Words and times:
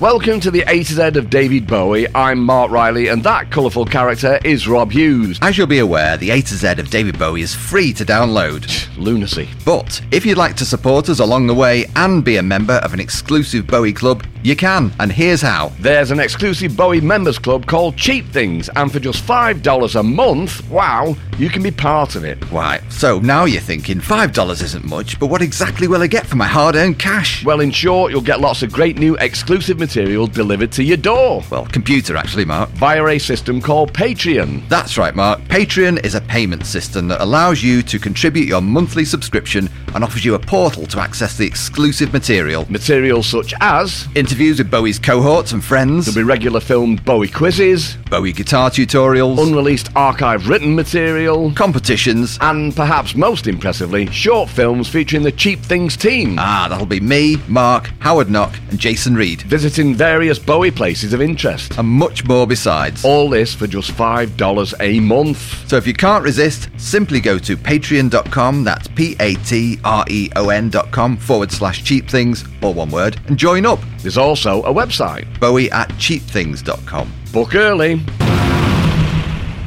Welcome 0.00 0.40
to 0.40 0.50
the 0.50 0.64
A 0.66 0.82
to 0.82 0.94
Z 0.94 1.02
of 1.18 1.28
David 1.28 1.66
Bowie. 1.66 2.06
I'm 2.14 2.40
Mark 2.40 2.70
Riley, 2.70 3.08
and 3.08 3.22
that 3.24 3.50
colourful 3.50 3.84
character 3.84 4.40
is 4.42 4.66
Rob 4.66 4.90
Hughes. 4.92 5.38
As 5.42 5.58
you'll 5.58 5.66
be 5.66 5.80
aware, 5.80 6.16
the 6.16 6.30
A 6.30 6.40
to 6.40 6.54
Z 6.54 6.68
of 6.80 6.88
David 6.88 7.18
Bowie 7.18 7.42
is 7.42 7.54
free 7.54 7.92
to 7.92 8.06
download. 8.06 8.88
Lunacy. 8.96 9.46
But 9.62 10.00
if 10.10 10.24
you'd 10.24 10.38
like 10.38 10.56
to 10.56 10.64
support 10.64 11.10
us 11.10 11.18
along 11.18 11.48
the 11.48 11.54
way 11.54 11.84
and 11.96 12.24
be 12.24 12.38
a 12.38 12.42
member 12.42 12.76
of 12.76 12.94
an 12.94 13.00
exclusive 13.00 13.66
Bowie 13.66 13.92
club, 13.92 14.24
you 14.42 14.56
can, 14.56 14.92
and 14.98 15.12
here's 15.12 15.42
how. 15.42 15.72
There's 15.80 16.10
an 16.10 16.20
exclusive 16.20 16.76
Bowie 16.76 17.00
members 17.00 17.38
club 17.38 17.66
called 17.66 17.96
Cheap 17.96 18.26
Things, 18.28 18.68
and 18.76 18.90
for 18.90 19.00
just 19.00 19.24
$5 19.24 19.94
a 19.98 20.02
month, 20.02 20.68
wow, 20.70 21.14
you 21.38 21.48
can 21.48 21.62
be 21.62 21.70
part 21.70 22.16
of 22.16 22.24
it. 22.24 22.38
Right, 22.50 22.80
so 22.90 23.18
now 23.20 23.44
you're 23.44 23.60
thinking 23.60 23.98
$5 24.00 24.62
isn't 24.62 24.84
much, 24.84 25.18
but 25.20 25.26
what 25.28 25.42
exactly 25.42 25.88
will 25.88 26.02
I 26.02 26.06
get 26.06 26.26
for 26.26 26.36
my 26.36 26.46
hard 26.46 26.74
earned 26.76 26.98
cash? 26.98 27.44
Well, 27.44 27.60
in 27.60 27.70
short, 27.70 28.12
you'll 28.12 28.20
get 28.20 28.40
lots 28.40 28.62
of 28.62 28.72
great 28.72 28.98
new 28.98 29.16
exclusive 29.16 29.78
material 29.78 30.26
delivered 30.26 30.72
to 30.72 30.82
your 30.82 30.96
door 30.96 31.42
Well, 31.50 31.66
computer 31.66 32.16
actually, 32.16 32.44
Mark. 32.44 32.70
via 32.70 33.04
a 33.04 33.18
system 33.18 33.60
called 33.60 33.92
Patreon. 33.92 34.68
That's 34.68 34.96
right, 34.98 35.14
Mark. 35.14 35.40
Patreon 35.42 36.04
is 36.04 36.14
a 36.14 36.20
payment 36.22 36.66
system 36.66 37.08
that 37.08 37.20
allows 37.20 37.62
you 37.62 37.82
to 37.82 37.98
contribute 37.98 38.46
your 38.48 38.60
monthly 38.60 39.04
subscription 39.04 39.68
and 39.94 40.04
offers 40.04 40.24
you 40.24 40.34
a 40.34 40.38
portal 40.38 40.86
to 40.86 41.00
access 41.00 41.36
the 41.36 41.46
exclusive 41.46 42.12
material. 42.12 42.66
Material 42.70 43.22
such 43.22 43.52
as 43.60 44.06
Interviews 44.30 44.58
with 44.58 44.70
Bowie's 44.70 45.00
cohorts 45.00 45.50
and 45.50 45.64
friends, 45.64 46.06
there'll 46.06 46.20
be 46.20 46.22
regular 46.22 46.60
filmed 46.60 47.04
Bowie 47.04 47.26
quizzes, 47.26 47.96
Bowie 48.08 48.32
guitar 48.32 48.70
tutorials, 48.70 49.44
unreleased 49.44 49.88
archive 49.96 50.48
written 50.48 50.72
material, 50.72 51.50
competitions. 51.54 52.38
and 52.40 52.74
perhaps 52.76 53.16
most 53.16 53.48
impressively, 53.48 54.06
short 54.12 54.48
films 54.48 54.88
featuring 54.88 55.24
the 55.24 55.32
Cheap 55.32 55.58
Things 55.58 55.96
team. 55.96 56.36
Ah, 56.38 56.68
that'll 56.70 56.86
be 56.86 57.00
me, 57.00 57.38
Mark, 57.48 57.90
Howard 57.98 58.30
Knock, 58.30 58.54
and 58.70 58.78
Jason 58.78 59.16
Reed. 59.16 59.42
visiting 59.42 59.96
various 59.96 60.38
Bowie 60.38 60.70
places 60.70 61.12
of 61.12 61.20
interest. 61.20 61.76
And 61.76 61.88
much 61.88 62.24
more 62.24 62.46
besides. 62.46 63.04
All 63.04 63.28
this 63.28 63.52
for 63.52 63.66
just 63.66 63.90
$5 63.90 64.74
a 64.78 65.00
month. 65.00 65.68
So 65.68 65.76
if 65.76 65.88
you 65.88 65.92
can't 65.94 66.22
resist, 66.22 66.68
simply 66.76 67.18
go 67.18 67.36
to 67.40 67.56
patreon.com, 67.56 68.62
that's 68.62 68.86
P 68.86 69.16
A 69.18 69.34
T 69.34 69.80
R 69.82 70.04
E 70.08 70.30
O 70.36 70.50
N.com 70.50 71.16
forward 71.16 71.50
slash 71.50 71.82
cheap 71.82 72.08
things, 72.08 72.44
all 72.62 72.74
one 72.74 72.90
word, 72.92 73.20
and 73.26 73.36
join 73.36 73.66
up. 73.66 73.80
There's 74.02 74.16
also 74.20 74.62
a 74.62 74.72
website. 74.72 75.26
Bowie 75.40 75.70
at 75.72 75.88
cheapthings.com. 75.90 77.12
Book 77.32 77.54
early. 77.54 78.00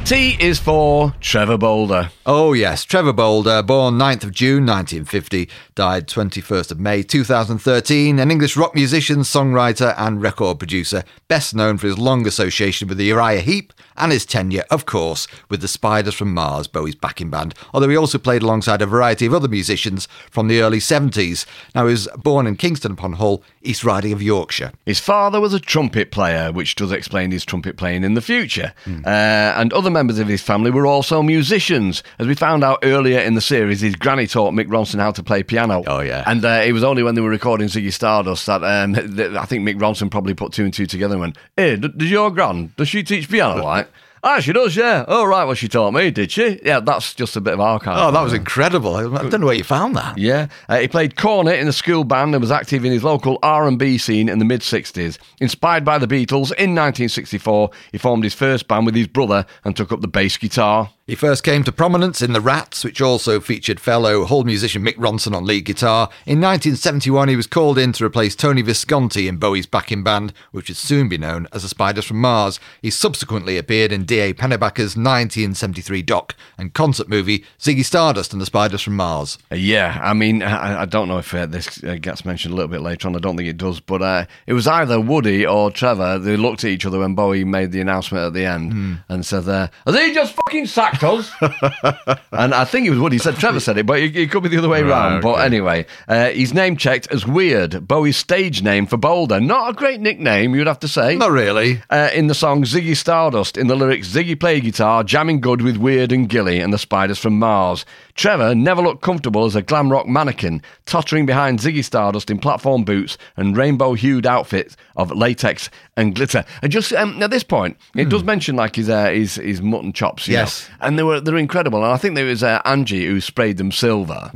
T 0.04 0.36
is 0.38 0.58
for 0.58 1.14
Trevor 1.22 1.56
Bolder. 1.56 2.10
Oh, 2.26 2.52
yes, 2.52 2.84
Trevor 2.84 3.14
Bolder, 3.14 3.62
born 3.62 3.94
9th 3.94 4.24
of 4.24 4.32
June 4.32 4.66
1950, 4.66 5.48
died 5.74 6.06
21st 6.08 6.72
of 6.72 6.78
May 6.78 7.02
2013, 7.02 8.18
an 8.18 8.30
English 8.30 8.54
rock 8.54 8.74
musician, 8.74 9.20
songwriter, 9.20 9.94
and 9.96 10.20
record 10.20 10.58
producer, 10.58 11.04
best 11.26 11.54
known 11.54 11.78
for 11.78 11.86
his 11.86 11.96
long 11.96 12.26
association 12.26 12.86
with 12.86 12.98
the 12.98 13.06
Uriah 13.06 13.40
Heep 13.40 13.72
and 13.96 14.12
his 14.12 14.26
tenure, 14.26 14.64
of 14.70 14.84
course, 14.84 15.26
with 15.48 15.62
the 15.62 15.68
Spiders 15.68 16.14
from 16.14 16.34
Mars, 16.34 16.68
Bowie's 16.68 16.94
backing 16.94 17.30
band, 17.30 17.54
although 17.72 17.88
he 17.88 17.96
also 17.96 18.18
played 18.18 18.42
alongside 18.42 18.82
a 18.82 18.86
variety 18.86 19.24
of 19.24 19.32
other 19.32 19.48
musicians 19.48 20.06
from 20.30 20.48
the 20.48 20.60
early 20.60 20.80
70s. 20.80 21.46
Now, 21.74 21.86
he 21.86 21.92
was 21.92 22.08
born 22.16 22.46
in 22.46 22.56
Kingston 22.56 22.92
upon 22.92 23.14
Hull, 23.14 23.42
East 23.64 23.84
Riding 23.84 24.12
of 24.12 24.22
Yorkshire. 24.22 24.72
His 24.86 25.00
father 25.00 25.40
was 25.40 25.54
a 25.54 25.60
trumpet 25.60 26.10
player, 26.10 26.52
which 26.52 26.74
does 26.74 26.92
explain 26.92 27.30
his 27.30 27.44
trumpet 27.44 27.76
playing 27.76 28.04
in 28.04 28.14
the 28.14 28.20
future. 28.20 28.72
Uh, 28.86 29.08
and 29.08 29.72
other 29.72 29.90
members 29.90 30.18
of 30.18 30.28
his 30.28 30.42
family 30.42 30.70
were 30.70 30.86
also 30.86 31.22
musicians. 31.22 32.02
As 32.18 32.26
we 32.26 32.34
found 32.34 32.62
out 32.64 32.78
earlier 32.82 33.20
in 33.20 33.34
the 33.34 33.40
series, 33.40 33.80
his 33.80 33.96
granny 33.96 34.26
taught 34.26 34.52
Mick 34.52 34.66
Ronson 34.68 35.00
how 35.00 35.10
to 35.12 35.22
play 35.22 35.42
piano. 35.42 35.82
Oh, 35.86 36.00
yeah. 36.00 36.24
And 36.26 36.44
uh, 36.44 36.62
it 36.64 36.72
was 36.72 36.84
only 36.84 37.02
when 37.02 37.14
they 37.14 37.20
were 37.20 37.30
recording 37.30 37.68
Ziggy 37.68 37.92
Stardust 37.92 38.46
that 38.46 38.62
um, 38.62 38.94
I 39.38 39.46
think 39.46 39.66
Mick 39.66 39.78
Ronson 39.78 40.10
probably 40.10 40.34
put 40.34 40.52
two 40.52 40.64
and 40.64 40.72
two 40.74 40.86
together 40.86 41.14
and 41.14 41.20
went, 41.20 41.38
Hey, 41.56 41.76
does 41.76 42.10
your 42.10 42.30
gran, 42.30 42.72
does 42.76 42.88
she 42.88 43.02
teach 43.02 43.28
piano, 43.30 43.62
like? 43.64 43.88
Ah, 44.26 44.40
she 44.40 44.54
does, 44.54 44.74
yeah. 44.74 45.04
Oh, 45.06 45.26
right, 45.26 45.44
well, 45.44 45.54
she 45.54 45.68
taught 45.68 45.92
me, 45.92 46.10
did 46.10 46.32
she? 46.32 46.58
Yeah, 46.64 46.80
that's 46.80 47.12
just 47.14 47.36
a 47.36 47.42
bit 47.42 47.52
of 47.52 47.60
archive. 47.60 47.98
Oh, 47.98 48.10
that 48.10 48.22
was 48.22 48.32
incredible. 48.32 48.96
I 48.96 49.28
don't 49.28 49.42
know 49.42 49.46
where 49.46 49.54
you 49.54 49.64
found 49.64 49.94
that. 49.96 50.16
Yeah, 50.16 50.46
uh, 50.66 50.78
he 50.78 50.88
played 50.88 51.16
cornet 51.18 51.58
in 51.58 51.66
the 51.66 51.74
school 51.74 52.04
band 52.04 52.34
and 52.34 52.40
was 52.40 52.50
active 52.50 52.86
in 52.86 52.90
his 52.92 53.04
local 53.04 53.38
R&B 53.42 53.98
scene 53.98 54.30
in 54.30 54.38
the 54.38 54.46
mid 54.46 54.62
60s. 54.62 55.18
Inspired 55.42 55.84
by 55.84 55.98
the 55.98 56.06
Beatles, 56.06 56.52
in 56.52 56.74
1964, 56.74 57.70
he 57.92 57.98
formed 57.98 58.24
his 58.24 58.32
first 58.32 58.66
band 58.66 58.86
with 58.86 58.94
his 58.94 59.08
brother 59.08 59.44
and 59.62 59.76
took 59.76 59.92
up 59.92 60.00
the 60.00 60.08
bass 60.08 60.38
guitar. 60.38 60.90
He 61.06 61.14
first 61.14 61.44
came 61.44 61.64
to 61.64 61.70
prominence 61.72 62.22
in 62.22 62.32
The 62.32 62.40
Rats, 62.40 62.82
which 62.82 63.02
also 63.02 63.38
featured 63.38 63.78
fellow 63.78 64.24
Hull 64.24 64.44
musician 64.44 64.82
Mick 64.82 64.94
Ronson 64.96 65.34
on 65.36 65.44
lead 65.44 65.66
guitar. 65.66 66.08
In 66.24 66.40
1971, 66.40 67.28
he 67.28 67.36
was 67.36 67.46
called 67.46 67.76
in 67.76 67.92
to 67.92 68.06
replace 68.06 68.34
Tony 68.34 68.62
Visconti 68.62 69.28
in 69.28 69.36
Bowie's 69.36 69.66
backing 69.66 70.02
band, 70.02 70.32
which 70.50 70.68
would 70.70 70.78
soon 70.78 71.10
be 71.10 71.18
known 71.18 71.46
as 71.52 71.62
the 71.62 71.68
Spiders 71.68 72.06
from 72.06 72.22
Mars. 72.22 72.58
He 72.80 72.88
subsequently 72.88 73.58
appeared 73.58 73.92
in 73.92 74.06
D.A. 74.06 74.32
Pennebaker's 74.32 74.96
1973 74.96 76.00
doc 76.00 76.34
and 76.56 76.72
concert 76.72 77.10
movie 77.10 77.44
Ziggy 77.60 77.84
Stardust 77.84 78.32
and 78.32 78.40
the 78.40 78.46
Spiders 78.46 78.80
from 78.80 78.96
Mars. 78.96 79.36
Yeah, 79.50 80.00
I 80.02 80.14
mean, 80.14 80.42
I, 80.42 80.82
I 80.82 80.84
don't 80.86 81.08
know 81.08 81.18
if 81.18 81.34
uh, 81.34 81.44
this 81.44 81.84
uh, 81.84 81.96
gets 82.00 82.24
mentioned 82.24 82.52
a 82.52 82.56
little 82.56 82.70
bit 82.70 82.80
later 82.80 83.08
on. 83.08 83.14
I 83.14 83.18
don't 83.18 83.36
think 83.36 83.50
it 83.50 83.58
does, 83.58 83.78
but 83.78 84.00
uh, 84.00 84.24
it 84.46 84.54
was 84.54 84.66
either 84.66 84.98
Woody 84.98 85.44
or 85.44 85.70
Trevor. 85.70 86.18
They 86.18 86.38
looked 86.38 86.64
at 86.64 86.70
each 86.70 86.86
other 86.86 87.00
when 87.00 87.14
Bowie 87.14 87.44
made 87.44 87.72
the 87.72 87.82
announcement 87.82 88.24
at 88.24 88.32
the 88.32 88.46
end 88.46 88.72
Hmm. 88.72 88.94
and 89.10 89.26
said, 89.26 89.46
uh, 89.46 89.68
"Are 89.86 89.92
they 89.92 90.14
just 90.14 90.34
fucking 90.46 90.64
sacked 90.64 90.93
us?" 91.02 91.32
and 92.32 92.54
I 92.54 92.64
think 92.64 92.86
it 92.86 92.90
was 92.90 92.98
Woody 92.98 93.18
said 93.18 93.36
Trevor 93.36 93.60
said 93.60 93.78
it, 93.78 93.86
but 93.86 93.98
it, 93.98 94.16
it 94.16 94.30
could 94.30 94.42
be 94.42 94.48
the 94.48 94.58
other 94.58 94.68
way 94.68 94.82
around. 94.82 95.22
But 95.22 95.36
anyway, 95.36 95.86
uh, 96.08 96.28
he's 96.28 96.54
name 96.54 96.76
checked 96.76 97.10
as 97.10 97.26
Weird, 97.26 97.86
Bowie's 97.88 98.16
stage 98.16 98.62
name 98.62 98.86
for 98.86 98.96
Bolder. 98.96 99.40
Not 99.40 99.70
a 99.70 99.72
great 99.72 100.00
nickname, 100.00 100.54
you'd 100.54 100.66
have 100.66 100.80
to 100.80 100.88
say. 100.88 101.16
Not 101.16 101.30
really. 101.30 101.82
Uh, 101.90 102.10
in 102.14 102.26
the 102.26 102.34
song 102.34 102.64
Ziggy 102.64 102.96
Stardust, 102.96 103.56
in 103.56 103.66
the 103.66 103.76
lyrics, 103.76 104.08
Ziggy 104.08 104.38
play 104.38 104.60
guitar, 104.60 105.04
jamming 105.04 105.40
good 105.40 105.62
with 105.62 105.76
Weird 105.76 106.12
and 106.12 106.28
Gilly 106.28 106.60
and 106.60 106.72
the 106.72 106.78
Spiders 106.78 107.18
from 107.18 107.38
Mars. 107.38 107.84
Trevor 108.14 108.54
never 108.54 108.80
looked 108.80 109.02
comfortable 109.02 109.44
as 109.44 109.56
a 109.56 109.62
glam 109.62 109.90
rock 109.90 110.06
mannequin, 110.06 110.62
tottering 110.86 111.26
behind 111.26 111.58
Ziggy 111.58 111.84
Stardust 111.84 112.30
in 112.30 112.38
platform 112.38 112.84
boots 112.84 113.18
and 113.36 113.56
rainbow 113.56 113.94
hued 113.94 114.26
outfits 114.26 114.76
of 114.96 115.10
latex 115.10 115.68
and 115.96 116.14
glitter. 116.14 116.44
And 116.62 116.72
just 116.72 116.92
um, 116.92 117.22
at 117.22 117.30
this 117.30 117.44
point, 117.44 117.76
it 117.94 118.08
does 118.08 118.24
mention 118.24 118.56
like 118.56 118.76
his 118.76 118.88
uh, 118.88 119.06
his, 119.10 119.36
his 119.36 119.62
mutton 119.62 119.92
chops, 119.92 120.26
you 120.28 120.34
know. 120.34 120.40
Yes. 120.40 120.68
and 120.80 120.98
they 120.98 121.02
were 121.02 121.20
they're 121.20 121.36
incredible. 121.36 121.84
And 121.84 121.92
I 121.92 121.96
think 121.96 122.14
there 122.14 122.26
was 122.26 122.42
uh, 122.42 122.60
Angie 122.64 123.06
who 123.06 123.20
sprayed 123.20 123.56
them 123.56 123.70
silver. 123.72 124.30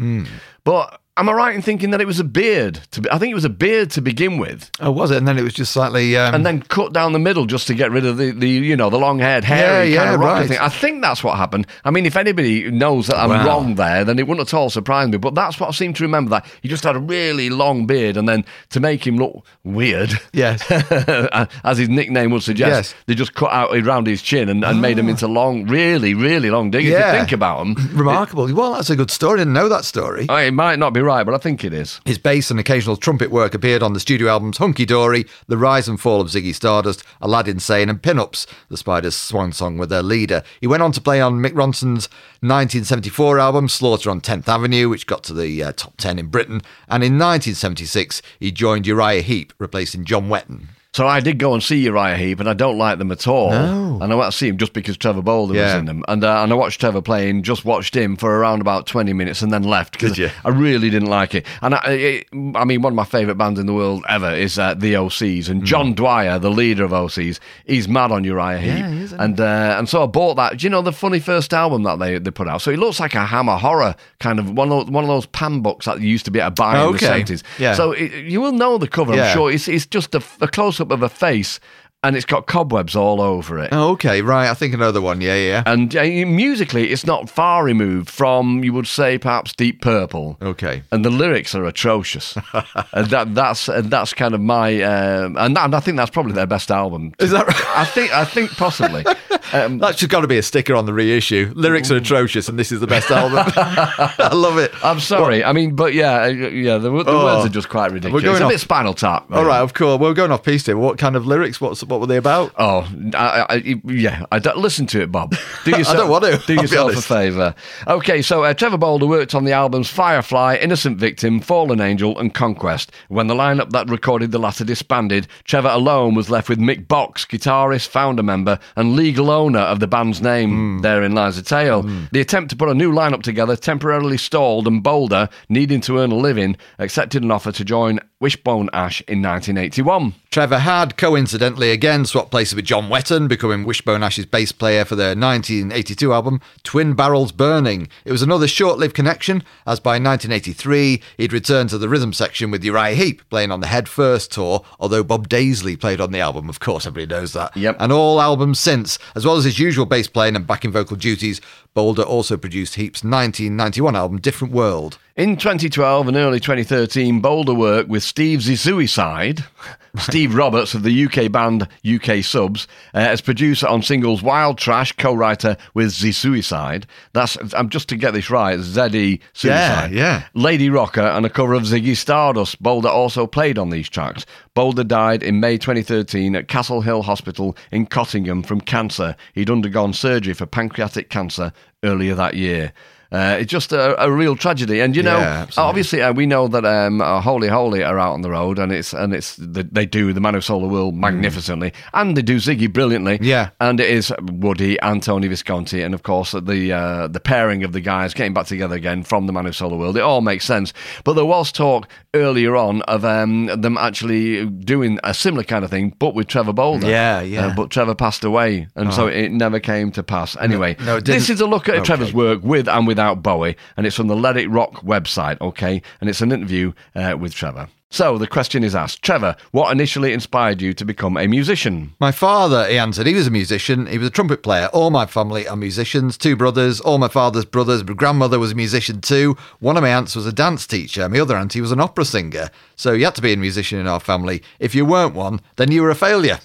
But 0.65 1.01
am 1.19 1.29
I 1.29 1.33
right 1.33 1.55
in 1.55 1.63
thinking 1.63 1.91
that 1.91 2.01
it 2.01 2.07
was 2.07 2.21
a 2.21 2.25
beard? 2.25 2.81
To 2.93 3.01
be, 3.03 3.11
I 3.11 3.19
think 3.19 3.31
it 3.33 3.35
was 3.35 3.45
a 3.45 3.49
beard 3.51 3.91
to 3.93 4.01
begin 4.01 4.39
with 4.39 4.71
Oh, 4.81 4.91
was 4.91 5.11
it? 5.11 5.17
And 5.19 5.27
then 5.29 5.37
it 5.39 5.43
was 5.43 5.53
just 5.55 5.73
slightly. 5.73 6.17
Um, 6.17 6.35
and 6.35 6.47
then 6.47 6.63
cut 6.63 6.93
down 6.93 7.13
the 7.13 7.19
middle 7.19 7.45
just 7.47 7.67
to 7.67 7.75
get 7.75 7.91
rid 7.91 8.07
of 8.07 8.17
the, 8.17 8.31
the 8.31 8.49
you 8.49 8.77
know 8.77 8.89
the 8.91 8.99
long 8.99 9.19
haired 9.19 9.45
hair. 9.45 9.85
Yeah, 9.85 10.05
kind 10.05 10.21
yeah, 10.23 10.27
right. 10.27 10.49
thing. 10.49 10.59
I 10.59 10.69
think 10.69 11.03
that's 11.03 11.23
what 11.25 11.37
happened. 11.37 11.67
I 11.85 11.91
mean, 11.91 12.07
if 12.07 12.17
anybody 12.17 12.71
knows 12.71 13.09
that 13.09 13.19
I'm 13.19 13.29
Wow. 13.31 13.47
wrong 13.47 13.75
there, 13.75 14.05
then 14.05 14.19
it 14.19 14.27
wouldn't 14.27 14.49
at 14.49 14.55
all 14.55 14.71
surprise 14.71 15.09
me. 15.09 15.19
But 15.19 15.35
that's 15.35 15.59
what 15.61 15.69
I 15.69 15.73
seem 15.73 15.93
to 15.95 16.03
remember. 16.05 16.31
That 16.31 16.47
he 16.63 16.69
just 16.69 16.85
had 16.85 16.97
a 16.97 17.01
really 17.01 17.51
long 17.51 17.87
beard, 17.87 18.17
and 18.17 18.29
then 18.29 18.45
to 18.71 18.81
make 18.81 19.07
him 19.07 19.17
look 19.17 19.45
weird, 19.65 20.13
Yes. 20.33 20.65
as 21.65 21.79
his 21.79 21.89
nickname 21.89 22.31
would 22.31 22.43
suggest, 22.43 22.95
Yes. 22.95 22.95
they 23.07 23.15
just 23.15 23.35
cut 23.35 23.53
out 23.53 23.77
around 23.77 24.07
his 24.07 24.23
chin 24.23 24.49
and, 24.49 24.65
and 24.65 24.81
made 24.81 24.99
him 24.99 25.09
into 25.09 25.27
long, 25.27 25.67
really, 25.67 26.15
really 26.15 26.51
long. 26.51 26.73
If 26.75 26.83
Yeah. 26.83 27.13
you 27.13 27.19
think 27.19 27.33
about 27.33 27.67
him. 27.67 27.75
Remarkable. 27.93 28.53
Well, 28.55 28.75
that's 28.75 28.91
a 28.91 28.97
good 28.97 29.11
story. 29.11 29.41
I 29.41 29.43
didn't 29.43 29.55
know 29.55 29.69
that 29.69 29.85
story. 29.85 30.27
Oh, 30.29 30.37
it 30.37 30.53
might 30.53 30.79
not 30.79 30.93
be 30.93 31.01
right, 31.09 31.25
but 31.25 31.35
I 31.35 31.39
think 31.39 31.65
it 31.65 31.73
is. 31.73 32.01
His 32.05 32.19
bass 32.19 32.51
and 32.51 32.61
occasional 32.61 32.97
trumpet 32.97 33.31
work 33.31 33.55
appeared 33.55 33.83
on 33.83 33.95
the 33.95 34.01
studio 34.01 34.29
albums 34.29 34.59
Hunky 34.59 34.85
Dory, 34.85 35.25
The 35.47 35.57
Rise 35.57 35.89
and 35.89 35.99
Fall 35.99 36.21
of 36.21 36.29
Ziggy 36.29 36.55
Stardust, 36.55 37.03
Aladdin 37.23 37.59
Sane, 37.61 37.89
and 37.89 38.03
Pin-Ups, 38.03 38.47
the 38.69 38.77
Spiders' 38.77 39.17
swan 39.17 39.53
song 39.53 39.79
with 39.79 39.89
their 39.89 40.03
leader. 40.03 40.43
He 40.61 40.67
went 40.67 40.83
on 40.83 40.93
to 40.93 41.01
play 41.01 41.21
on 41.21 41.41
Mick 41.41 41.53
Ronson's 41.53 42.09
1974 42.41 43.39
album 43.39 43.69
Slaughter 43.69 44.11
on 44.11 44.21
10th 44.21 44.49
Avenue, 44.49 44.91
which 44.91 45.07
got 45.07 45.25
to 45.25 45.33
the 45.33 45.63
uh, 45.63 45.73
top 45.73 45.97
10 45.97 46.19
in 46.19 46.27
Britain, 46.27 46.61
and 46.89 47.03
in 47.03 47.15
1976 47.15 48.21
he 48.39 48.53
joined 48.53 48.87
Uriah 48.87 49.23
Heep, 49.23 49.55
replacing 49.59 50.05
John 50.05 50.29
Wetton. 50.29 50.67
So 50.95 51.07
I 51.07 51.21
did 51.21 51.39
go 51.39 51.53
and 51.53 51.63
see 51.63 51.77
Uriah 51.85 52.17
Heep, 52.17 52.41
and 52.41 52.49
I 52.49 52.55
don't 52.55 52.79
like 52.79 52.99
them 52.99 53.13
at 53.13 53.29
all. 53.29 53.51
No. 53.51 53.99
And 54.01 54.11
I 54.13 54.17
went 54.17 54.33
to 54.33 54.37
see 54.37 54.49
him 54.49 54.57
just 54.57 54.73
because 54.73 54.97
Trevor 54.97 55.21
Bolder 55.23 55.53
was 55.53 55.75
in 55.79 55.85
them, 55.85 56.03
and 56.09 56.25
uh, 56.25 56.43
and 56.43 56.51
I 56.51 56.55
watched 56.55 56.81
Trevor 56.81 57.03
playing, 57.03 57.43
just 57.43 57.65
watched 57.65 57.95
him 57.95 58.17
for 58.17 58.35
around 58.39 58.63
about 58.63 58.87
twenty 58.87 59.13
minutes, 59.13 59.43
and 59.43 59.53
then 59.53 59.65
left. 59.65 59.99
'cause 59.99 60.11
Did 60.13 60.19
you? 60.19 60.31
I 60.45 60.49
really 60.49 60.89
didn't 60.89 61.11
like 61.11 61.35
it. 61.35 61.47
And 61.63 61.75
I, 61.75 61.81
it, 61.91 62.27
I 62.55 62.65
mean, 62.65 62.81
one 62.83 62.93
of 62.95 62.97
my 62.97 63.05
favourite 63.05 63.37
bands 63.37 63.61
in 63.61 63.67
the 63.67 63.75
world 63.75 64.03
ever 64.09 64.31
is 64.31 64.59
uh, 64.59 64.75
the 64.75 64.95
OCs, 64.95 65.49
and 65.51 65.63
John 65.65 65.93
Dwyer, 65.95 66.39
the 66.39 66.51
leader 66.51 66.85
of 66.85 66.93
OCs, 66.93 67.39
he's 67.67 67.87
mad 67.87 68.11
on 68.11 68.25
Uriah 68.25 68.59
Heep. 68.59 68.71
Hmm. 68.73 68.79
Yeah, 68.79 68.91
he 68.91 69.01
is, 69.03 69.13
and 69.13 69.39
uh, 69.39 69.77
and 69.79 69.89
so 69.89 70.03
I 70.05 70.07
bought 70.07 70.35
that. 70.37 70.57
Do 70.59 70.65
you 70.67 70.71
know 70.71 70.83
the 70.83 70.93
funny 70.93 71.21
first 71.21 71.53
album 71.53 71.83
that 71.83 71.99
they, 71.99 72.19
they 72.19 72.31
put 72.31 72.49
out? 72.49 72.63
So 72.63 72.71
it 72.71 72.79
looks 72.79 72.99
like 72.99 73.15
a 73.15 73.27
Hammer 73.27 73.57
horror 73.59 73.95
kind 74.21 74.39
of 74.39 74.51
one 74.53 74.73
of 74.73 74.87
those, 74.87 74.91
one 74.91 75.05
of 75.05 75.09
those 75.09 75.27
pan 75.27 75.61
books 75.61 75.85
that 75.87 76.01
used 76.01 76.25
to 76.25 76.31
be 76.31 76.39
able 76.41 76.51
to 76.51 76.63
buy 76.63 76.73
in 76.73 76.93
the 76.93 76.99
seventies. 77.09 77.45
Yeah. 77.59 77.75
So 77.75 77.93
it, 77.93 78.25
you 78.25 78.41
will 78.41 78.53
know 78.53 78.79
the 78.79 78.89
cover. 78.89 79.13
I'm 79.29 79.35
sure 79.35 79.53
it's 79.53 79.69
it's 79.69 79.85
just 79.87 80.15
a, 80.15 80.23
a 80.41 80.49
close 80.49 80.78
up 80.81 80.91
of 80.91 81.03
a 81.03 81.09
face, 81.09 81.61
and 82.05 82.15
it's 82.15 82.25
got 82.27 82.47
cobwebs 82.47 82.95
all 82.95 83.21
over 83.21 83.59
it. 83.59 83.71
Oh, 83.73 83.91
okay, 83.91 84.23
right. 84.23 84.49
I 84.49 84.55
think 84.55 84.73
another 84.73 85.01
one. 85.01 85.21
Yeah, 85.21 85.35
yeah. 85.35 85.63
And 85.67 85.95
uh, 85.97 86.03
musically, 86.03 86.91
it's 86.91 87.05
not 87.05 87.29
far 87.29 87.65
removed 87.65 88.09
from, 88.09 88.63
you 88.63 88.73
would 88.73 88.87
say, 88.87 89.19
perhaps 89.19 89.53
Deep 89.53 89.83
Purple. 89.83 90.39
Okay. 90.41 90.83
And 90.93 91.05
the 91.05 91.11
lyrics 91.11 91.55
are 91.57 91.65
atrocious, 91.65 92.37
and 92.93 93.09
that 93.09 93.35
that's 93.35 93.69
and 93.69 93.91
that's 93.91 94.15
kind 94.15 94.35
of 94.35 94.41
my 94.41 94.81
um, 94.83 95.37
and, 95.37 95.57
that, 95.57 95.65
and 95.65 95.75
I 95.75 95.81
think 95.81 95.97
that's 95.97 96.11
probably 96.11 96.33
their 96.33 96.47
best 96.47 96.71
album. 96.71 97.15
Is 97.19 97.33
that 97.33 97.47
right? 97.47 97.67
I 97.77 97.85
think 97.85 98.13
I 98.13 98.25
think 98.25 98.51
possibly. 98.53 99.05
Um, 99.53 99.79
That's 99.79 99.97
just 99.97 100.11
got 100.11 100.21
to 100.21 100.27
be 100.27 100.37
a 100.37 100.43
sticker 100.43 100.75
on 100.75 100.85
the 100.85 100.93
reissue. 100.93 101.53
Lyrics 101.57 101.91
are 101.91 101.97
atrocious, 101.97 102.51
and 102.51 102.59
this 102.59 102.71
is 102.71 102.81
the 102.81 102.87
best 102.87 103.11
album. 103.11 103.39
I 103.57 104.35
love 104.35 104.59
it. 104.59 104.73
I'm 104.85 105.01
sorry. 105.01 105.43
I 105.43 105.53
mean, 105.55 105.75
but 105.75 105.95
yeah, 105.95 106.25
uh, 106.25 106.27
yeah. 106.27 106.77
The, 106.77 106.91
the 106.91 107.05
Oh. 107.11 107.25
words 107.25 107.47
are 107.47 107.49
just 107.49 107.71
quite 107.71 107.91
ridiculous. 107.91 108.23
We're 108.23 108.29
going 108.29 108.43
it's 108.43 108.45
a 108.45 108.55
bit 108.55 108.61
Spinal 108.61 108.93
Tap. 108.93 109.31
All 109.33 109.47
right, 109.47 109.61
of 109.61 109.73
course. 109.73 109.99
We're 110.01 110.13
going 110.13 110.33
off 110.33 110.43
piece 110.43 110.67
here. 110.67 110.77
What 110.77 110.99
kind 110.99 111.17
of 111.17 111.27
lyrics? 111.27 111.63
What's 111.63 111.83
what 111.89 112.01
were 112.01 112.07
they 112.07 112.17
about? 112.17 112.53
Oh, 112.59 112.89
I, 113.15 113.47
I, 113.49 113.81
yeah. 113.85 114.27
I 114.31 114.39
don't, 114.39 114.59
listen 114.59 114.87
to 114.89 115.01
it, 115.01 115.11
Bob. 115.11 115.35
Do 115.65 115.71
yourself, 115.77 115.97
don't 115.97 116.11
want 116.11 116.25
to, 116.25 116.39
Do 116.47 116.55
yourself 116.55 116.97
a 116.97 117.03
favour. 117.03 117.55
Okay, 117.87 118.23
so 118.23 118.45
uh, 118.45 118.55
Trevor 118.55 118.79
Bolder 118.79 119.07
worked 119.07 119.35
on 119.35 119.45
the 119.45 119.53
albums 119.53 119.89
Firefly, 119.89 120.57
Innocent 120.57 120.99
Victim, 120.99 121.41
Fallen 121.41 121.81
Angel, 121.81 122.19
and 122.19 122.35
Conquest. 122.35 122.93
When 123.09 123.27
the 123.27 123.35
lineup 123.35 123.71
that 123.71 123.89
recorded 123.89 124.33
the 124.33 124.39
latter 124.39 124.65
disbanded, 124.65 125.29
Trevor 125.45 125.69
alone 125.69 126.15
was 126.15 126.31
left 126.31 126.49
with 126.49 126.59
Mick 126.59 126.89
Box, 126.89 127.25
guitarist, 127.25 127.89
founder 127.89 128.23
member, 128.23 128.59
and 128.77 128.97
legal 128.97 129.31
owner 129.31 129.61
of 129.61 129.81
the 129.81 129.87
band's 129.87 130.21
name. 130.21 130.51
Hmm. 130.51 130.83
Therein 130.83 131.15
lies 131.15 131.37
the 131.37 131.43
tale. 131.43 131.83
The 132.13 132.21
attempt 132.21 132.51
to 132.51 132.57
put 132.57 132.69
a 132.69 132.75
new 132.75 132.93
lineup 132.93 133.23
together 133.23 133.57
temporarily 133.57 134.19
stalled, 134.19 134.67
and 134.67 134.83
Bolder, 134.83 135.29
needing 135.49 135.81
to 135.83 135.99
earn 135.99 136.13
a 136.13 136.17
living, 136.17 136.57
accepted 136.79 137.23
an 137.23 137.31
offer 137.31 137.53
to 137.53 137.65
join 137.65 138.01
Wishbone 138.21 138.69
Ash 138.73 139.01
in 139.03 139.23
1981. 139.23 140.15
Trevor 140.31 140.59
had 140.59 140.97
coincidentally 140.97 141.71
again 141.79 142.05
swapped 142.05 142.33
places 142.33 142.57
with 142.57 142.65
John 142.65 142.89
Wetton, 142.89 143.29
becoming 143.29 143.63
Wishbone 143.63 144.03
Ash's 144.03 144.27
bass 144.27 144.51
player 144.51 144.85
for 144.85 144.97
their 144.97 145.11
1982 145.11 146.13
album 146.13 146.41
Twin 146.65 146.95
Barrels 146.95 147.31
Burning. 147.31 147.89
It 148.05 148.11
was 148.11 148.21
another 148.21 148.49
short 148.49 148.81
lived 148.81 148.97
connection, 148.97 149.45
as 149.65 149.79
by 149.79 149.91
1983 149.91 151.01
he'd 151.19 151.33
returned 151.33 151.71
to 151.71 151.79
the 151.79 151.89
rhythm 151.89 152.13
section 152.13 152.51
with 152.51 152.65
Uriah 152.65 152.97
Heep 152.97 153.23
playing 153.31 153.53
on 153.53 153.61
the 153.61 153.69
Head 153.69 153.89
First 153.89 154.33
tour, 154.33 154.65
although 154.81 155.05
Bob 155.05 155.29
Daisley 155.29 155.79
played 155.79 156.01
on 156.01 156.11
the 156.11 156.19
album, 156.19 156.49
of 156.49 156.59
course, 156.59 156.85
everybody 156.85 157.15
knows 157.15 157.33
that. 157.35 157.57
Yep. 157.57 157.77
And 157.79 157.93
all 157.93 158.21
albums 158.21 158.59
since, 158.59 158.99
as 159.15 159.25
well 159.25 159.37
as 159.37 159.45
his 159.45 159.61
usual 159.61 159.87
bass 159.87 160.09
playing 160.09 160.35
and 160.35 160.49
backing 160.49 160.73
vocal 160.73 160.97
duties, 160.97 161.41
Bolder 161.75 162.03
also 162.03 162.37
produced 162.37 162.75
Heep's 162.75 163.05
1991 163.05 163.95
album 163.95 164.19
Different 164.19 164.53
World. 164.53 164.99
In 165.19 165.37
2012 165.37 166.07
and 166.07 166.17
early 166.17 166.39
2013, 166.39 167.19
Bolder 167.19 167.53
worked 167.53 167.89
with 167.89 168.05
Steve 168.05 168.39
Zisuicide, 168.39 169.45
Steve 169.99 170.33
Roberts 170.33 170.75
of 170.75 170.85
the 170.85 171.07
UK 171.07 171.33
band 171.33 171.67
UK 171.85 172.23
Subs, 172.23 172.69
uh, 172.95 172.99
as 172.99 173.21
producer 173.21 173.67
on 173.67 173.83
singles 173.83 174.23
Wild 174.23 174.59
Trash, 174.59 174.93
co-writer 174.93 175.57
with 175.75 175.89
Zisuicide. 175.89 176.85
That's 177.15 177.37
I'm 177.53 177.69
just 177.69 177.89
to 177.89 177.97
get 177.97 178.13
this 178.13 178.31
right, 178.31 178.61
Z-E 178.61 179.19
Suicide. 179.33 179.91
Yeah, 179.91 179.99
yeah. 179.99 180.23
Lady 180.35 180.71
Rocker 180.71 181.01
and 181.01 181.27
a 181.27 181.31
cover 181.31 181.55
of 181.55 181.65
Ziggy 181.65 181.97
Stardust. 181.97 182.63
Bolder 182.63 182.89
also 182.89 183.27
played 183.27 183.59
on 183.59 183.71
these 183.71 183.89
tracks. 183.89 184.25
Bolder 184.55 184.85
died 184.85 185.25
in 185.25 185.41
May 185.41 185.59
2013 185.59 186.37
at 186.37 186.47
Castle 186.47 186.83
Hill 186.83 187.03
Hospital 187.03 187.57
in 187.73 187.87
Cottingham 187.87 188.45
from 188.45 188.61
cancer. 188.61 189.17
He'd 189.35 189.51
undergone 189.51 189.95
surgery 189.95 190.35
for 190.35 190.47
pancreatic 190.47 191.11
cancer 191.11 191.53
earlier 191.83 192.15
that 192.15 192.35
year. 192.35 192.73
Uh, 193.11 193.39
it's 193.41 193.51
just 193.51 193.73
a, 193.73 194.03
a 194.03 194.11
real 194.13 194.37
tragedy, 194.37 194.81
and 194.81 194.95
you 194.95 195.03
know, 195.03 195.17
Yeah, 195.19 195.47
obviously, 195.57 196.03
uh, 196.03 196.13
we 196.13 196.27
know 196.27 196.47
that 196.49 196.65
um, 196.67 197.01
uh, 197.01 197.21
Holy 197.23 197.49
Holy 197.49 197.83
are 197.83 197.99
out 197.99 198.13
on 198.13 198.21
the 198.23 198.31
road, 198.31 198.59
and 198.59 198.71
it's 198.71 198.93
and 198.93 199.15
it's 199.15 199.37
the, 199.37 199.67
they 199.73 199.87
do 199.87 200.13
the 200.13 200.21
Man 200.21 200.35
Who 200.35 200.41
Sold 200.43 200.63
the 200.63 200.69
World 200.69 200.95
magnificently, 200.95 201.73
and 201.95 202.17
they 202.17 202.23
do 202.23 202.37
Ziggy 202.37 202.71
brilliantly. 202.71 203.19
Mm. 203.19 203.25
Yeah. 203.25 203.51
and 203.61 203.81
it 203.81 203.89
is 203.91 204.13
Woody 204.21 204.79
and 204.81 205.03
Tony 205.03 205.27
Visconti, 205.29 205.81
and 205.83 205.95
of 205.95 206.03
course 206.03 206.33
the 206.33 206.73
uh, 206.73 207.09
the 207.09 207.21
pairing 207.21 207.65
of 207.65 207.73
the 207.73 207.81
guys 207.81 208.13
getting 208.13 208.35
back 208.35 208.47
together 208.47 208.75
again 208.77 209.03
from 209.05 209.27
the 209.27 209.33
Man 209.33 209.47
Who 209.47 209.53
Sold 209.53 209.73
the 209.73 209.77
World. 209.77 209.97
It 209.97 210.03
all 210.03 210.21
makes 210.21 210.45
sense, 210.45 210.75
but 211.05 211.15
there 211.15 211.25
was 211.25 211.51
talk 211.51 211.89
earlier 212.15 212.57
on 212.57 212.83
of 212.83 213.05
um, 213.07 213.47
them 213.47 213.79
actually 213.79 214.45
doing 214.47 214.99
a 215.03 215.15
similar 215.15 215.45
kind 215.45 215.65
of 215.65 215.71
thing, 215.71 215.95
but 215.99 216.15
with 216.15 216.27
Trevor 216.27 216.53
Bolder. 216.53 216.89
Yeah, 216.89 217.23
yeah. 217.23 217.47
Uh, 217.47 217.55
but 217.55 217.71
Trevor 217.71 217.95
passed 217.95 218.23
away, 218.25 218.69
and 218.75 218.93
so 218.93 219.07
it 219.07 219.31
never 219.33 219.61
came 219.61 219.93
to 219.93 220.03
pass. 220.03 220.37
Anyway, 220.37 220.77
no, 220.85 220.97
it 220.99 221.07
this 221.07 221.31
is 221.31 221.41
a 221.41 221.47
look 221.47 221.69
at 221.71 221.77
Okay. 221.77 221.85
Trevor's 221.85 222.13
work 222.13 222.43
with 222.43 222.69
and 222.69 222.87
without 222.99 223.23
Bowie, 223.23 223.57
and 223.77 223.87
it's 223.87 223.95
from 223.95 224.09
the 224.09 224.17
Let 224.17 224.37
It 224.37 224.51
Rock 224.51 224.83
website, 224.83 225.41
okay? 225.41 225.81
And 226.01 226.11
it's 226.11 226.21
an 226.21 226.33
interview 226.33 226.73
uh, 226.97 227.17
with 227.17 227.33
Trevor. 227.33 227.69
So 227.91 228.19
the 228.19 228.27
question 228.27 228.65
is 228.65 228.75
asked 228.75 229.03
Trevor, 229.03 229.37
what 229.53 229.71
initially 229.71 230.13
inspired 230.13 230.61
you 230.61 230.75
to 230.75 230.85
become 230.85 231.17
a 231.17 231.29
musician? 231.29 231.95
My 232.01 232.11
father, 232.11 232.67
he 232.67 232.77
answered, 232.77 233.07
he 233.07 233.15
was 233.15 233.29
a 233.29 233.31
musician. 233.31 233.87
He 233.87 233.99
was 233.99 234.09
a 234.09 234.11
trumpet 234.11 234.43
player. 234.43 234.67
All 234.73 234.91
my 234.91 235.07
family 235.07 235.47
are 235.47 235.55
musicians, 235.55 236.19
two 236.19 236.35
brothers, 236.35 236.81
all 236.81 236.99
my 236.99 237.07
father's 237.07 237.45
brothers. 237.45 237.85
My 237.85 237.95
grandmother 237.95 238.41
was 238.41 238.51
a 238.51 238.57
musician 238.57 239.01
too. 239.01 239.37
One 239.61 239.77
of 239.77 239.85
my 239.85 239.91
aunts 239.91 240.17
was 240.17 240.27
a 240.27 240.33
dance 240.33 240.67
teacher. 240.67 241.09
My 241.09 241.21
other 241.21 241.37
auntie 241.37 241.61
was 241.61 241.73
an 241.73 241.81
opera 241.81 242.05
singer. 242.05 242.51
So 242.75 242.95
you 242.95 243.05
had 243.05 243.15
to 243.15 243.23
be 243.23 243.33
a 243.33 243.37
musician 243.37 243.79
in 243.79 243.87
our 243.87 244.01
family. 244.01 244.43
If 244.59 244.75
you 244.75 244.85
weren't 244.85 245.15
one, 245.15 245.41
then 245.55 245.71
you 245.71 245.83
were 245.83 245.91
a 245.91 245.95
failure. 245.95 246.41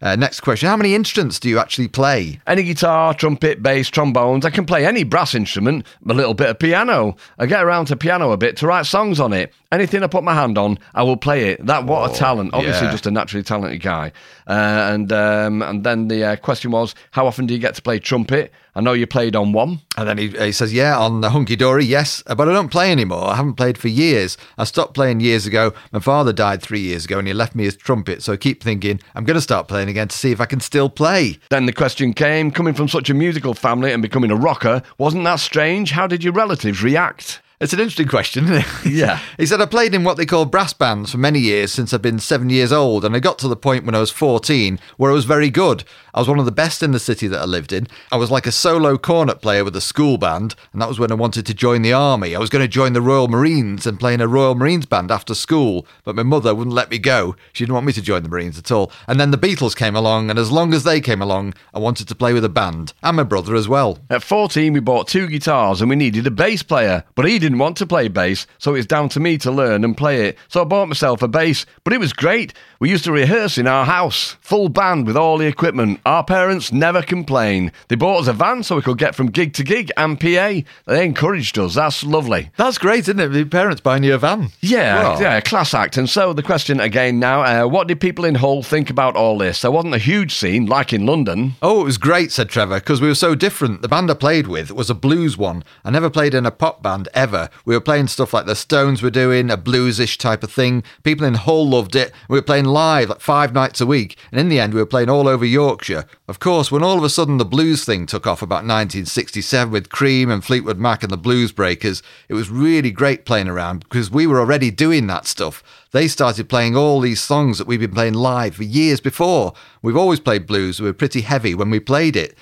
Uh, 0.00 0.14
next 0.14 0.40
question 0.40 0.68
How 0.68 0.76
many 0.76 0.94
instruments 0.94 1.40
do 1.40 1.48
you 1.48 1.58
actually 1.58 1.88
play? 1.88 2.40
Any 2.46 2.62
guitar, 2.62 3.14
trumpet, 3.14 3.62
bass, 3.62 3.88
trombones. 3.88 4.44
I 4.44 4.50
can 4.50 4.64
play 4.64 4.86
any 4.86 5.02
brass 5.02 5.34
instrument, 5.34 5.86
a 6.08 6.14
little 6.14 6.34
bit 6.34 6.48
of 6.48 6.58
piano. 6.58 7.16
I 7.38 7.46
get 7.46 7.64
around 7.64 7.86
to 7.86 7.96
piano 7.96 8.30
a 8.30 8.36
bit 8.36 8.56
to 8.58 8.66
write 8.66 8.86
songs 8.86 9.18
on 9.18 9.32
it. 9.32 9.52
Anything 9.72 10.02
I 10.02 10.06
put 10.06 10.24
my 10.24 10.34
hand 10.34 10.56
on, 10.56 10.78
I 10.94 11.02
will 11.02 11.16
play 11.16 11.50
it. 11.50 11.66
That 11.66 11.84
what 11.84 12.10
a 12.10 12.14
talent! 12.14 12.54
Obviously, 12.54 12.86
yeah. 12.86 12.92
just 12.92 13.06
a 13.06 13.10
naturally 13.10 13.42
talented 13.42 13.82
guy. 13.82 14.12
Uh, 14.46 14.90
and 14.92 15.12
um, 15.12 15.62
and 15.62 15.84
then 15.84 16.08
the 16.08 16.24
uh, 16.24 16.36
question 16.36 16.70
was, 16.70 16.94
how 17.10 17.26
often 17.26 17.46
do 17.46 17.54
you 17.54 17.60
get 17.60 17.74
to 17.74 17.82
play 17.82 17.98
trumpet? 17.98 18.52
I 18.74 18.80
know 18.80 18.92
you 18.92 19.06
played 19.06 19.34
on 19.34 19.52
one. 19.52 19.80
And 19.98 20.08
then 20.08 20.18
he, 20.18 20.28
he 20.28 20.52
says, 20.52 20.72
Yeah, 20.72 20.96
on 20.96 21.22
the 21.22 21.30
Hunky 21.30 21.56
Dory, 21.56 21.84
yes, 21.84 22.22
but 22.24 22.48
I 22.48 22.52
don't 22.52 22.70
play 22.70 22.92
anymore. 22.92 23.24
I 23.30 23.34
haven't 23.34 23.54
played 23.54 23.76
for 23.76 23.88
years. 23.88 24.36
I 24.56 24.62
stopped 24.62 24.94
playing 24.94 25.18
years 25.18 25.44
ago. 25.44 25.74
My 25.90 25.98
father 25.98 26.32
died 26.32 26.62
three 26.62 26.78
years 26.78 27.04
ago 27.04 27.18
and 27.18 27.26
he 27.26 27.34
left 27.34 27.56
me 27.56 27.64
his 27.64 27.76
trumpet. 27.76 28.22
So 28.22 28.32
I 28.32 28.36
keep 28.36 28.62
thinking, 28.62 29.00
I'm 29.16 29.24
going 29.24 29.34
to 29.34 29.40
start 29.40 29.66
playing 29.66 29.88
again 29.88 30.06
to 30.06 30.16
see 30.16 30.30
if 30.30 30.40
I 30.40 30.46
can 30.46 30.60
still 30.60 30.88
play. 30.88 31.40
Then 31.50 31.66
the 31.66 31.72
question 31.72 32.14
came, 32.14 32.52
coming 32.52 32.74
from 32.74 32.86
such 32.86 33.10
a 33.10 33.14
musical 33.14 33.54
family 33.54 33.92
and 33.92 34.00
becoming 34.00 34.30
a 34.30 34.36
rocker, 34.36 34.82
wasn't 34.98 35.24
that 35.24 35.40
strange? 35.40 35.90
How 35.90 36.06
did 36.06 36.22
your 36.22 36.32
relatives 36.32 36.80
react? 36.80 37.42
It's 37.60 37.72
an 37.72 37.80
interesting 37.80 38.06
question, 38.06 38.44
isn't 38.44 38.56
it? 38.58 38.86
Yeah. 38.86 39.18
he 39.36 39.44
said, 39.44 39.60
I 39.60 39.66
played 39.66 39.92
in 39.92 40.04
what 40.04 40.16
they 40.16 40.26
call 40.26 40.44
brass 40.44 40.72
bands 40.72 41.10
for 41.10 41.18
many 41.18 41.40
years 41.40 41.72
since 41.72 41.92
I've 41.92 42.00
been 42.00 42.20
seven 42.20 42.50
years 42.50 42.72
old, 42.72 43.04
and 43.04 43.16
I 43.16 43.18
got 43.18 43.36
to 43.40 43.48
the 43.48 43.56
point 43.56 43.84
when 43.84 43.96
I 43.96 44.00
was 44.00 44.12
14 44.12 44.78
where 44.96 45.10
I 45.10 45.14
was 45.14 45.24
very 45.24 45.50
good. 45.50 45.82
I 46.14 46.20
was 46.20 46.28
one 46.28 46.38
of 46.38 46.44
the 46.44 46.52
best 46.52 46.82
in 46.82 46.92
the 46.92 47.00
city 47.00 47.26
that 47.28 47.40
I 47.40 47.44
lived 47.44 47.72
in. 47.72 47.88
I 48.12 48.16
was 48.16 48.30
like 48.30 48.46
a 48.46 48.52
solo 48.52 48.96
cornet 48.96 49.40
player 49.42 49.64
with 49.64 49.74
a 49.74 49.80
school 49.80 50.18
band, 50.18 50.54
and 50.72 50.80
that 50.80 50.88
was 50.88 51.00
when 51.00 51.10
I 51.10 51.16
wanted 51.16 51.46
to 51.46 51.54
join 51.54 51.82
the 51.82 51.92
army. 51.92 52.34
I 52.34 52.38
was 52.38 52.50
going 52.50 52.64
to 52.64 52.68
join 52.68 52.92
the 52.92 53.00
Royal 53.00 53.26
Marines 53.26 53.86
and 53.86 53.98
play 53.98 54.14
in 54.14 54.20
a 54.20 54.28
Royal 54.28 54.54
Marines 54.54 54.86
band 54.86 55.10
after 55.10 55.34
school, 55.34 55.84
but 56.04 56.14
my 56.14 56.22
mother 56.22 56.54
wouldn't 56.54 56.74
let 56.74 56.90
me 56.90 56.98
go. 56.98 57.34
She 57.52 57.64
didn't 57.64 57.74
want 57.74 57.86
me 57.86 57.92
to 57.92 58.02
join 58.02 58.22
the 58.22 58.28
Marines 58.28 58.58
at 58.58 58.70
all. 58.70 58.92
And 59.08 59.18
then 59.18 59.32
the 59.32 59.38
Beatles 59.38 59.74
came 59.74 59.96
along, 59.96 60.30
and 60.30 60.38
as 60.38 60.52
long 60.52 60.72
as 60.74 60.84
they 60.84 61.00
came 61.00 61.20
along, 61.20 61.54
I 61.74 61.80
wanted 61.80 62.06
to 62.08 62.14
play 62.14 62.32
with 62.32 62.44
a 62.44 62.48
band, 62.48 62.94
and 63.02 63.16
my 63.16 63.24
brother 63.24 63.56
as 63.56 63.68
well. 63.68 63.98
At 64.10 64.22
14, 64.22 64.72
we 64.72 64.80
bought 64.80 65.08
two 65.08 65.26
guitars 65.26 65.80
and 65.80 65.90
we 65.90 65.96
needed 65.96 66.26
a 66.26 66.30
bass 66.30 66.62
player, 66.62 67.02
but 67.16 67.26
he 67.26 67.38
didn't 67.38 67.47
want 67.56 67.78
to 67.78 67.86
play 67.86 68.08
bass, 68.08 68.46
so 68.58 68.74
it's 68.74 68.86
down 68.86 69.08
to 69.10 69.20
me 69.20 69.38
to 69.38 69.50
learn 69.50 69.84
and 69.84 69.96
play 69.96 70.26
it. 70.26 70.36
So 70.48 70.60
I 70.60 70.64
bought 70.64 70.88
myself 70.88 71.22
a 71.22 71.28
bass, 71.28 71.64
but 71.84 71.94
it 71.94 72.00
was 72.00 72.12
great. 72.12 72.52
We 72.80 72.90
used 72.90 73.02
to 73.04 73.12
rehearse 73.12 73.58
in 73.58 73.66
our 73.66 73.84
house, 73.84 74.36
full 74.40 74.68
band 74.68 75.08
with 75.08 75.16
all 75.16 75.36
the 75.36 75.48
equipment. 75.48 75.98
Our 76.06 76.22
parents 76.22 76.70
never 76.70 77.02
complained. 77.02 77.72
They 77.88 77.96
bought 77.96 78.20
us 78.20 78.28
a 78.28 78.32
van 78.32 78.62
so 78.62 78.76
we 78.76 78.82
could 78.82 78.98
get 78.98 79.16
from 79.16 79.32
gig 79.32 79.52
to 79.54 79.64
gig 79.64 79.90
and 79.96 80.20
PA. 80.20 80.60
They 80.86 81.04
encouraged 81.04 81.58
us. 81.58 81.74
That's 81.74 82.04
lovely. 82.04 82.52
That's 82.56 82.78
great, 82.78 83.00
isn't 83.00 83.18
it? 83.18 83.28
The 83.30 83.44
parents 83.46 83.80
buying 83.80 84.04
you 84.04 84.14
a 84.14 84.18
van. 84.18 84.50
Yeah, 84.60 85.02
Well, 85.02 85.20
yeah, 85.20 85.40
class 85.40 85.74
act. 85.74 85.96
And 85.96 86.08
so 86.08 86.32
the 86.32 86.42
question 86.42 86.78
again 86.78 87.18
now: 87.18 87.42
uh, 87.42 87.66
What 87.66 87.88
did 87.88 88.00
people 88.00 88.24
in 88.24 88.36
Hull 88.36 88.62
think 88.62 88.90
about 88.90 89.16
all 89.16 89.38
this? 89.38 89.60
There 89.62 89.72
wasn't 89.72 89.96
a 89.96 89.98
huge 89.98 90.32
scene 90.32 90.66
like 90.66 90.92
in 90.92 91.04
London. 91.04 91.54
Oh, 91.60 91.80
it 91.80 91.84
was 91.84 91.98
great, 91.98 92.30
said 92.30 92.48
Trevor, 92.48 92.78
because 92.78 93.00
we 93.00 93.08
were 93.08 93.16
so 93.16 93.34
different. 93.34 93.82
The 93.82 93.88
band 93.88 94.08
I 94.08 94.14
played 94.14 94.46
with 94.46 94.70
was 94.70 94.88
a 94.88 94.94
blues 94.94 95.36
one. 95.36 95.64
I 95.84 95.90
never 95.90 96.10
played 96.10 96.32
in 96.32 96.46
a 96.46 96.52
pop 96.52 96.80
band 96.80 97.08
ever. 97.12 97.50
We 97.64 97.74
were 97.74 97.80
playing 97.80 98.06
stuff 98.06 98.32
like 98.32 98.46
the 98.46 98.54
Stones 98.54 99.02
were 99.02 99.10
doing, 99.10 99.50
a 99.50 99.58
bluesish 99.58 100.16
type 100.16 100.44
of 100.44 100.52
thing. 100.52 100.84
People 101.02 101.26
in 101.26 101.34
Hull 101.34 101.68
loved 101.68 101.96
it. 101.96 102.12
We 102.28 102.38
were 102.38 102.42
playing 102.42 102.67
live 102.68 103.08
like 103.08 103.20
five 103.20 103.52
nights 103.52 103.80
a 103.80 103.86
week, 103.86 104.16
and 104.30 104.40
in 104.40 104.48
the 104.48 104.60
end, 104.60 104.74
we 104.74 104.80
were 104.80 104.86
playing 104.86 105.10
all 105.10 105.26
over 105.26 105.44
Yorkshire. 105.44 106.04
Of 106.28 106.38
course, 106.38 106.70
when 106.70 106.82
all 106.82 106.98
of 106.98 107.04
a 107.04 107.10
sudden 107.10 107.38
the 107.38 107.44
blues 107.44 107.84
thing 107.84 108.06
took 108.06 108.26
off 108.26 108.42
about 108.42 108.64
1967 108.64 109.72
with 109.72 109.90
Cream 109.90 110.30
and 110.30 110.44
Fleetwood 110.44 110.78
Mac 110.78 111.02
and 111.02 111.10
the 111.10 111.16
Blues 111.16 111.52
Breakers, 111.52 112.02
it 112.28 112.34
was 112.34 112.50
really 112.50 112.90
great 112.90 113.24
playing 113.24 113.48
around 113.48 113.80
because 113.80 114.10
we 114.10 114.26
were 114.26 114.40
already 114.40 114.70
doing 114.70 115.06
that 115.08 115.26
stuff. 115.26 115.62
They 115.92 116.08
started 116.08 116.48
playing 116.48 116.76
all 116.76 117.00
these 117.00 117.20
songs 117.20 117.58
that 117.58 117.66
we've 117.66 117.80
been 117.80 117.92
playing 117.92 118.14
live 118.14 118.56
for 118.56 118.64
years 118.64 119.00
before. 119.00 119.54
We've 119.82 119.96
always 119.96 120.20
played 120.20 120.46
blues, 120.46 120.80
we 120.80 120.86
were 120.86 120.92
pretty 120.92 121.22
heavy 121.22 121.54
when 121.54 121.70
we 121.70 121.80
played 121.80 122.16
it. 122.16 122.36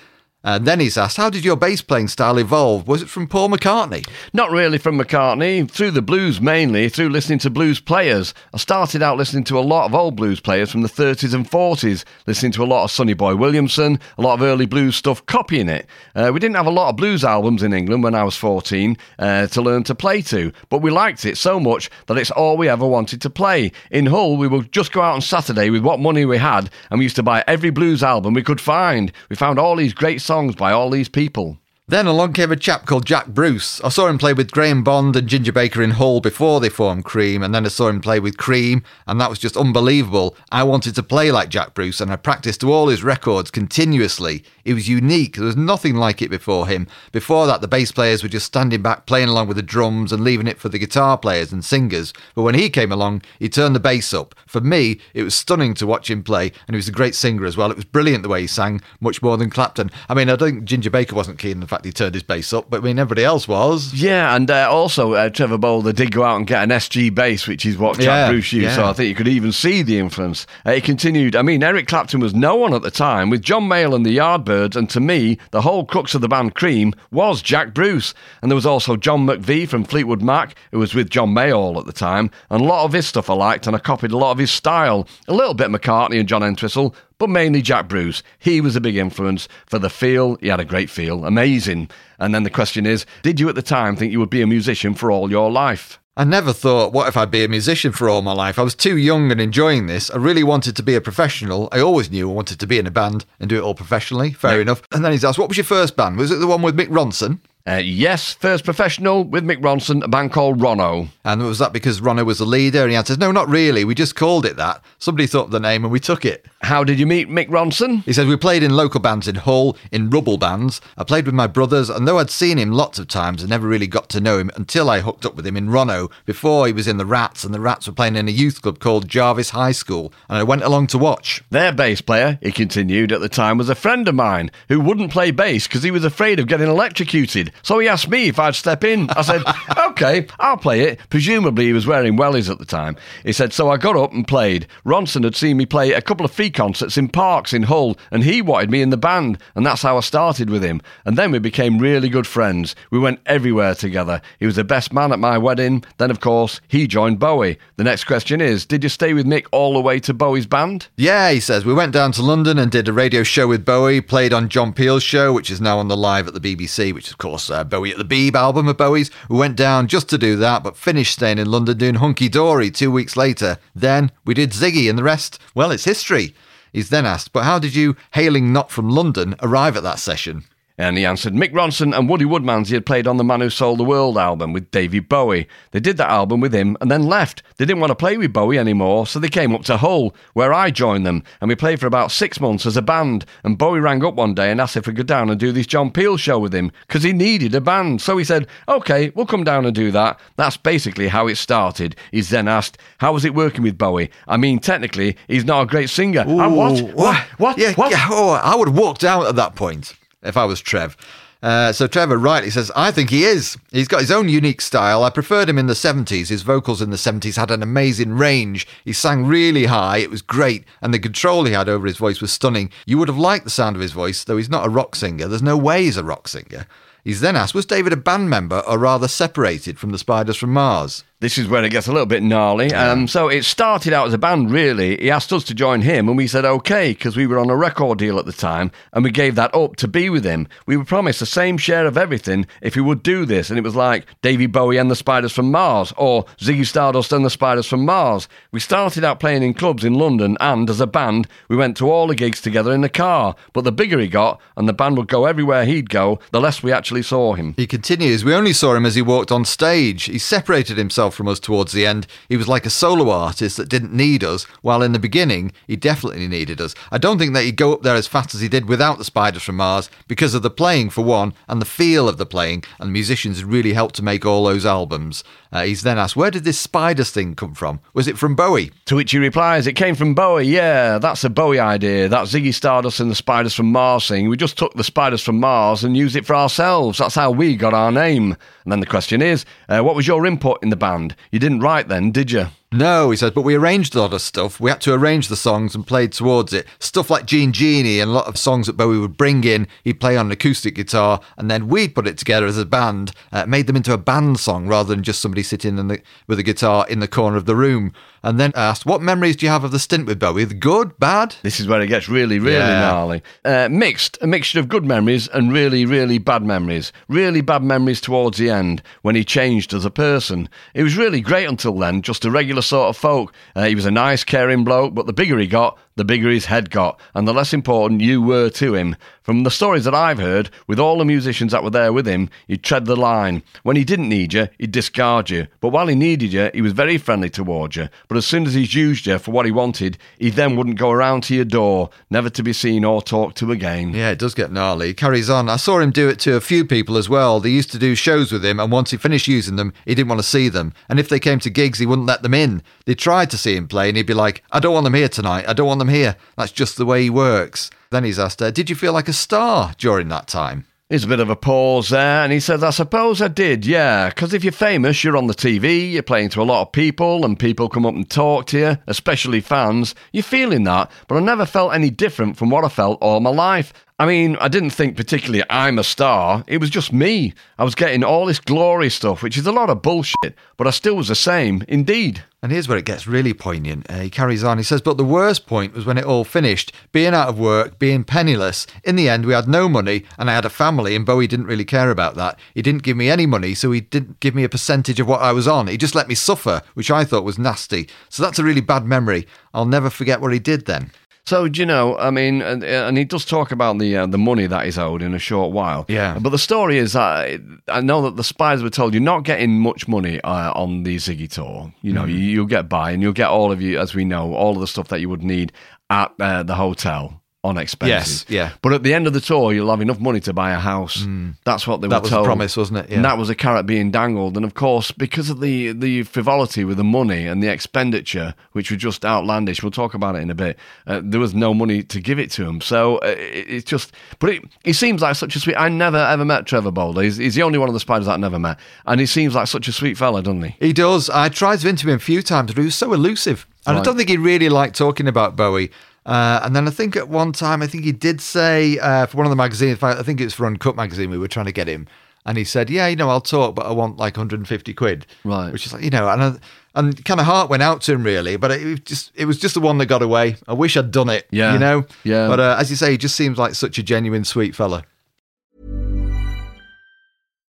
And 0.46 0.64
then 0.64 0.78
he's 0.78 0.96
asked, 0.96 1.16
How 1.16 1.28
did 1.28 1.44
your 1.44 1.56
bass 1.56 1.82
playing 1.82 2.06
style 2.06 2.38
evolve? 2.38 2.86
Was 2.86 3.02
it 3.02 3.08
from 3.08 3.26
Paul 3.26 3.48
McCartney? 3.48 4.08
Not 4.32 4.52
really 4.52 4.78
from 4.78 4.96
McCartney, 4.96 5.68
through 5.68 5.90
the 5.90 6.00
blues 6.00 6.40
mainly, 6.40 6.88
through 6.88 7.08
listening 7.08 7.40
to 7.40 7.50
blues 7.50 7.80
players. 7.80 8.32
I 8.54 8.58
started 8.58 9.02
out 9.02 9.16
listening 9.16 9.42
to 9.44 9.58
a 9.58 9.60
lot 9.60 9.86
of 9.86 9.94
old 9.96 10.14
blues 10.14 10.38
players 10.38 10.70
from 10.70 10.82
the 10.82 10.88
30s 10.88 11.34
and 11.34 11.50
40s, 11.50 12.04
listening 12.28 12.52
to 12.52 12.62
a 12.62 12.64
lot 12.64 12.84
of 12.84 12.92
Sonny 12.92 13.12
Boy 13.12 13.34
Williamson, 13.34 13.98
a 14.16 14.22
lot 14.22 14.34
of 14.34 14.42
early 14.42 14.66
blues 14.66 14.94
stuff, 14.94 15.26
copying 15.26 15.68
it. 15.68 15.86
Uh, 16.14 16.30
we 16.32 16.38
didn't 16.38 16.54
have 16.54 16.66
a 16.66 16.70
lot 16.70 16.90
of 16.90 16.96
blues 16.96 17.24
albums 17.24 17.64
in 17.64 17.72
England 17.72 18.04
when 18.04 18.14
I 18.14 18.22
was 18.22 18.36
14 18.36 18.96
uh, 19.18 19.48
to 19.48 19.60
learn 19.60 19.82
to 19.82 19.96
play 19.96 20.22
to, 20.22 20.52
but 20.68 20.78
we 20.80 20.92
liked 20.92 21.24
it 21.24 21.38
so 21.38 21.58
much 21.58 21.90
that 22.06 22.18
it's 22.18 22.30
all 22.30 22.56
we 22.56 22.68
ever 22.68 22.86
wanted 22.86 23.20
to 23.22 23.30
play. 23.30 23.72
In 23.90 24.06
Hull, 24.06 24.36
we 24.36 24.46
would 24.46 24.70
just 24.70 24.92
go 24.92 25.00
out 25.00 25.14
on 25.14 25.22
Saturday 25.22 25.70
with 25.70 25.82
what 25.82 25.98
money 25.98 26.24
we 26.24 26.38
had, 26.38 26.70
and 26.92 27.00
we 27.00 27.04
used 27.06 27.16
to 27.16 27.24
buy 27.24 27.42
every 27.48 27.70
blues 27.70 28.04
album 28.04 28.32
we 28.32 28.44
could 28.44 28.60
find. 28.60 29.10
We 29.28 29.34
found 29.34 29.58
all 29.58 29.74
these 29.74 29.92
great 29.92 30.20
songs 30.20 30.35
by 30.56 30.72
all 30.72 30.90
these 30.90 31.08
people. 31.08 31.58
Then 31.88 32.08
along 32.08 32.32
came 32.32 32.50
a 32.50 32.56
chap 32.56 32.84
called 32.84 33.06
Jack 33.06 33.28
Bruce. 33.28 33.80
I 33.80 33.90
saw 33.90 34.08
him 34.08 34.18
play 34.18 34.32
with 34.32 34.50
Graham 34.50 34.82
Bond 34.82 35.14
and 35.14 35.28
Ginger 35.28 35.52
Baker 35.52 35.80
in 35.84 35.92
Hull 35.92 36.20
before 36.20 36.58
they 36.58 36.68
formed 36.68 37.04
Cream, 37.04 37.44
and 37.44 37.54
then 37.54 37.64
I 37.64 37.68
saw 37.68 37.86
him 37.86 38.00
play 38.00 38.18
with 38.18 38.36
Cream, 38.36 38.82
and 39.06 39.20
that 39.20 39.30
was 39.30 39.38
just 39.38 39.56
unbelievable. 39.56 40.36
I 40.50 40.64
wanted 40.64 40.96
to 40.96 41.04
play 41.04 41.30
like 41.30 41.48
Jack 41.48 41.74
Bruce, 41.74 42.00
and 42.00 42.10
I 42.10 42.16
practiced 42.16 42.62
to 42.62 42.72
all 42.72 42.88
his 42.88 43.04
records 43.04 43.52
continuously. 43.52 44.42
It 44.64 44.74
was 44.74 44.88
unique. 44.88 45.36
There 45.36 45.44
was 45.44 45.56
nothing 45.56 45.94
like 45.94 46.20
it 46.20 46.28
before 46.28 46.66
him. 46.66 46.88
Before 47.12 47.46
that, 47.46 47.60
the 47.60 47.68
bass 47.68 47.92
players 47.92 48.24
were 48.24 48.28
just 48.28 48.46
standing 48.46 48.82
back, 48.82 49.06
playing 49.06 49.28
along 49.28 49.46
with 49.46 49.56
the 49.56 49.62
drums, 49.62 50.10
and 50.10 50.24
leaving 50.24 50.48
it 50.48 50.58
for 50.58 50.68
the 50.68 50.80
guitar 50.80 51.16
players 51.16 51.52
and 51.52 51.64
singers. 51.64 52.12
But 52.34 52.42
when 52.42 52.56
he 52.56 52.68
came 52.68 52.90
along, 52.90 53.22
he 53.38 53.48
turned 53.48 53.76
the 53.76 53.80
bass 53.80 54.12
up. 54.12 54.34
For 54.48 54.60
me, 54.60 54.98
it 55.14 55.22
was 55.22 55.36
stunning 55.36 55.74
to 55.74 55.86
watch 55.86 56.10
him 56.10 56.24
play, 56.24 56.50
and 56.66 56.74
he 56.74 56.78
was 56.78 56.88
a 56.88 56.92
great 56.92 57.14
singer 57.14 57.46
as 57.46 57.56
well. 57.56 57.70
It 57.70 57.76
was 57.76 57.84
brilliant 57.84 58.24
the 58.24 58.28
way 58.28 58.40
he 58.40 58.48
sang, 58.48 58.80
much 59.00 59.22
more 59.22 59.36
than 59.36 59.50
Clapton. 59.50 59.92
I 60.08 60.14
mean, 60.14 60.28
I 60.28 60.34
don't 60.34 60.50
think 60.50 60.64
Ginger 60.64 60.90
Baker 60.90 61.14
wasn't 61.14 61.38
keen 61.38 61.58
on 61.58 61.60
the 61.60 61.68
fact 61.68 61.75
he 61.85 61.92
turned 61.92 62.14
his 62.14 62.23
bass 62.23 62.52
up, 62.52 62.71
but 62.71 62.80
I 62.80 62.85
mean, 62.85 62.99
everybody 62.99 63.25
else 63.25 63.47
was. 63.49 63.92
Yeah, 63.95 64.35
and 64.35 64.50
uh, 64.50 64.68
also 64.71 65.14
uh, 65.14 65.28
Trevor 65.30 65.59
Bolder 65.59 65.92
did 65.92 66.12
go 66.12 66.23
out 66.25 66.37
and 66.37 66.47
get 66.47 66.62
an 66.62 66.71
SG 66.71 67.14
bass, 67.14 67.47
which 67.47 67.66
is 67.66 67.76
what 67.76 67.97
Jack 67.99 68.04
Yeah, 68.06 68.30
Bruce 68.30 68.52
used. 68.52 68.75
So. 68.75 68.85
I 68.85 68.92
think 68.92 69.09
you 69.09 69.14
could 69.14 69.28
even 69.28 69.52
see 69.52 69.83
the 69.83 69.99
influence. 69.99 70.47
Uh, 70.64 70.73
he 70.73 70.80
continued. 70.80 71.37
I 71.37 71.42
mean, 71.42 71.62
Eric 71.62 71.87
Clapton 71.87 72.21
was 72.21 72.35
no 72.35 72.56
one 72.56 72.75
at 72.75 72.83
the 72.83 72.90
time, 72.90 73.30
with 73.30 73.42
John 73.42 73.64
Mayall 73.68 73.95
and 73.95 74.04
the 74.04 74.16
Yardbirds, 74.16 74.76
and 74.76 74.88
to 74.90 75.00
me, 75.00 75.38
the 75.50 75.62
whole 75.62 75.85
crux 75.85 76.14
of 76.14 76.21
the 76.21 76.28
band 76.28 76.54
Cream 76.54 76.95
was 77.11 77.42
Jack 77.42 77.75
Bruce. 77.75 78.14
And 78.42 78.50
there 78.50 78.56
was 78.56 78.66
also 78.66 78.97
John 78.97 79.26
McVie 79.26 79.68
from 79.68 79.85
Fleetwood 79.85 80.23
Mac, 80.23 80.54
who 80.71 80.78
was 80.78 80.95
with 80.95 81.11
John 81.11 81.35
Mayall 81.35 81.78
at 81.78 81.87
the 81.87 81.92
time, 81.92 82.30
and 82.50 82.62
a 82.62 82.64
lot 82.64 82.85
of 82.85 82.92
his 82.92 83.06
stuff 83.06 83.30
I 83.30 83.35
liked, 83.35 83.66
and 83.66 83.75
I 83.75 83.78
copied 83.78 84.12
a 84.12 84.16
lot 84.16 84.33
of 84.33 84.38
his 84.38 84.50
style. 84.50 85.06
A 85.28 85.35
little 85.35 85.54
bit 85.54 85.68
McCartney 85.68 86.18
and 86.18 86.28
John 86.28 86.42
Entwistle, 86.42 86.95
but 87.18 87.30
mainly 87.30 87.62
Jack 87.62 87.88
Bruce. 87.88 88.23
He 88.38 88.61
was 88.61 88.76
a 88.76 88.80
big 88.80 88.96
influence 88.96 89.49
for 89.66 89.78
the 89.78 89.90
feel. 89.90 90.37
He 90.37 90.49
had 90.49 90.61
a 90.61 90.64
great 90.64 90.90
feel, 90.90 91.25
amazing. 91.25 91.90
And 92.18 92.35
then 92.35 92.42
the 92.42 92.50
question 92.50 92.87
is, 92.87 93.06
did 93.23 93.40
you 93.40 93.49
at 93.49 93.54
the 93.54 93.62
time 93.62 93.96
think 93.96 94.12
you 94.12 94.20
would 94.20 94.30
be 94.30 94.42
a 94.42 94.46
musician 94.46 94.94
for 94.94 95.11
all 95.11 95.30
your 95.30 95.50
life? 95.50 95.99
I 96.18 96.25
never 96.25 96.54
thought, 96.54 96.94
what 96.94 97.08
if 97.08 97.16
I'd 97.16 97.30
be 97.30 97.44
a 97.44 97.49
musician 97.49 97.92
for 97.92 98.08
all 98.08 98.23
my 98.23 98.32
life? 98.32 98.58
I 98.58 98.62
was 98.62 98.75
too 98.75 98.96
young 98.96 99.30
and 99.30 99.38
enjoying 99.38 99.87
this. 99.87 100.11
I 100.11 100.16
really 100.16 100.42
wanted 100.42 100.75
to 100.76 100.82
be 100.82 100.94
a 100.94 101.00
professional. 101.00 101.68
I 101.73 101.80
always 101.80 102.11
knew 102.11 102.30
I 102.30 102.32
wanted 102.32 102.58
to 102.61 102.66
be 102.66 102.78
in 102.78 102.87
a 102.87 102.90
band 102.90 103.26
and 103.38 103.50
do 103.50 103.58
it 103.58 103.62
all 103.62 103.75
professionally. 103.75 104.32
Fair 104.32 104.62
enough. 104.62 104.80
And 104.92 105.04
then 105.04 105.12
he's 105.12 105.26
asked, 105.26 105.38
what 105.38 105.49
was 105.49 105.58
your 105.58 105.64
first 105.64 105.94
band? 105.94 106.16
Was 106.16 106.30
it 106.30 106.37
the 106.37 106.46
one 106.46 106.62
with 106.62 106.75
Mick 106.75 106.88
Ronson? 106.88 107.40
Uh, 107.66 107.82
yes, 107.85 108.32
first 108.35 108.64
professional 108.64 109.25
with 109.25 109.44
Mick 109.44 109.61
Ronson, 109.61 110.04
a 110.04 110.08
band 110.08 110.30
called 110.30 110.61
Ronno. 110.61 111.08
And 111.25 111.42
was 111.42 111.58
that 111.58 111.73
because 111.73 112.00
Ronno 112.00 112.25
was 112.25 112.38
the 112.38 112.44
leader? 112.44 112.82
And 112.82 112.90
he 112.92 112.96
answers, 112.96 113.18
no, 113.18 113.32
not 113.32 113.49
really. 113.49 113.85
We 113.85 113.96
just 113.96 114.14
called 114.14 114.46
it 114.46 114.56
that. 114.56 114.82
Somebody 114.99 115.26
thought 115.26 115.46
of 115.46 115.50
the 115.50 115.58
name 115.58 115.82
and 115.82 115.90
we 115.90 115.99
took 115.99 116.25
it. 116.25 116.46
How 116.66 116.82
did 116.82 116.99
you 116.99 117.06
meet 117.06 117.28
Mick 117.28 117.49
Ronson? 117.49 118.02
He 118.04 118.12
says, 118.12 118.26
We 118.26 118.37
played 118.37 118.64
in 118.64 118.73
local 118.73 118.99
bands 118.99 119.28
in 119.28 119.37
Hull, 119.37 119.76
in 119.92 120.11
rubble 120.11 120.37
bands. 120.37 120.80
I 120.99 121.04
played 121.04 121.26
with 121.26 121.35
my 121.35 121.46
brothers, 121.46 121.88
and 121.88 122.08
though 122.08 122.18
I'd 122.18 122.28
seen 122.28 122.58
him 122.58 122.73
lots 122.73 122.99
of 122.99 123.06
times, 123.06 123.44
I 123.44 123.46
never 123.46 123.68
really 123.68 123.87
got 123.87 124.08
to 124.11 124.20
know 124.20 124.38
him 124.38 124.50
until 124.56 124.90
I 124.90 124.99
hooked 124.99 125.25
up 125.25 125.37
with 125.37 125.46
him 125.46 125.56
in 125.56 125.68
Ronno 125.68 126.11
before 126.25 126.66
he 126.66 126.73
was 126.73 126.88
in 126.88 126.96
the 126.96 127.06
Rats, 127.06 127.44
and 127.44 127.54
the 127.54 127.61
Rats 127.61 127.87
were 127.87 127.92
playing 127.92 128.16
in 128.16 128.26
a 128.26 128.32
youth 128.32 128.62
club 128.62 128.80
called 128.80 129.08
Jarvis 129.08 129.50
High 129.50 129.70
School, 129.70 130.12
and 130.28 130.38
I 130.38 130.42
went 130.42 130.62
along 130.62 130.88
to 130.88 130.99
watch. 130.99 131.44
Their 131.50 131.70
bass 131.70 132.00
player, 132.00 132.40
he 132.42 132.50
continued 132.50 133.12
at 133.12 133.20
the 133.20 133.28
time, 133.28 133.58
was 133.58 133.68
a 133.68 133.76
friend 133.76 134.08
of 134.08 134.16
mine 134.16 134.50
who 134.68 134.80
wouldn't 134.80 135.12
play 135.12 135.30
bass 135.30 135.68
because 135.68 135.85
he 135.85 135.92
was 135.92 136.04
afraid 136.04 136.40
of 136.40 136.49
getting 136.49 136.68
electrocuted. 136.68 137.52
So 137.62 137.78
he 137.78 137.88
asked 137.88 138.08
me 138.08 138.28
if 138.28 138.38
I'd 138.38 138.54
step 138.54 138.84
in. 138.84 139.10
I 139.10 139.22
said, 139.22 139.42
okay, 139.90 140.26
I'll 140.38 140.56
play 140.56 140.82
it. 140.82 141.00
Presumably 141.10 141.66
he 141.66 141.72
was 141.72 141.86
wearing 141.86 142.16
wellies 142.16 142.50
at 142.50 142.58
the 142.58 142.64
time. 142.64 142.96
He 143.25 143.32
said, 143.32 143.52
so 143.52 143.70
I 143.70 143.76
got 143.76 143.96
up 143.96 144.12
and 144.12 144.26
played. 144.26 144.66
Ronson 144.84 145.25
had 145.25 145.36
seen 145.36 145.56
me 145.56 145.66
play 145.66 145.92
a 145.92 146.02
couple 146.02 146.25
of 146.25 146.32
free 146.32 146.50
concerts 146.50 146.96
in 146.96 147.08
parks 147.08 147.52
in 147.52 147.64
Hull, 147.64 147.96
and 148.10 148.25
he 148.25 148.42
wanted 148.42 148.70
me 148.70 148.82
in 148.82 148.90
the 148.90 148.96
band, 148.96 149.38
and 149.54 149.64
that's 149.64 149.82
how 149.82 149.96
I 149.96 150.00
started 150.00 150.50
with 150.50 150.62
him. 150.62 150.80
And 151.04 151.16
then 151.16 151.30
we 151.30 151.38
became 151.38 151.78
really 151.78 152.08
good 152.08 152.26
friends. 152.26 152.75
We 152.90 152.98
went 152.98 153.20
everywhere 153.26 153.75
together. 153.75 154.20
He 154.38 154.46
was 154.46 154.56
the 154.56 154.64
best 154.64 154.92
man 154.92 155.12
at 155.12 155.18
my 155.18 155.38
wedding. 155.38 155.84
Then, 155.98 156.10
of 156.10 156.20
course, 156.20 156.60
he 156.68 156.86
joined 156.86 157.18
Bowie. 157.18 157.58
The 157.76 157.84
next 157.84 158.04
question 158.04 158.40
is, 158.40 158.66
did 158.66 158.82
you 158.82 158.88
stay 158.88 159.14
with 159.14 159.26
Mick 159.26 159.46
all 159.52 159.75
the 159.75 159.80
way 159.80 160.00
to 160.00 160.14
Bowie's 160.14 160.46
band? 160.46 160.88
Yeah, 160.96 161.30
he 161.30 161.40
says, 161.40 161.64
we 161.64 161.75
went 161.75 161.92
down 161.92 162.12
to 162.12 162.22
London 162.22 162.58
and 162.58 162.70
did 162.70 162.88
a 162.88 162.92
radio 162.92 163.22
show 163.22 163.46
with 163.48 163.64
Bowie, 163.64 164.00
played 164.00 164.32
on 164.32 164.48
John 164.48 164.72
Peel's 164.72 165.02
show, 165.02 165.32
which 165.32 165.50
is 165.50 165.60
now 165.60 165.78
on 165.78 165.88
the 165.88 165.96
live 165.96 166.26
at 166.28 166.34
the 166.34 166.40
BBC, 166.40 166.92
which 166.92 167.10
of 167.10 167.18
course, 167.18 167.45
uh, 167.50 167.64
Bowie 167.64 167.92
at 167.92 167.98
the 167.98 168.04
Beeb 168.04 168.34
album 168.34 168.68
of 168.68 168.76
Bowie's. 168.76 169.10
We 169.28 169.36
went 169.36 169.56
down 169.56 169.88
just 169.88 170.08
to 170.10 170.18
do 170.18 170.36
that, 170.36 170.62
but 170.62 170.76
finished 170.76 171.14
staying 171.14 171.38
in 171.38 171.50
London 171.50 171.78
doing 171.78 171.94
Hunky 171.96 172.28
Dory 172.28 172.70
two 172.70 172.90
weeks 172.90 173.16
later. 173.16 173.58
Then 173.74 174.10
we 174.24 174.34
did 174.34 174.50
Ziggy, 174.50 174.88
and 174.88 174.98
the 174.98 175.02
rest, 175.02 175.38
well, 175.54 175.70
it's 175.70 175.84
history. 175.84 176.34
He's 176.72 176.90
then 176.90 177.06
asked, 177.06 177.32
but 177.32 177.44
how 177.44 177.58
did 177.58 177.74
you, 177.74 177.96
hailing 178.12 178.52
not 178.52 178.70
from 178.70 178.90
London, 178.90 179.34
arrive 179.40 179.76
at 179.76 179.82
that 179.82 179.98
session? 179.98 180.44
And 180.78 180.99
he 180.99 181.06
answered 181.06 181.33
Mick 181.33 181.52
Ronson 181.52 181.97
and 181.97 182.06
Woody 182.06 182.26
Woodmansey 182.26 182.73
had 182.73 182.85
played 182.85 183.06
on 183.06 183.16
the 183.16 183.25
Man 183.25 183.40
Who 183.40 183.49
Sold 183.49 183.78
the 183.78 183.85
World 183.85 184.18
album 184.18 184.52
with 184.52 184.71
David 184.71 185.09
Bowie. 185.09 185.49
They 185.71 185.80
did 185.80 185.97
that 185.97 186.11
album 186.11 186.40
with 186.40 186.54
him 186.54 186.76
and 186.83 186.90
then 186.90 187.04
left. 187.06 187.42
They 187.56 187.64
didn't 187.64 187.80
want 187.80 187.92
to 187.92 187.95
play 187.95 188.18
with 188.18 188.35
Bowie 188.35 188.59
anymore, 188.59 189.06
so 189.06 189.18
they 189.18 189.30
came 189.30 189.54
up 189.54 189.62
to 189.64 189.78
Hull, 189.78 190.14
where 190.35 190.52
I 190.52 190.71
joined 190.71 191.06
them, 191.06 191.23
and 191.40 191.49
we 191.49 191.54
played 191.54 191.80
for 191.80 191.87
about 191.87 192.12
six 192.12 192.40
months 192.40 192.66
as 192.66 192.76
a 192.76 192.83
band. 192.83 193.25
And 193.42 193.56
Bowie 193.56 193.80
rang 193.80 194.04
up 194.04 194.16
one 194.16 194.35
day 194.35 194.50
and 194.50 194.61
asked 194.61 194.76
if 194.76 194.87
we 194.87 194.92
could 194.92 195.06
go 195.06 195.14
down 195.14 195.30
and 195.30 195.40
do 195.40 195.50
this 195.50 195.66
John 195.66 195.90
Peel 195.90 196.18
show 196.18 196.38
with 196.38 196.54
him, 196.54 196.71
because 196.87 197.02
he 197.02 197.14
needed 197.14 197.54
a 197.54 197.61
band. 197.62 198.02
So 198.02 198.18
he 198.18 198.25
said, 198.25 198.47
OK, 198.68 199.12
we'll 199.14 199.25
come 199.25 199.45
down 199.45 199.64
and 199.64 199.75
do 199.75 199.90
that. 199.92 200.21
That's 200.37 200.59
basically 200.59 201.09
how 201.09 201.26
it 201.26 201.37
started. 201.37 201.97
He's 202.11 202.28
then 202.28 202.49
asked, 202.49 202.76
How 202.99 203.14
was 203.14 203.25
it 203.25 203.35
working 203.35 203.62
with 203.62 203.78
Bowie? 203.78 204.11
I 204.28 204.37
mean, 204.37 204.59
technically, 204.59 205.16
he's 205.26 205.45
not 205.47 205.62
a 205.62 205.66
great 205.66 205.88
singer. 205.88 206.21
And 206.21 206.54
what? 206.54 206.80
Ooh, 206.80 206.87
What? 206.88 207.16
What? 207.38 207.59
Yeah, 207.59 207.73
what? 207.75 207.90
yeah, 207.90 208.09
oh, 208.11 208.33
I 208.33 208.54
would 208.56 208.71
walk 208.71 209.02
out 209.04 209.26
at 209.26 209.37
that 209.37 209.54
point 209.54 209.95
if 210.23 210.37
I 210.37 210.44
was 210.44 210.61
Trev. 210.61 210.96
Uh, 211.42 211.73
so 211.73 211.87
Trevor 211.87 212.18
rightly 212.18 212.50
says, 212.50 212.73
I 212.75 212.90
think 212.90 213.11
he 213.11 213.25
is. 213.25 213.56
He's 213.70 213.88
got 213.88 214.00
his 214.00 214.11
own 214.11 214.28
unique 214.28 214.61
style. 214.61 215.04
I 215.04 215.11
preferred 215.11 215.49
him 215.49 215.58
in 215.58 215.66
the 215.66 215.75
70s. 215.75 216.28
His 216.28 216.42
vocals 216.42 216.80
in 216.80 216.90
the 216.90 216.96
70s 216.96 217.37
had 217.37 217.50
an 217.50 217.62
amazing 217.62 218.14
range. 218.14 218.66
He 218.85 218.92
sang 218.92 219.26
really 219.26 219.66
high. 219.66 219.99
It 219.99 220.11
was 220.11 220.23
great. 220.23 220.64
And 220.80 220.92
the 220.92 220.99
control 220.99 221.44
he 221.44 221.52
had 221.52 221.68
over 221.68 221.87
his 221.87 221.99
voice 221.99 222.20
was 222.20 222.32
stunning. 222.32 222.70
You 222.87 222.99
would 222.99 223.08
have 223.08 223.18
liked 223.18 223.44
the 223.44 223.50
sound 223.50 223.76
of 223.76 223.82
his 223.82 223.92
voice, 223.92 224.25
though 224.25 224.38
he's 224.38 224.50
not 224.50 224.66
a 224.66 224.70
rock 224.70 224.96
singer. 224.96 225.28
There's 225.28 225.42
no 225.42 225.56
way 225.56 225.85
he's 225.85 225.99
a 225.99 226.04
rock 226.04 226.26
singer. 226.26 226.66
He's 227.04 227.20
then 227.20 227.37
asked, 227.37 227.54
was 227.54 227.66
David 227.66 227.92
a 227.92 227.96
band 227.96 228.28
member 228.28 228.61
or 228.66 228.78
rather 228.78 229.06
separated 229.06 229.78
from 229.78 229.90
the 229.90 229.99
Spiders 229.99 230.37
from 230.37 230.52
Mars? 230.52 231.04
This 231.18 231.38
is 231.38 231.49
where 231.49 231.64
it 231.64 231.70
gets 231.70 231.87
a 231.87 231.92
little 231.92 232.04
bit 232.04 232.23
gnarly. 232.23 232.75
Um, 232.75 233.08
so 233.08 233.28
it 233.28 233.46
started 233.46 233.94
out 233.94 234.06
as 234.06 234.12
a 234.12 234.18
band, 234.18 234.50
really. 234.50 234.99
He 234.99 235.11
asked 235.11 235.32
us 235.32 235.44
to 235.44 235.54
join 235.54 235.80
him, 235.80 236.08
and 236.08 236.16
we 236.16 236.26
said 236.26 236.44
okay 236.44 236.90
because 236.90 237.16
we 237.16 237.26
were 237.26 237.38
on 237.38 237.49
a 237.49 237.56
record 237.56 237.99
deal 237.99 238.18
at 238.18 238.26
the 238.26 238.35
time, 238.35 238.70
and 238.92 239.02
we 239.02 239.11
gave 239.11 239.35
that 239.37 239.54
up 239.54 239.76
to 239.76 239.88
be 239.88 240.11
with 240.11 240.26
him. 240.26 240.46
We 240.66 240.76
were 240.76 240.85
promised 240.85 241.20
the 241.20 241.26
same 241.26 241.56
share 241.56 241.87
of 241.87 241.96
everything 241.96 242.46
if 242.61 242.75
he 242.75 242.82
would 242.82 243.02
do 243.02 243.25
this, 243.25 243.49
and 243.49 243.58
it 243.58 243.62
was 243.62 243.75
like 243.75 244.04
Davy 244.20 244.44
Bowie 244.44 244.76
and 244.76 244.90
the 244.90 244.94
Spiders 244.96 245.32
from 245.32 245.50
Mars, 245.50 245.90
or 245.96 246.25
Ziggy 246.38 246.66
Stardust 246.66 247.14
and 247.14 247.25
the 247.25 247.30
Spiders 247.30 247.66
from 247.66 247.87
Mars. 247.87 248.28
We 248.52 248.61
started 248.61 249.02
out 249.02 249.18
playing 249.18 249.42
in 249.42 249.54
clubs 249.54 249.85
in 249.85 249.94
London, 249.94 250.37
and 250.38 250.68
as 250.68 250.82
a 250.82 250.87
band, 250.87 251.28
we 251.49 251.56
went 251.56 251.78
to 251.78 251.90
all 251.90 252.08
the 252.08 252.14
gigs 252.14 252.42
together 252.42 252.75
in 252.75 252.82
the 252.82 252.90
car. 252.90 253.35
But 253.54 253.64
the 253.64 253.73
bigger 253.73 253.99
he 253.99 254.08
got, 254.08 254.38
and 254.54 254.68
the 254.68 254.75
band 254.75 254.99
would 254.99 255.08
go 255.08 255.25
everywhere 255.25 255.64
he'd 255.64 255.88
go, 255.88 256.18
the 256.30 256.42
less 256.42 256.62
we 256.62 256.73
actually 256.73 257.02
saw 257.02 257.32
him. 257.32 257.54
He 257.56 257.66
continues, 257.66 258.23
We 258.23 258.35
only 258.35 258.52
saw 258.52 258.75
him 258.75 258.85
as 258.85 258.96
he 258.96 259.02
walked 259.02 259.32
on 259.32 259.46
stage. 259.46 260.04
He 260.04 260.18
separated 260.18 260.76
himself 260.76 261.05
from 261.14 261.28
us 261.28 261.40
towards 261.40 261.72
the 261.72 261.86
end. 261.86 262.06
He 262.28 262.36
was 262.36 262.48
like 262.48 262.66
a 262.66 262.70
solo 262.70 263.10
artist 263.10 263.56
that 263.56 263.68
didn't 263.68 263.92
need 263.92 264.25
us, 264.25 264.44
while 264.62 264.82
in 264.82 264.92
the 264.92 264.98
beginning, 264.98 265.52
he 265.66 265.76
definitely 265.76 266.28
needed 266.28 266.60
us. 266.60 266.75
I 266.90 266.98
don't 266.98 267.18
think 267.18 267.34
that 267.34 267.44
he'd 267.44 267.56
go 267.56 267.72
up 267.72 267.82
there 267.82 267.94
as 267.94 268.06
fast 268.06 268.34
as 268.34 268.40
he 268.40 268.48
did 268.48 268.68
without 268.68 268.98
the 268.98 269.04
Spiders 269.04 269.42
from 269.42 269.56
Mars 269.56 269.90
because 270.08 270.34
of 270.34 270.42
the 270.42 270.50
playing, 270.50 270.90
for 270.90 271.04
one, 271.04 271.34
and 271.48 271.60
the 271.60 271.66
feel 271.66 272.08
of 272.08 272.18
the 272.18 272.26
playing, 272.26 272.64
and 272.78 272.88
the 272.88 272.92
musicians 272.92 273.44
really 273.44 273.72
helped 273.72 273.94
to 273.96 274.02
make 274.02 274.25
all 274.25 274.44
those 274.44 274.66
albums. 274.66 275.25
Uh, 275.56 275.64
he's 275.64 275.80
then 275.80 275.98
asked, 275.98 276.16
Where 276.16 276.30
did 276.30 276.44
this 276.44 276.58
Spiders 276.58 277.10
thing 277.10 277.34
come 277.34 277.54
from? 277.54 277.80
Was 277.94 278.08
it 278.08 278.18
from 278.18 278.36
Bowie? 278.36 278.72
To 278.84 278.96
which 278.96 279.12
he 279.12 279.16
replies, 279.16 279.66
It 279.66 279.72
came 279.72 279.94
from 279.94 280.14
Bowie, 280.14 280.44
yeah, 280.44 280.98
that's 280.98 281.25
a 281.25 281.30
Bowie 281.30 281.58
idea. 281.58 282.10
That 282.10 282.26
Ziggy 282.26 282.52
Stardust 282.52 283.00
and 283.00 283.10
the 283.10 283.14
Spiders 283.14 283.54
from 283.54 283.72
Mars 283.72 284.06
thing. 284.06 284.28
We 284.28 284.36
just 284.36 284.58
took 284.58 284.75
the 284.75 284.84
Spiders 284.84 285.22
from 285.22 285.40
Mars 285.40 285.82
and 285.82 285.96
used 285.96 286.14
it 286.14 286.26
for 286.26 286.36
ourselves. 286.36 286.98
That's 286.98 287.14
how 287.14 287.30
we 287.30 287.56
got 287.56 287.72
our 287.72 287.90
name. 287.90 288.36
And 288.64 288.72
then 288.72 288.80
the 288.80 288.86
question 288.86 289.22
is, 289.22 289.46
uh, 289.70 289.80
what 289.80 289.96
was 289.96 290.06
your 290.06 290.26
input 290.26 290.62
in 290.62 290.68
the 290.68 290.76
band? 290.76 291.16
You 291.30 291.38
didn't 291.38 291.60
write 291.60 291.88
then, 291.88 292.10
did 292.10 292.30
you? 292.30 292.48
No, 292.73 293.12
he 293.12 293.16
says, 293.16 293.30
but 293.30 293.42
we 293.42 293.54
arranged 293.54 293.94
a 293.94 294.00
lot 294.00 294.12
of 294.12 294.20
stuff. 294.20 294.58
We 294.58 294.70
had 294.70 294.80
to 294.82 294.92
arrange 294.92 295.28
the 295.28 295.37
songs 295.37 295.76
and 295.76 295.87
played 295.87 296.11
towards 296.12 296.52
it. 296.52 296.66
Stuff 296.80 297.11
like 297.11 297.25
Gene 297.25 297.52
Genie 297.52 298.00
and 298.00 298.11
a 298.11 298.14
lot 298.14 298.26
of 298.26 298.37
songs 298.37 298.66
that 298.66 298.76
Bowie 298.76 298.99
would 298.99 299.16
bring 299.16 299.44
in, 299.44 299.68
he'd 299.85 300.00
play 300.00 300.16
on 300.16 300.26
an 300.26 300.32
acoustic 300.32 300.75
guitar, 300.75 301.20
and 301.37 301.49
then 301.49 301.68
we'd 301.68 301.94
put 301.94 302.08
it 302.08 302.18
together 302.18 302.44
as 302.44 302.58
a 302.58 302.64
band, 302.64 303.12
uh, 303.30 303.46
made 303.46 303.68
them 303.68 303.76
into 303.76 303.92
a 303.92 303.99
band 303.99 304.40
song 304.40 304.66
rather 304.66 304.92
than 304.92 305.04
just 305.04 305.23
somebody 305.23 305.44
sitting 305.44 305.76
the, 305.76 306.02
with 306.26 306.40
a 306.40 306.42
guitar 306.42 306.85
in 306.88 306.99
the 306.99 307.06
corner 307.06 307.37
of 307.37 307.46
the 307.46 307.54
room. 307.54 307.92
And 308.26 308.40
then 308.40 308.50
asked, 308.56 308.85
what 308.85 309.00
memories 309.02 309.37
do 309.37 309.47
you 309.47 309.52
have 309.52 309.62
of 309.62 309.71
the 309.71 309.78
stint 309.78 310.04
with 310.04 310.18
Bowie? 310.18 310.47
Good, 310.47 310.99
bad? 310.99 311.37
This 311.45 311.61
is 311.61 311.68
where 311.68 311.80
it 311.80 311.87
gets 311.87 312.09
really, 312.09 312.40
really 312.40 312.59
Yeah. 312.59 312.80
gnarly. 312.80 313.23
Uh, 313.45 313.68
mixed, 313.71 314.18
a 314.21 314.26
mixture 314.26 314.59
of 314.59 314.68
good 314.68 314.85
memories 314.85 315.28
and 315.28 315.52
really, 315.52 315.87
really 315.87 316.18
bad 316.18 316.42
memories. 316.42 316.90
Really 317.09 317.40
bad 317.40 317.62
memories 317.62 318.00
towards 318.00 318.37
the 318.38 318.50
end 318.50 318.83
when 319.02 319.14
he 319.14 319.23
changed 319.23 319.73
as 319.73 319.85
a 319.85 319.92
person. 319.92 320.49
He 320.75 320.83
was 320.83 320.97
really 320.97 321.21
great 321.21 321.49
until 321.49 321.78
then, 321.78 322.02
just 322.02 322.25
a 322.25 322.30
regular 322.33 322.62
sort 322.62 322.88
of 322.88 322.97
folk. 322.97 323.33
Uh, 323.54 323.66
he 323.66 323.76
was 323.76 323.87
a 323.87 323.92
nice, 323.92 324.25
caring 324.25 324.64
bloke, 324.64 324.92
but 324.92 325.06
the 325.06 325.12
bigger 325.12 325.38
he 325.38 325.47
got, 325.47 325.78
the 325.96 326.04
bigger 326.04 326.30
his 326.30 326.46
head 326.46 326.70
got, 326.70 327.00
and 327.14 327.26
the 327.26 327.34
less 327.34 327.52
important 327.52 328.00
you 328.00 328.22
were 328.22 328.50
to 328.50 328.74
him. 328.74 328.96
From 329.22 329.42
the 329.42 329.50
stories 329.50 329.84
that 329.84 329.94
I've 329.94 330.18
heard, 330.18 330.50
with 330.68 330.78
all 330.78 330.98
the 330.98 331.04
musicians 331.04 331.50
that 331.50 331.64
were 331.64 331.70
there 331.70 331.92
with 331.92 332.06
him, 332.06 332.30
he'd 332.46 332.62
tread 332.62 332.86
the 332.86 332.94
line. 332.94 333.42
When 333.64 333.74
he 333.74 333.84
didn't 333.84 334.08
need 334.08 334.32
you, 334.34 334.48
he'd 334.58 334.70
discard 334.70 335.30
you. 335.30 335.48
But 335.60 335.70
while 335.70 335.88
he 335.88 335.96
needed 335.96 336.32
you, 336.32 336.50
he 336.54 336.62
was 336.62 336.72
very 336.72 336.96
friendly 336.96 337.28
towards 337.28 337.74
you. 337.74 337.88
But 338.06 338.18
as 338.18 338.26
soon 338.26 338.46
as 338.46 338.54
he's 338.54 338.74
used 338.74 339.06
you 339.06 339.18
for 339.18 339.32
what 339.32 339.46
he 339.46 339.50
wanted, 339.50 339.98
he 340.18 340.30
then 340.30 340.54
wouldn't 340.54 340.78
go 340.78 340.92
around 340.92 341.24
to 341.24 341.34
your 341.34 341.44
door, 341.44 341.90
never 342.08 342.30
to 342.30 342.42
be 342.42 342.52
seen 342.52 342.84
or 342.84 343.02
talked 343.02 343.38
to 343.38 343.50
again. 343.50 343.92
Yeah, 343.92 344.10
it 344.10 344.18
does 344.20 344.34
get 344.34 344.52
gnarly. 344.52 344.88
He 344.88 344.94
carries 344.94 345.28
on. 345.28 345.48
I 345.48 345.56
saw 345.56 345.80
him 345.80 345.90
do 345.90 346.08
it 346.08 346.20
to 346.20 346.36
a 346.36 346.40
few 346.40 346.64
people 346.64 346.96
as 346.96 347.08
well. 347.08 347.40
They 347.40 347.50
used 347.50 347.72
to 347.72 347.78
do 347.78 347.96
shows 347.96 348.30
with 348.30 348.44
him, 348.44 348.60
and 348.60 348.70
once 348.70 348.92
he 348.92 348.96
finished 348.96 349.26
using 349.26 349.56
them, 349.56 349.72
he 349.84 349.94
didn't 349.96 350.08
want 350.08 350.20
to 350.20 350.26
see 350.26 350.48
them. 350.48 350.72
And 350.88 351.00
if 351.00 351.08
they 351.08 351.18
came 351.18 351.40
to 351.40 351.50
gigs, 351.50 351.80
he 351.80 351.86
wouldn't 351.86 352.06
let 352.06 352.22
them 352.22 352.34
in. 352.34 352.62
They 352.84 352.94
tried 352.94 353.30
to 353.30 353.38
see 353.38 353.56
him 353.56 353.66
play, 353.66 353.88
and 353.88 353.96
he'd 353.96 354.06
be 354.06 354.14
like, 354.14 354.44
I 354.52 354.60
don't 354.60 354.74
want 354.74 354.84
them 354.84 354.94
here 354.94 355.08
tonight. 355.08 355.48
I 355.48 355.52
don't 355.52 355.66
want 355.66 355.80
them 355.80 355.85
here. 355.88 356.16
That's 356.36 356.52
just 356.52 356.76
the 356.76 356.86
way 356.86 357.02
he 357.02 357.10
works. 357.10 357.70
Then 357.90 358.04
he's 358.04 358.18
asked, 358.18 358.42
uh, 358.42 358.50
Did 358.50 358.70
you 358.70 358.76
feel 358.76 358.92
like 358.92 359.08
a 359.08 359.12
star 359.12 359.72
during 359.78 360.08
that 360.08 360.26
time? 360.26 360.66
There's 360.88 361.02
a 361.02 361.08
bit 361.08 361.18
of 361.18 361.30
a 361.30 361.34
pause 361.34 361.88
there, 361.88 362.22
and 362.22 362.32
he 362.32 362.38
says, 362.38 362.62
I 362.62 362.70
suppose 362.70 363.20
I 363.20 363.26
did, 363.26 363.66
yeah. 363.66 364.08
Because 364.08 364.32
if 364.32 364.44
you're 364.44 364.52
famous, 364.52 365.02
you're 365.02 365.16
on 365.16 365.26
the 365.26 365.34
TV, 365.34 365.90
you're 365.90 366.04
playing 366.04 366.28
to 366.28 366.42
a 366.42 366.44
lot 366.44 366.62
of 366.62 366.70
people, 366.70 367.24
and 367.24 367.36
people 367.36 367.68
come 367.68 367.84
up 367.84 367.96
and 367.96 368.08
talk 368.08 368.46
to 368.46 368.58
you, 368.58 368.78
especially 368.86 369.40
fans. 369.40 369.96
You're 370.12 370.22
feeling 370.22 370.62
that, 370.62 370.92
but 371.08 371.16
I 371.16 371.20
never 371.20 371.44
felt 371.44 371.74
any 371.74 371.90
different 371.90 372.36
from 372.36 372.50
what 372.50 372.64
I 372.64 372.68
felt 372.68 373.02
all 373.02 373.18
my 373.18 373.30
life. 373.30 373.72
I 373.98 374.04
mean, 374.04 374.36
I 374.42 374.48
didn't 374.48 374.70
think 374.70 374.94
particularly 374.94 375.42
I'm 375.48 375.78
a 375.78 375.84
star. 375.84 376.44
It 376.46 376.58
was 376.58 376.68
just 376.68 376.92
me. 376.92 377.32
I 377.58 377.64
was 377.64 377.74
getting 377.74 378.04
all 378.04 378.26
this 378.26 378.38
glory 378.38 378.90
stuff, 378.90 379.22
which 379.22 379.38
is 379.38 379.46
a 379.46 379.52
lot 379.52 379.70
of 379.70 379.80
bullshit, 379.80 380.34
but 380.58 380.66
I 380.66 380.70
still 380.70 380.96
was 380.96 381.08
the 381.08 381.14
same, 381.14 381.64
indeed. 381.66 382.22
And 382.42 382.52
here's 382.52 382.68
where 382.68 382.76
it 382.76 382.84
gets 382.84 383.06
really 383.06 383.32
poignant. 383.32 383.90
Uh, 383.90 384.00
he 384.00 384.10
carries 384.10 384.44
on. 384.44 384.58
He 384.58 384.64
says, 384.64 384.82
But 384.82 384.98
the 384.98 385.04
worst 385.04 385.46
point 385.46 385.72
was 385.72 385.86
when 385.86 385.96
it 385.96 386.04
all 386.04 386.24
finished. 386.24 386.72
Being 386.92 387.14
out 387.14 387.30
of 387.30 387.38
work, 387.38 387.78
being 387.78 388.04
penniless. 388.04 388.66
In 388.84 388.97
the 388.97 389.08
end, 389.08 389.25
we 389.25 389.32
had 389.32 389.49
no 389.49 389.66
money, 389.66 390.04
and 390.18 390.28
I 390.28 390.34
had 390.34 390.44
a 390.44 390.50
family, 390.50 390.94
and 390.94 391.06
Bowie 391.06 391.26
didn't 391.26 391.47
really 391.47 391.64
care 391.64 391.90
about 391.90 392.16
that. 392.16 392.38
He 392.54 392.60
didn't 392.60 392.82
give 392.82 392.99
me 392.99 393.08
any 393.08 393.25
money, 393.25 393.54
so 393.54 393.73
he 393.73 393.80
didn't 393.80 394.21
give 394.21 394.34
me 394.34 394.44
a 394.44 394.49
percentage 394.50 395.00
of 395.00 395.08
what 395.08 395.23
I 395.23 395.32
was 395.32 395.49
on. 395.49 395.68
He 395.68 395.78
just 395.78 395.94
let 395.94 396.06
me 396.06 396.14
suffer, 396.14 396.60
which 396.75 396.90
I 396.90 397.04
thought 397.04 397.25
was 397.25 397.38
nasty. 397.38 397.88
So 398.10 398.23
that's 398.23 398.38
a 398.38 398.44
really 398.44 398.60
bad 398.60 398.84
memory. 398.84 399.26
I'll 399.54 399.64
never 399.64 399.88
forget 399.88 400.21
what 400.21 400.34
he 400.34 400.38
did 400.38 400.66
then. 400.66 400.90
So 401.26 401.49
do 401.49 401.58
you 401.60 401.67
know? 401.67 401.97
I 401.99 402.10
mean, 402.10 402.41
and, 402.41 402.62
and 402.62 402.97
he 402.97 403.04
does 403.04 403.25
talk 403.25 403.50
about 403.50 403.78
the 403.78 403.97
uh, 403.97 404.06
the 404.06 404.19
money 404.19 404.47
that 404.47 404.65
he's 404.65 404.78
owed 404.78 405.02
in 405.02 405.12
a 405.12 405.19
short 405.19 405.52
while. 405.52 405.84
Yeah. 405.89 406.19
But 406.21 406.30
the 406.30 406.39
story 406.39 406.78
is 406.78 406.93
that 406.93 407.41
I 407.69 407.80
know 407.80 408.02
that 408.02 408.17
the 408.17 408.25
spies 408.25 408.62
were 408.62 408.71
told 408.71 408.95
you're 408.95 409.02
not 409.02 409.25
getting 409.25 409.58
much 409.58 409.89
money 409.89 410.21
uh, 410.21 410.52
on 410.52 410.84
the 410.84 410.97
Ziggy 410.97 411.28
tour. 411.28 411.73
You 411.82 411.93
know, 411.93 412.04
Mm. 412.04 412.10
you, 412.12 412.19
you'll 412.19 412.47
get 412.47 412.69
by, 412.69 412.93
and 412.93 413.02
you'll 413.02 413.12
get 413.12 413.28
all 413.28 413.50
of 413.50 413.60
you, 413.60 413.78
as 413.80 413.95
we 413.95 414.04
know, 414.04 414.34
all 414.34 414.54
of 414.54 414.60
the 414.60 414.67
stuff 414.69 414.89
that 414.89 415.00
you 415.00 415.08
would 415.08 415.23
need 415.25 415.52
at 415.91 416.12
uh, 416.21 416.43
the 416.45 416.54
hotel 416.54 417.21
on 417.47 417.56
expenses. 417.59 418.25
Yes, 418.28 418.35
yeah. 418.35 418.50
But 418.63 418.73
at 418.75 418.82
the 418.82 418.93
end 418.95 419.06
of 419.06 419.13
the 419.13 419.21
tour, 419.21 419.52
you'll 419.52 419.71
have 419.71 419.80
enough 419.80 419.99
money 420.00 420.21
to 420.21 420.32
buy 420.32 420.50
a 420.52 420.59
house. 420.59 421.06
That's 421.45 421.67
what 421.67 421.80
they 421.80 421.87
Mm. 421.87 421.91
That 421.91 421.97
were 421.97 422.02
was 422.02 422.11
the 422.11 422.17
told. 422.17 422.26
promise, 422.26 422.56
wasn't 422.56 422.78
it? 422.80 422.91
Yeah. 422.91 422.97
And 422.97 423.04
that 423.04 423.17
was 423.19 423.30
a 423.30 423.35
carrot 423.35 423.67
being 423.67 423.91
dangled. 423.91 424.37
And 424.37 424.45
of 424.45 424.54
course, 424.54 424.91
because 424.93 425.30
of 425.30 425.41
the 425.41 425.73
the 425.73 426.02
frivolity 426.02 426.65
with 426.65 426.76
the 426.76 426.85
money 426.85 427.26
and 427.26 427.43
the 427.43 427.49
expenditure, 427.49 428.35
which 428.52 428.71
was 428.71 428.80
just 428.80 429.04
outlandish, 429.04 429.63
we'll 429.63 429.71
talk 429.71 429.95
about 429.95 430.17
it 430.17 430.21
in 430.23 430.30
a 430.30 430.35
bit. 430.35 430.59
Uh, 430.87 431.00
there 431.02 431.21
was 431.21 431.35
no 431.35 431.54
money 431.54 431.82
to 431.85 432.00
give 432.00 432.19
it 432.19 432.30
to 432.32 432.45
him, 432.45 432.61
so 432.61 432.97
uh, 432.99 433.06
it, 433.19 433.47
it's 433.49 433.65
just. 433.65 433.93
But 434.19 434.30
it, 434.30 434.43
he 434.65 434.73
seems 434.73 435.02
like 435.02 435.17
such 435.17 435.37
a 435.37 435.41
sweet. 435.41 435.56
I 435.56 435.69
never 435.69 435.99
ever 435.99 436.25
met 436.25 436.47
Trevor 436.47 436.71
Bolder. 436.71 437.02
He's, 437.02 437.17
he's 437.17 437.35
the 437.35 437.43
only 437.43 437.59
one 437.59 437.69
of 437.69 437.75
the 437.75 437.80
spiders 437.80 438.06
that 438.06 438.15
I 438.15 438.17
never 438.19 438.39
met, 438.39 438.59
and 438.87 439.00
he 439.00 439.06
seems 439.06 439.35
like 439.35 439.47
such 439.49 439.69
a 439.69 439.73
sweet 439.73 439.97
fella, 439.97 440.23
doesn't 440.23 440.43
he? 440.43 440.56
He 440.59 440.73
does. 440.73 441.09
I 441.11 441.28
tried 441.28 441.61
to 441.61 441.69
interview 441.69 441.93
him 441.93 441.97
a 441.97 442.00
few 442.00 442.23
times, 442.23 442.52
but 442.52 442.61
he 442.61 442.65
was 442.67 442.75
so 442.75 442.93
elusive. 442.93 443.47
And 443.69 443.76
I 443.76 443.82
don't 443.82 443.97
think 443.97 444.09
he 444.09 444.17
really 444.17 444.49
liked 444.49 444.76
talking 444.76 445.09
about 445.09 445.35
Bowie. 445.37 445.71
Uh, 446.06 446.40
and 446.45 446.54
then 446.54 446.69
I 446.69 446.71
think 446.71 446.97
at 446.97 447.08
one 447.08 447.32
time, 447.32 447.62
I 447.62 447.66
think 447.66 447.84
he 447.84 447.92
did 447.92 448.21
say 448.21 448.78
uh, 448.78 449.06
for 449.06 449.16
one 449.16 449.26
of 449.26 449.30
the 449.30 449.36
magazines, 449.36 449.82
I 449.82 450.02
think 450.04 450.21
it 450.21 450.25
was 450.25 450.34
for 450.34 450.47
Uncut 450.47 450.76
magazine, 450.76 451.10
we 451.10 451.19
were 451.19 451.28
trying 451.28 451.47
to 451.47 451.52
get 451.52 451.66
him. 451.66 451.88
And 452.25 452.38
he 452.38 452.45
said, 452.45 452.71
Yeah, 452.71 452.86
you 452.86 452.97
know, 452.97 453.08
I'll 453.08 453.21
talk, 453.21 453.54
but 453.54 453.66
I 453.66 453.73
want 453.73 453.97
like 453.97 454.16
150 454.16 454.75
quid. 454.75 455.06
Right. 455.25 455.52
Which 455.52 455.66
is 455.66 455.73
like, 455.73 455.82
you 455.82 455.90
know, 455.90 456.08
and, 456.08 456.23
I, 456.23 456.32
and 456.75 457.04
kind 457.04 457.21
of 457.21 457.26
heart 457.26 457.50
went 457.50 457.62
out 457.62 457.82
to 457.82 457.92
him 457.92 458.04
really, 458.04 458.36
but 458.36 458.52
it 458.52 458.64
was 458.64 458.80
just 458.80 459.12
it 459.14 459.26
was 459.26 459.38
just 459.38 459.54
the 459.54 459.60
one 459.60 459.78
that 459.78 459.86
got 459.86 460.02
away. 460.02 460.36
I 460.47 460.52
wish 460.52 460.76
I'd 460.76 460.90
done 460.90 461.08
it. 461.08 461.26
Yeah. 461.30 461.52
You 461.52 461.58
know? 461.58 461.86
Yeah. 462.04 462.28
But 462.28 462.40
uh, 462.40 462.56
as 462.58 462.71
you 462.71 462.76
say, 462.76 462.92
he 462.92 462.99
just 462.99 463.16
seems 463.16 463.38
like 463.38 463.54
such 463.54 463.78
a 463.78 463.82
genuine, 463.82 464.25
sweet 464.25 464.54
fella. 464.54 464.84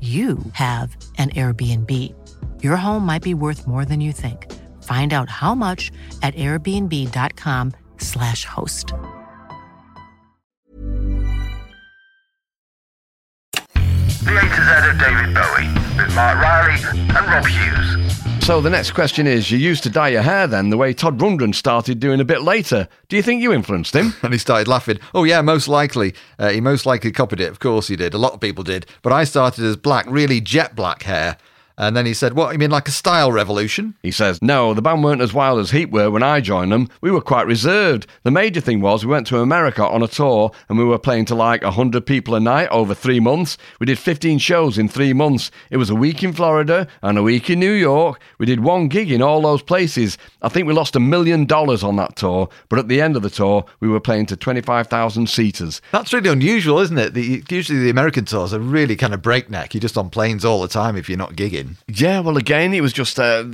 you 0.00 0.38
have 0.52 0.96
an 1.18 1.30
Airbnb. 1.30 1.92
Your 2.62 2.76
home 2.76 3.04
might 3.04 3.22
be 3.22 3.34
worth 3.34 3.66
more 3.66 3.84
than 3.84 4.00
you 4.00 4.12
think. 4.12 4.46
Find 4.84 5.12
out 5.12 5.28
how 5.28 5.56
much 5.56 5.90
at 6.22 6.36
airbnb.com/slash 6.36 8.44
host. 8.44 8.94
The 14.22 14.36
A 14.36 14.40
to 14.40 14.62
Z 14.62 14.70
of 14.88 15.00
David 15.00 15.34
Bowie 15.34 15.68
with 15.96 16.14
Mark 16.14 16.38
Riley 16.38 16.80
and 16.94 17.26
Rob 17.26 17.44
Hughes. 17.44 18.27
So 18.48 18.62
the 18.62 18.70
next 18.70 18.92
question 18.92 19.26
is: 19.26 19.50
You 19.50 19.58
used 19.58 19.82
to 19.82 19.90
dye 19.90 20.08
your 20.08 20.22
hair 20.22 20.46
then, 20.46 20.70
the 20.70 20.78
way 20.78 20.94
Todd 20.94 21.18
Rundgren 21.18 21.54
started 21.54 22.00
doing 22.00 22.18
a 22.18 22.24
bit 22.24 22.40
later. 22.40 22.88
Do 23.10 23.16
you 23.16 23.22
think 23.22 23.42
you 23.42 23.52
influenced 23.52 23.94
him? 23.94 24.14
And 24.22 24.32
he 24.32 24.38
started 24.38 24.66
laughing. 24.66 25.00
Oh, 25.12 25.24
yeah, 25.24 25.42
most 25.42 25.68
likely. 25.68 26.14
Uh, 26.38 26.48
he 26.48 26.62
most 26.62 26.86
likely 26.86 27.12
copied 27.12 27.40
it. 27.40 27.50
Of 27.50 27.60
course 27.60 27.88
he 27.88 27.96
did. 27.96 28.14
A 28.14 28.18
lot 28.18 28.32
of 28.32 28.40
people 28.40 28.64
did. 28.64 28.86
But 29.02 29.12
I 29.12 29.24
started 29.24 29.66
as 29.66 29.76
black, 29.76 30.06
really 30.08 30.40
jet 30.40 30.74
black 30.74 31.02
hair. 31.02 31.36
And 31.80 31.96
then 31.96 32.06
he 32.06 32.12
said, 32.12 32.32
What, 32.32 32.52
you 32.52 32.58
mean 32.58 32.72
like 32.72 32.88
a 32.88 32.92
style 32.92 33.30
revolution? 33.30 33.94
He 34.02 34.10
says, 34.10 34.42
No, 34.42 34.74
the 34.74 34.82
band 34.82 35.04
weren't 35.04 35.22
as 35.22 35.32
wild 35.32 35.60
as 35.60 35.70
Heat 35.70 35.92
were 35.92 36.10
when 36.10 36.24
I 36.24 36.40
joined 36.40 36.72
them. 36.72 36.88
We 37.00 37.12
were 37.12 37.20
quite 37.20 37.46
reserved. 37.46 38.08
The 38.24 38.32
major 38.32 38.60
thing 38.60 38.80
was 38.80 39.04
we 39.04 39.12
went 39.12 39.28
to 39.28 39.38
America 39.38 39.86
on 39.86 40.02
a 40.02 40.08
tour 40.08 40.50
and 40.68 40.76
we 40.76 40.84
were 40.84 40.98
playing 40.98 41.26
to 41.26 41.36
like 41.36 41.62
100 41.62 42.04
people 42.04 42.34
a 42.34 42.40
night 42.40 42.68
over 42.70 42.94
three 42.94 43.20
months. 43.20 43.56
We 43.78 43.86
did 43.86 43.98
15 43.98 44.38
shows 44.38 44.76
in 44.76 44.88
three 44.88 45.12
months. 45.12 45.52
It 45.70 45.76
was 45.76 45.88
a 45.88 45.94
week 45.94 46.24
in 46.24 46.32
Florida 46.32 46.88
and 47.00 47.16
a 47.16 47.22
week 47.22 47.48
in 47.48 47.60
New 47.60 47.72
York. 47.72 48.20
We 48.38 48.46
did 48.46 48.60
one 48.60 48.88
gig 48.88 49.12
in 49.12 49.22
all 49.22 49.40
those 49.40 49.62
places. 49.62 50.18
I 50.42 50.48
think 50.48 50.66
we 50.66 50.74
lost 50.74 50.96
a 50.96 51.00
million 51.00 51.44
dollars 51.44 51.84
on 51.84 51.94
that 51.96 52.16
tour, 52.16 52.48
but 52.68 52.80
at 52.80 52.88
the 52.88 53.00
end 53.00 53.14
of 53.14 53.22
the 53.22 53.30
tour, 53.30 53.64
we 53.78 53.88
were 53.88 54.00
playing 54.00 54.26
to 54.26 54.36
25,000 54.36 55.28
seaters. 55.28 55.80
That's 55.92 56.12
really 56.12 56.30
unusual, 56.30 56.80
isn't 56.80 56.98
it? 56.98 57.14
The, 57.14 57.44
usually 57.48 57.78
the 57.78 57.90
American 57.90 58.24
tours 58.24 58.52
are 58.52 58.58
really 58.58 58.96
kind 58.96 59.14
of 59.14 59.22
breakneck. 59.22 59.74
You're 59.74 59.80
just 59.80 59.96
on 59.96 60.10
planes 60.10 60.44
all 60.44 60.60
the 60.60 60.66
time 60.66 60.96
if 60.96 61.08
you're 61.08 61.16
not 61.16 61.34
gigging. 61.34 61.67
Yeah, 61.88 62.20
well, 62.20 62.36
again, 62.36 62.74
it 62.74 62.80
was 62.80 62.92
just 62.92 63.18
uh, 63.18 63.44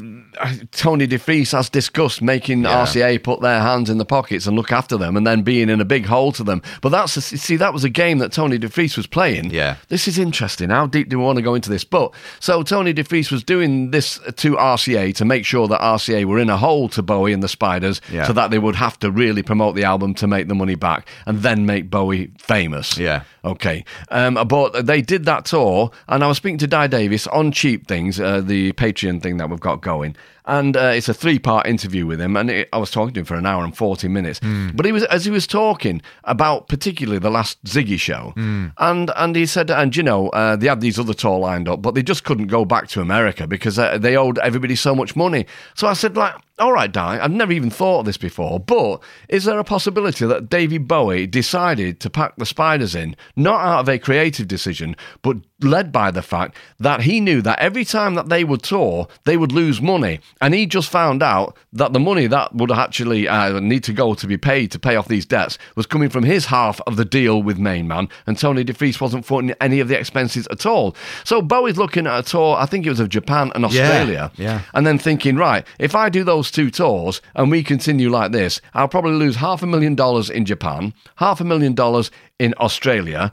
Tony 0.72 1.06
DeFries, 1.06 1.56
as 1.56 1.68
discussed, 1.70 2.22
making 2.22 2.62
Yeah. 2.62 2.84
RCA 2.84 3.22
put 3.22 3.40
their 3.40 3.60
hands 3.60 3.90
in 3.90 3.98
the 3.98 4.04
pockets 4.04 4.46
and 4.46 4.56
look 4.56 4.72
after 4.72 4.96
them, 4.96 5.16
and 5.16 5.26
then 5.26 5.42
being 5.42 5.68
in 5.68 5.80
a 5.80 5.84
big 5.84 6.06
hole 6.06 6.32
to 6.32 6.42
them. 6.44 6.62
But 6.80 6.90
that's 6.90 7.12
see, 7.12 7.56
that 7.56 7.72
was 7.72 7.84
a 7.84 7.88
game 7.88 8.18
that 8.18 8.32
Tony 8.32 8.58
DeFries 8.58 8.96
was 8.96 9.06
playing. 9.06 9.50
Yeah. 9.50 9.76
this 9.88 10.08
is 10.08 10.18
interesting. 10.18 10.70
How 10.70 10.86
deep 10.86 11.08
do 11.08 11.18
we 11.18 11.24
want 11.24 11.36
to 11.36 11.42
go 11.42 11.54
into 11.54 11.70
this? 11.70 11.84
But 11.84 12.12
so 12.40 12.62
Tony 12.62 12.92
DeFries 12.92 13.30
was 13.30 13.42
doing 13.44 13.90
this 13.90 14.18
to 14.36 14.56
RCA 14.56 15.14
to 15.16 15.24
make 15.24 15.44
sure 15.44 15.68
that 15.68 15.80
RCA 15.80 16.24
were 16.24 16.38
in 16.38 16.50
a 16.50 16.56
hole 16.56 16.88
to 16.90 17.02
Bowie 17.02 17.32
and 17.32 17.42
the 17.42 17.48
Spiders, 17.48 18.00
Yeah. 18.12 18.26
so 18.26 18.32
that 18.32 18.50
they 18.50 18.58
would 18.58 18.76
have 18.76 18.98
to 19.00 19.10
really 19.10 19.42
promote 19.42 19.74
the 19.74 19.84
album 19.84 20.14
to 20.14 20.26
make 20.26 20.48
the 20.48 20.54
money 20.54 20.74
back, 20.74 21.08
and 21.26 21.42
then 21.42 21.66
make 21.66 21.90
Bowie 21.90 22.30
famous. 22.38 22.98
Yeah. 22.98 23.22
Okay. 23.44 23.84
Um, 24.10 24.34
but 24.48 24.86
they 24.86 25.02
did 25.02 25.24
that 25.26 25.44
tour, 25.44 25.90
and 26.08 26.24
I 26.24 26.26
was 26.26 26.36
speaking 26.38 26.58
to 26.58 26.66
Dai 26.66 26.86
Davies 26.86 27.26
on 27.26 27.52
Cheap 27.52 27.86
Things, 27.86 28.03
uh, 28.12 28.40
the 28.40 28.72
Patreon 28.72 29.22
thing 29.22 29.36
that 29.38 29.50
we've 29.50 29.60
got 29.60 29.80
going. 29.80 30.16
And 30.46 30.76
uh, 30.76 30.92
it's 30.94 31.08
a 31.08 31.14
three-part 31.14 31.66
interview 31.66 32.06
with 32.06 32.20
him, 32.20 32.36
and 32.36 32.50
it, 32.50 32.68
I 32.70 32.76
was 32.76 32.90
talking 32.90 33.14
to 33.14 33.20
him 33.20 33.24
for 33.26 33.34
an 33.36 33.46
hour 33.46 33.64
and 33.64 33.74
forty 33.74 34.08
minutes. 34.08 34.40
But 34.74 34.84
he 34.84 34.92
was 34.92 35.02
as 35.04 35.24
he 35.24 35.30
was 35.30 35.46
talking 35.46 36.02
about 36.24 36.68
particularly 36.68 37.18
the 37.18 37.30
last 37.30 37.62
Ziggy 37.64 37.98
show, 37.98 38.34
and 38.36 39.10
and 39.16 39.34
he 39.36 39.46
said, 39.46 39.70
and 39.70 39.96
you 39.96 40.02
know, 40.02 40.28
uh, 40.28 40.56
they 40.56 40.68
had 40.68 40.82
these 40.82 40.98
other 40.98 41.14
tour 41.14 41.38
lined 41.38 41.66
up, 41.66 41.80
but 41.80 41.94
they 41.94 42.02
just 42.02 42.24
couldn't 42.24 42.48
go 42.48 42.66
back 42.66 42.88
to 42.88 43.00
America 43.00 43.46
because 43.46 43.78
uh, 43.78 43.96
they 43.96 44.16
owed 44.18 44.38
everybody 44.40 44.76
so 44.76 44.94
much 44.94 45.16
money. 45.16 45.46
So 45.74 45.86
I 45.86 45.94
said, 45.94 46.14
like, 46.14 46.34
all 46.58 46.72
right, 46.72 46.92
Dai, 46.92 47.18
I've 47.22 47.32
never 47.32 47.52
even 47.52 47.70
thought 47.70 48.00
of 48.00 48.06
this 48.06 48.16
before, 48.18 48.60
but 48.60 49.02
is 49.28 49.44
there 49.44 49.58
a 49.58 49.64
possibility 49.64 50.26
that 50.26 50.50
David 50.50 50.86
Bowie 50.86 51.26
decided 51.26 52.00
to 52.00 52.10
pack 52.10 52.36
the 52.36 52.46
spiders 52.46 52.94
in, 52.94 53.16
not 53.34 53.60
out 53.60 53.80
of 53.80 53.88
a 53.88 53.98
creative 53.98 54.46
decision, 54.46 54.94
but 55.22 55.38
led 55.62 55.90
by 55.90 56.10
the 56.12 56.22
fact 56.22 56.56
that 56.78 57.00
he 57.00 57.18
knew 57.18 57.42
that 57.42 57.58
every 57.58 57.84
time 57.84 58.14
that 58.14 58.28
they 58.28 58.44
would 58.44 58.62
tour, 58.62 59.08
they 59.24 59.36
would 59.36 59.50
lose 59.50 59.80
money, 59.80 60.20
and 60.40 60.54
he 60.54 60.66
just 60.66 60.90
found 60.90 61.22
out 61.22 61.56
that 61.72 61.92
the 61.92 62.00
money 62.00 62.26
that 62.26 62.54
would 62.54 62.70
actually 62.70 63.28
uh, 63.28 63.60
need 63.60 63.84
to 63.84 63.92
go 63.92 64.14
to 64.14 64.26
be 64.26 64.36
paid 64.36 64.70
to 64.72 64.78
pay 64.78 64.96
off 64.96 65.08
these 65.08 65.26
debts 65.26 65.58
was 65.76 65.86
coming 65.86 66.08
from 66.08 66.24
his 66.24 66.46
half 66.46 66.80
of 66.86 66.96
the 66.96 67.04
deal 67.04 67.42
with 67.42 67.58
Main 67.58 67.88
Man, 67.88 68.08
and 68.26 68.38
Tony 68.38 68.64
DeFries 68.64 69.00
wasn't 69.00 69.24
footing 69.24 69.54
any 69.60 69.80
of 69.80 69.88
the 69.88 69.98
expenses 69.98 70.46
at 70.50 70.66
all. 70.66 70.96
So 71.24 71.42
Bowie's 71.42 71.78
looking 71.78 72.06
at 72.06 72.18
a 72.18 72.22
tour, 72.22 72.56
I 72.56 72.66
think 72.66 72.86
it 72.86 72.90
was 72.90 73.00
of 73.00 73.08
Japan 73.08 73.52
and 73.54 73.64
Australia, 73.64 74.30
yeah. 74.36 74.62
and 74.74 74.86
then 74.86 74.98
thinking, 74.98 75.36
right, 75.36 75.66
if 75.78 75.94
I 75.94 76.08
do 76.08 76.24
those 76.24 76.50
two 76.50 76.70
tours 76.70 77.20
and 77.34 77.50
we 77.50 77.62
continue 77.62 78.10
like 78.10 78.32
this, 78.32 78.60
I'll 78.74 78.88
probably 78.88 79.12
lose 79.12 79.36
half 79.36 79.62
a 79.62 79.66
million 79.66 79.94
dollars 79.94 80.30
in 80.30 80.44
Japan, 80.44 80.94
half 81.16 81.40
a 81.40 81.44
million 81.44 81.74
dollars 81.74 82.10
in 82.38 82.54
Australia. 82.58 83.32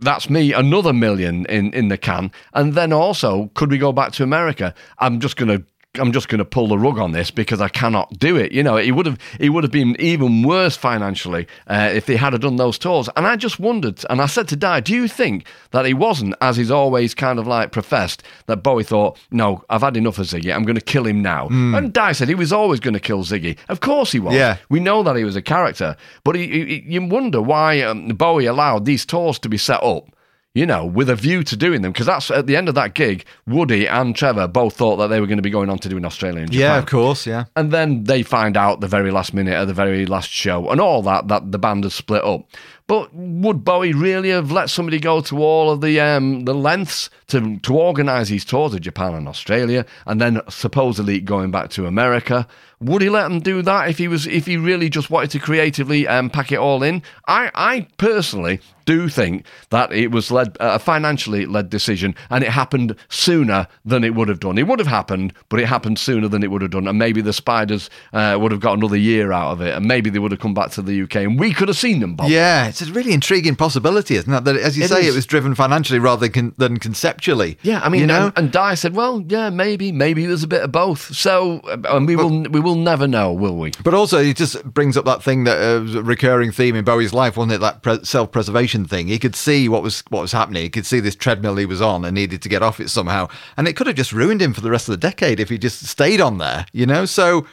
That's 0.00 0.28
me 0.28 0.52
another 0.52 0.92
million 0.92 1.46
in, 1.46 1.72
in 1.72 1.88
the 1.88 1.96
can. 1.96 2.32
And 2.52 2.74
then 2.74 2.92
also, 2.92 3.50
could 3.54 3.70
we 3.70 3.78
go 3.78 3.92
back 3.92 4.12
to 4.14 4.22
America? 4.22 4.74
I'm 4.98 5.20
just 5.20 5.36
gonna 5.36 5.62
I'm 5.98 6.12
just 6.12 6.28
gonna 6.28 6.44
pull 6.44 6.68
the 6.68 6.78
rug 6.78 6.98
on 6.98 7.12
this 7.12 7.30
because 7.30 7.60
I 7.60 7.68
cannot 7.68 8.18
do 8.18 8.36
it. 8.36 8.52
You 8.52 8.62
know, 8.62 8.76
it 8.76 8.92
would 8.92 9.06
have 9.06 9.18
it 9.38 9.50
would 9.50 9.64
have 9.64 9.72
been 9.72 9.96
even 9.98 10.42
worse 10.42 10.76
financially 10.76 11.46
uh, 11.66 11.90
if 11.92 12.06
they 12.06 12.16
had 12.16 12.38
done 12.40 12.56
those 12.56 12.78
tours. 12.78 13.08
And 13.16 13.26
I 13.26 13.36
just 13.36 13.58
wondered, 13.58 14.04
and 14.10 14.20
I 14.20 14.26
said 14.26 14.48
to 14.48 14.56
Dai, 14.56 14.80
do 14.80 14.94
you 14.94 15.08
think 15.08 15.46
that 15.70 15.86
he 15.86 15.94
wasn't, 15.94 16.34
as 16.40 16.56
he's 16.56 16.70
always 16.70 17.14
kind 17.14 17.38
of 17.38 17.46
like 17.46 17.72
professed, 17.72 18.22
that 18.46 18.58
Bowie 18.58 18.84
thought, 18.84 19.18
no, 19.30 19.64
I've 19.70 19.82
had 19.82 19.96
enough 19.96 20.18
of 20.18 20.26
Ziggy, 20.26 20.54
I'm 20.54 20.64
going 20.64 20.74
to 20.76 20.80
kill 20.80 21.06
him 21.06 21.22
now. 21.22 21.48
And 21.48 21.92
Dai 21.92 22.12
said 22.12 22.28
he 22.28 22.34
was 22.34 22.52
always 22.52 22.80
going 22.80 22.94
to 22.94 23.00
kill 23.00 23.24
Ziggy. 23.24 23.56
Of 23.68 23.80
course 23.80 24.12
he 24.12 24.20
was. 24.20 24.34
Yeah. 24.34 24.58
We 24.68 24.80
know 24.80 25.02
that 25.02 25.16
he 25.16 25.24
was 25.24 25.36
a 25.36 25.42
character, 25.42 25.96
but 26.24 26.34
he, 26.34 26.46
he, 26.46 26.84
you 26.86 27.06
wonder 27.06 27.40
why 27.40 27.80
um, 27.82 28.08
Bowie 28.08 28.46
allowed 28.46 28.84
these 28.84 29.04
tours 29.06 29.38
to 29.40 29.48
be 29.48 29.58
set 29.58 29.82
up. 29.82 30.08
You 30.54 30.66
know, 30.66 30.84
with 30.84 31.10
a 31.10 31.16
view 31.16 31.42
to 31.42 31.56
doing 31.56 31.82
them, 31.82 31.90
because 31.90 32.06
that's 32.06 32.30
at 32.30 32.46
the 32.46 32.56
end 32.56 32.68
of 32.68 32.76
that 32.76 32.94
gig. 32.94 33.24
Woody 33.44 33.88
and 33.88 34.14
Trevor 34.14 34.46
both 34.46 34.76
thought 34.76 34.96
that 34.96 35.08
they 35.08 35.20
were 35.20 35.26
going 35.26 35.38
to 35.38 35.42
be 35.42 35.50
going 35.50 35.68
on 35.68 35.78
to 35.80 35.88
doing 35.88 36.04
Australia 36.04 36.42
and 36.42 36.50
Japan. 36.52 36.60
Yeah, 36.60 36.78
of 36.78 36.86
course, 36.86 37.26
yeah. 37.26 37.46
And 37.56 37.72
then 37.72 38.04
they 38.04 38.22
find 38.22 38.56
out 38.56 38.80
the 38.80 38.86
very 38.86 39.10
last 39.10 39.34
minute 39.34 39.54
at 39.54 39.64
the 39.64 39.74
very 39.74 40.06
last 40.06 40.30
show 40.30 40.70
and 40.70 40.80
all 40.80 41.02
that 41.02 41.26
that 41.26 41.50
the 41.50 41.58
band 41.58 41.82
has 41.82 41.94
split 41.94 42.22
up. 42.22 42.46
But 42.86 43.14
would 43.14 43.64
Bowie 43.64 43.94
really 43.94 44.28
have 44.28 44.52
let 44.52 44.68
somebody 44.68 45.00
go 45.00 45.22
to 45.22 45.42
all 45.42 45.70
of 45.70 45.80
the 45.80 46.00
um, 46.00 46.44
the 46.44 46.54
lengths 46.54 47.08
to 47.28 47.58
to 47.60 47.74
organise 47.74 48.28
these 48.28 48.44
tours 48.44 48.74
of 48.74 48.82
Japan 48.82 49.14
and 49.14 49.26
Australia, 49.26 49.86
and 50.06 50.20
then 50.20 50.42
supposedly 50.48 51.20
going 51.20 51.50
back 51.50 51.70
to 51.70 51.86
America? 51.86 52.46
Would 52.80 53.00
he 53.00 53.08
let 53.08 53.28
them 53.28 53.40
do 53.40 53.62
that 53.62 53.88
if 53.88 53.96
he 53.96 54.08
was 54.08 54.26
if 54.26 54.44
he 54.46 54.58
really 54.58 54.90
just 54.90 55.08
wanted 55.08 55.30
to 55.30 55.38
creatively 55.38 56.06
um, 56.06 56.28
pack 56.28 56.52
it 56.52 56.58
all 56.58 56.82
in? 56.82 57.02
I 57.26 57.50
I 57.54 57.86
personally 57.96 58.60
do 58.84 59.08
think 59.08 59.46
that 59.70 59.92
it 59.92 60.10
was 60.10 60.30
led 60.30 60.56
a 60.60 60.78
financially 60.78 61.46
led 61.46 61.70
decision, 61.70 62.14
and 62.28 62.44
it 62.44 62.50
happened 62.50 62.96
sooner 63.08 63.66
than 63.84 64.04
it 64.04 64.14
would 64.14 64.28
have 64.28 64.40
done. 64.40 64.58
It 64.58 64.66
would 64.66 64.78
have 64.78 64.88
happened, 64.88 65.32
but 65.48 65.60
it 65.60 65.66
happened 65.66 65.98
sooner 65.98 66.28
than 66.28 66.42
it 66.42 66.50
would 66.50 66.60
have 66.60 66.72
done, 66.72 66.86
and 66.86 66.98
maybe 66.98 67.22
the 67.22 67.32
Spiders 67.32 67.88
uh, 68.12 68.36
would 68.38 68.52
have 68.52 68.60
got 68.60 68.76
another 68.76 68.96
year 68.96 69.32
out 69.32 69.52
of 69.52 69.60
it, 69.60 69.74
and 69.74 69.86
maybe 69.86 70.10
they 70.10 70.18
would 70.18 70.32
have 70.32 70.40
come 70.40 70.54
back 70.54 70.70
to 70.72 70.82
the 70.82 71.02
UK, 71.02 71.16
and 71.16 71.40
we 71.40 71.54
could 71.54 71.68
have 71.68 71.78
seen 71.78 72.00
them. 72.00 72.14
Bob. 72.14 72.28
Yeah, 72.28 72.70
it's 72.80 72.90
a 72.90 72.92
really 72.92 73.12
intriguing 73.12 73.56
possibility, 73.56 74.16
isn't 74.16 74.32
it? 74.32 74.44
That, 74.44 74.56
as 74.56 74.76
you 74.76 74.84
It 74.84 74.88
say, 74.88 75.00
is. 75.00 75.08
it 75.08 75.14
was 75.16 75.26
driven 75.26 75.54
financially 75.54 75.98
rather 75.98 76.28
than, 76.28 76.54
than 76.58 76.78
conceptually. 76.78 77.58
Yeah, 77.62 77.80
I 77.82 77.88
mean, 77.88 78.02
you 78.02 78.06
know, 78.06 78.26
and, 78.26 78.38
and 78.38 78.52
Dai 78.52 78.74
said, 78.74 78.94
"Well, 78.94 79.24
yeah, 79.28 79.50
maybe, 79.50 79.92
maybe 79.92 80.26
there's 80.26 80.42
a 80.42 80.48
bit 80.48 80.62
of 80.62 80.72
both." 80.72 81.14
So, 81.14 81.60
uh, 81.60 81.76
and 81.96 82.06
we 82.06 82.16
will, 82.16 82.42
we 82.44 82.60
will 82.60 82.74
never 82.76 83.06
know, 83.06 83.32
will 83.32 83.56
we? 83.56 83.72
But 83.82 83.94
also, 83.94 84.18
it 84.18 84.36
just 84.36 84.64
brings 84.64 84.96
up 84.96 85.04
that 85.04 85.22
thing 85.22 85.44
that 85.44 85.58
uh, 85.58 85.80
was 85.82 85.94
a 85.94 86.02
recurring 86.02 86.52
theme 86.52 86.76
in 86.76 86.84
Bowie's 86.84 87.12
life, 87.12 87.36
wasn't 87.36 87.52
it? 87.54 87.60
That 87.60 87.82
pre- 87.82 88.04
self-preservation 88.04 88.86
thing. 88.86 89.08
He 89.08 89.18
could 89.18 89.36
see 89.36 89.68
what 89.68 89.82
was 89.82 90.02
what 90.08 90.22
was 90.22 90.32
happening. 90.32 90.62
He 90.62 90.70
could 90.70 90.86
see 90.86 91.00
this 91.00 91.16
treadmill 91.16 91.56
he 91.56 91.66
was 91.66 91.80
on 91.82 92.04
and 92.04 92.14
needed 92.14 92.42
to 92.42 92.48
get 92.48 92.62
off 92.62 92.80
it 92.80 92.90
somehow. 92.90 93.28
And 93.56 93.68
it 93.68 93.74
could 93.76 93.86
have 93.86 93.96
just 93.96 94.12
ruined 94.12 94.42
him 94.42 94.52
for 94.52 94.60
the 94.60 94.70
rest 94.70 94.88
of 94.88 94.92
the 94.92 94.98
decade 94.98 95.40
if 95.40 95.48
he 95.48 95.58
just 95.58 95.84
stayed 95.86 96.20
on 96.20 96.38
there. 96.38 96.66
You 96.72 96.86
know, 96.86 97.04
so. 97.06 97.46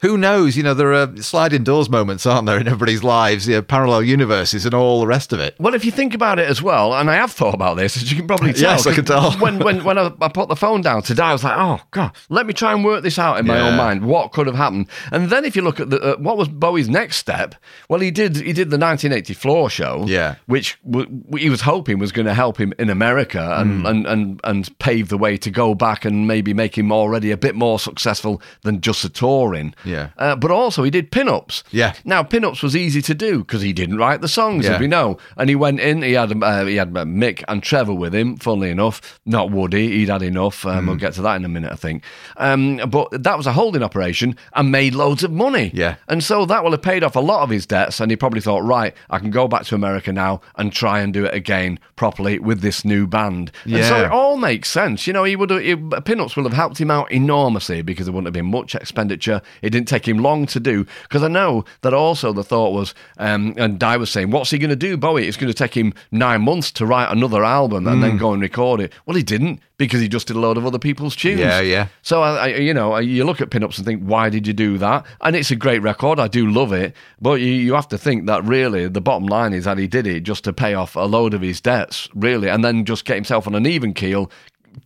Who 0.00 0.16
knows? 0.16 0.56
You 0.56 0.62
know, 0.62 0.74
there 0.74 0.92
are 0.94 1.14
sliding 1.18 1.62
doors 1.64 1.90
moments, 1.90 2.24
aren't 2.26 2.46
there, 2.46 2.58
in 2.58 2.66
everybody's 2.66 3.04
lives? 3.04 3.46
You 3.48 3.56
know, 3.56 3.62
parallel 3.62 4.02
universes 4.02 4.64
and 4.64 4.74
all 4.74 5.00
the 5.00 5.06
rest 5.06 5.32
of 5.32 5.40
it. 5.40 5.56
Well, 5.58 5.74
if 5.74 5.84
you 5.84 5.90
think 5.90 6.14
about 6.14 6.38
it 6.38 6.48
as 6.48 6.62
well, 6.62 6.94
and 6.94 7.10
I 7.10 7.14
have 7.16 7.32
thought 7.32 7.54
about 7.54 7.76
this, 7.76 7.96
as 7.96 8.10
you 8.10 8.16
can 8.18 8.26
probably 8.26 8.52
tell. 8.54 8.62
Yes, 8.72 8.86
I 8.86 8.94
can 8.94 9.04
tell. 9.04 9.32
when 9.32 9.58
when, 9.58 9.84
when 9.84 9.98
I, 9.98 10.10
I 10.20 10.28
put 10.28 10.48
the 10.48 10.56
phone 10.56 10.80
down 10.80 11.02
today, 11.02 11.22
I 11.24 11.32
was 11.32 11.44
like, 11.44 11.56
oh, 11.56 11.80
God, 11.90 12.12
let 12.28 12.46
me 12.46 12.52
try 12.54 12.72
and 12.72 12.84
work 12.84 13.02
this 13.02 13.18
out 13.18 13.38
in 13.38 13.46
my 13.46 13.56
Yeah. 13.56 13.68
own 13.68 13.76
mind. 13.76 14.04
What 14.06 14.32
could 14.32 14.46
have 14.46 14.56
happened? 14.56 14.88
And 15.12 15.28
then 15.28 15.44
if 15.44 15.54
you 15.54 15.62
look 15.62 15.80
at 15.80 15.90
the, 15.90 16.00
uh, 16.00 16.16
what 16.18 16.36
was 16.36 16.48
Bowie's 16.48 16.88
next 16.88 17.16
step, 17.16 17.54
well, 17.88 18.00
he 18.00 18.10
did 18.10 18.36
he 18.36 18.52
did 18.52 18.70
the 18.70 18.78
1980 18.78 19.34
floor 19.34 19.68
show, 19.68 20.04
Yeah. 20.06 20.36
which 20.46 20.78
w- 20.90 21.22
he 21.36 21.50
was 21.50 21.60
hoping 21.62 21.98
was 21.98 22.12
going 22.12 22.26
to 22.26 22.34
help 22.34 22.58
him 22.58 22.72
in 22.78 22.88
America 22.90 23.56
and, 23.58 23.86
and, 23.86 24.06
and, 24.06 24.40
and 24.44 24.78
pave 24.78 25.08
the 25.10 25.18
way 25.18 25.36
to 25.36 25.50
go 25.50 25.74
back 25.74 26.04
and 26.04 26.26
maybe 26.26 26.54
make 26.54 26.76
him 26.78 26.90
already 26.90 27.30
a 27.30 27.36
bit 27.36 27.54
more 27.54 27.78
successful 27.78 28.40
than 28.62 28.80
just 28.80 29.04
a 29.04 29.08
touring. 29.10 29.74
Yeah. 29.84 29.89
Uh, 30.18 30.36
but 30.36 30.50
also, 30.50 30.82
he 30.82 30.90
did 30.90 31.10
pin-ups. 31.10 31.62
Yeah. 31.70 31.94
Now, 32.04 32.22
pin-ups 32.22 32.62
was 32.62 32.74
easy 32.76 33.02
to 33.02 33.14
do 33.14 33.38
because 33.40 33.62
he 33.62 33.72
didn't 33.72 33.98
write 33.98 34.20
the 34.20 34.28
songs, 34.28 34.64
Yeah. 34.64 34.74
as 34.74 34.80
we 34.80 34.86
know. 34.86 35.18
And 35.36 35.48
he 35.48 35.56
went 35.56 35.80
in. 35.80 36.02
He 36.02 36.12
had 36.12 36.30
uh, 36.42 36.64
he 36.64 36.76
had 36.76 36.88
uh, 36.96 37.04
Mick 37.04 37.42
and 37.48 37.62
Trevor 37.62 37.94
with 37.94 38.14
him. 38.14 38.36
Funnily 38.36 38.70
enough, 38.70 39.20
not 39.26 39.50
Woody. 39.50 39.88
He'd 39.98 40.08
had 40.08 40.22
enough. 40.22 40.64
Um, 40.66 40.80
Mm. 40.80 40.86
We'll 40.86 40.96
get 40.96 41.12
to 41.14 41.22
that 41.22 41.36
in 41.36 41.44
a 41.44 41.48
minute, 41.48 41.72
I 41.72 41.76
think. 41.76 42.02
Um, 42.36 42.78
but 42.88 43.08
that 43.22 43.36
was 43.36 43.46
a 43.46 43.52
holding 43.52 43.82
operation 43.82 44.36
and 44.54 44.70
made 44.72 44.94
loads 44.94 45.22
of 45.22 45.30
money. 45.30 45.70
Yeah. 45.74 45.96
And 46.08 46.24
so 46.24 46.46
that 46.46 46.64
will 46.64 46.70
have 46.72 46.82
paid 46.82 47.04
off 47.04 47.16
a 47.16 47.20
lot 47.20 47.42
of 47.42 47.50
his 47.50 47.66
debts. 47.66 48.00
And 48.00 48.10
he 48.10 48.16
probably 48.16 48.40
thought, 48.40 48.60
right, 48.64 48.94
I 49.10 49.18
can 49.18 49.30
go 49.30 49.46
back 49.46 49.64
to 49.66 49.74
America 49.74 50.12
now 50.12 50.40
and 50.56 50.72
try 50.72 51.00
and 51.00 51.12
do 51.12 51.24
it 51.26 51.34
again 51.34 51.78
properly 51.96 52.38
with 52.38 52.60
this 52.60 52.84
new 52.84 53.06
band. 53.06 53.52
And 53.64 53.84
so 53.84 54.04
it 54.04 54.10
all 54.10 54.36
makes 54.36 54.70
sense. 54.70 55.06
You 55.06 55.12
know, 55.12 55.24
he 55.24 55.36
would 55.36 55.50
have, 55.50 55.60
Pinups 55.62 56.36
will 56.36 56.44
have 56.44 56.52
helped 56.54 56.80
him 56.80 56.90
out 56.90 57.10
enormously 57.12 57.82
because 57.82 58.06
there 58.06 58.12
wouldn't 58.12 58.28
have 58.28 58.34
been 58.34 58.50
much 58.50 58.74
expenditure. 58.74 59.42
It 59.62 59.70
didn't 59.70 59.79
take 59.88 60.06
him 60.06 60.18
long 60.18 60.46
to 60.46 60.60
do. 60.60 60.86
Because 61.02 61.22
I 61.22 61.28
know 61.28 61.64
that 61.82 61.94
also 61.94 62.32
the 62.32 62.44
thought 62.44 62.72
was, 62.72 62.94
um, 63.18 63.54
and 63.56 63.78
Dai 63.78 63.96
was 63.96 64.10
saying, 64.10 64.30
what's 64.30 64.50
he 64.50 64.58
going 64.58 64.70
to 64.70 64.76
do, 64.76 64.96
Bowie? 64.96 65.26
It's 65.28 65.36
going 65.36 65.52
to 65.52 65.54
take 65.54 65.76
him 65.76 65.92
nine 66.10 66.42
months 66.42 66.70
to 66.72 66.86
write 66.86 67.10
another 67.10 67.44
album 67.44 67.86
and 67.86 67.98
Mm. 67.98 68.02
then 68.02 68.16
go 68.16 68.32
and 68.32 68.40
record 68.42 68.80
it. 68.80 68.92
Well, 69.06 69.16
he 69.16 69.22
didn't 69.22 69.60
because 69.76 70.00
he 70.00 70.08
just 70.08 70.26
did 70.26 70.36
a 70.36 70.40
load 70.40 70.56
of 70.58 70.66
other 70.66 70.78
people's 70.78 71.16
tunes. 71.16 71.40
Yeah, 71.40 71.60
yeah. 71.60 71.86
So 72.02 72.22
I, 72.22 72.36
I, 72.36 72.46
you 72.56 72.74
know, 72.74 72.98
you 72.98 73.24
look 73.24 73.40
at 73.40 73.48
pinups 73.50 73.76
and 73.78 73.86
think, 73.86 74.02
why 74.02 74.28
did 74.28 74.46
you 74.46 74.52
do 74.52 74.76
that? 74.78 75.06
And 75.22 75.34
it's 75.34 75.50
a 75.50 75.56
great 75.56 75.80
record. 75.80 76.20
I 76.20 76.28
do 76.28 76.46
love 76.50 76.72
it, 76.72 76.94
but 77.20 77.40
you, 77.40 77.46
you 77.46 77.74
have 77.74 77.88
to 77.88 77.98
think 77.98 78.26
that 78.26 78.44
really 78.44 78.88
the 78.88 79.00
bottom 79.00 79.26
line 79.26 79.52
is 79.54 79.64
that 79.64 79.78
he 79.78 79.86
did 79.86 80.06
it 80.06 80.20
just 80.20 80.44
to 80.44 80.52
pay 80.52 80.74
off 80.74 80.96
a 80.96 81.00
load 81.00 81.32
of 81.34 81.40
his 81.40 81.60
debts, 81.62 82.08
really, 82.14 82.48
and 82.48 82.62
then 82.64 82.84
just 82.84 83.04
get 83.06 83.14
himself 83.14 83.46
on 83.46 83.54
an 83.54 83.66
even 83.66 83.94
keel. 83.94 84.30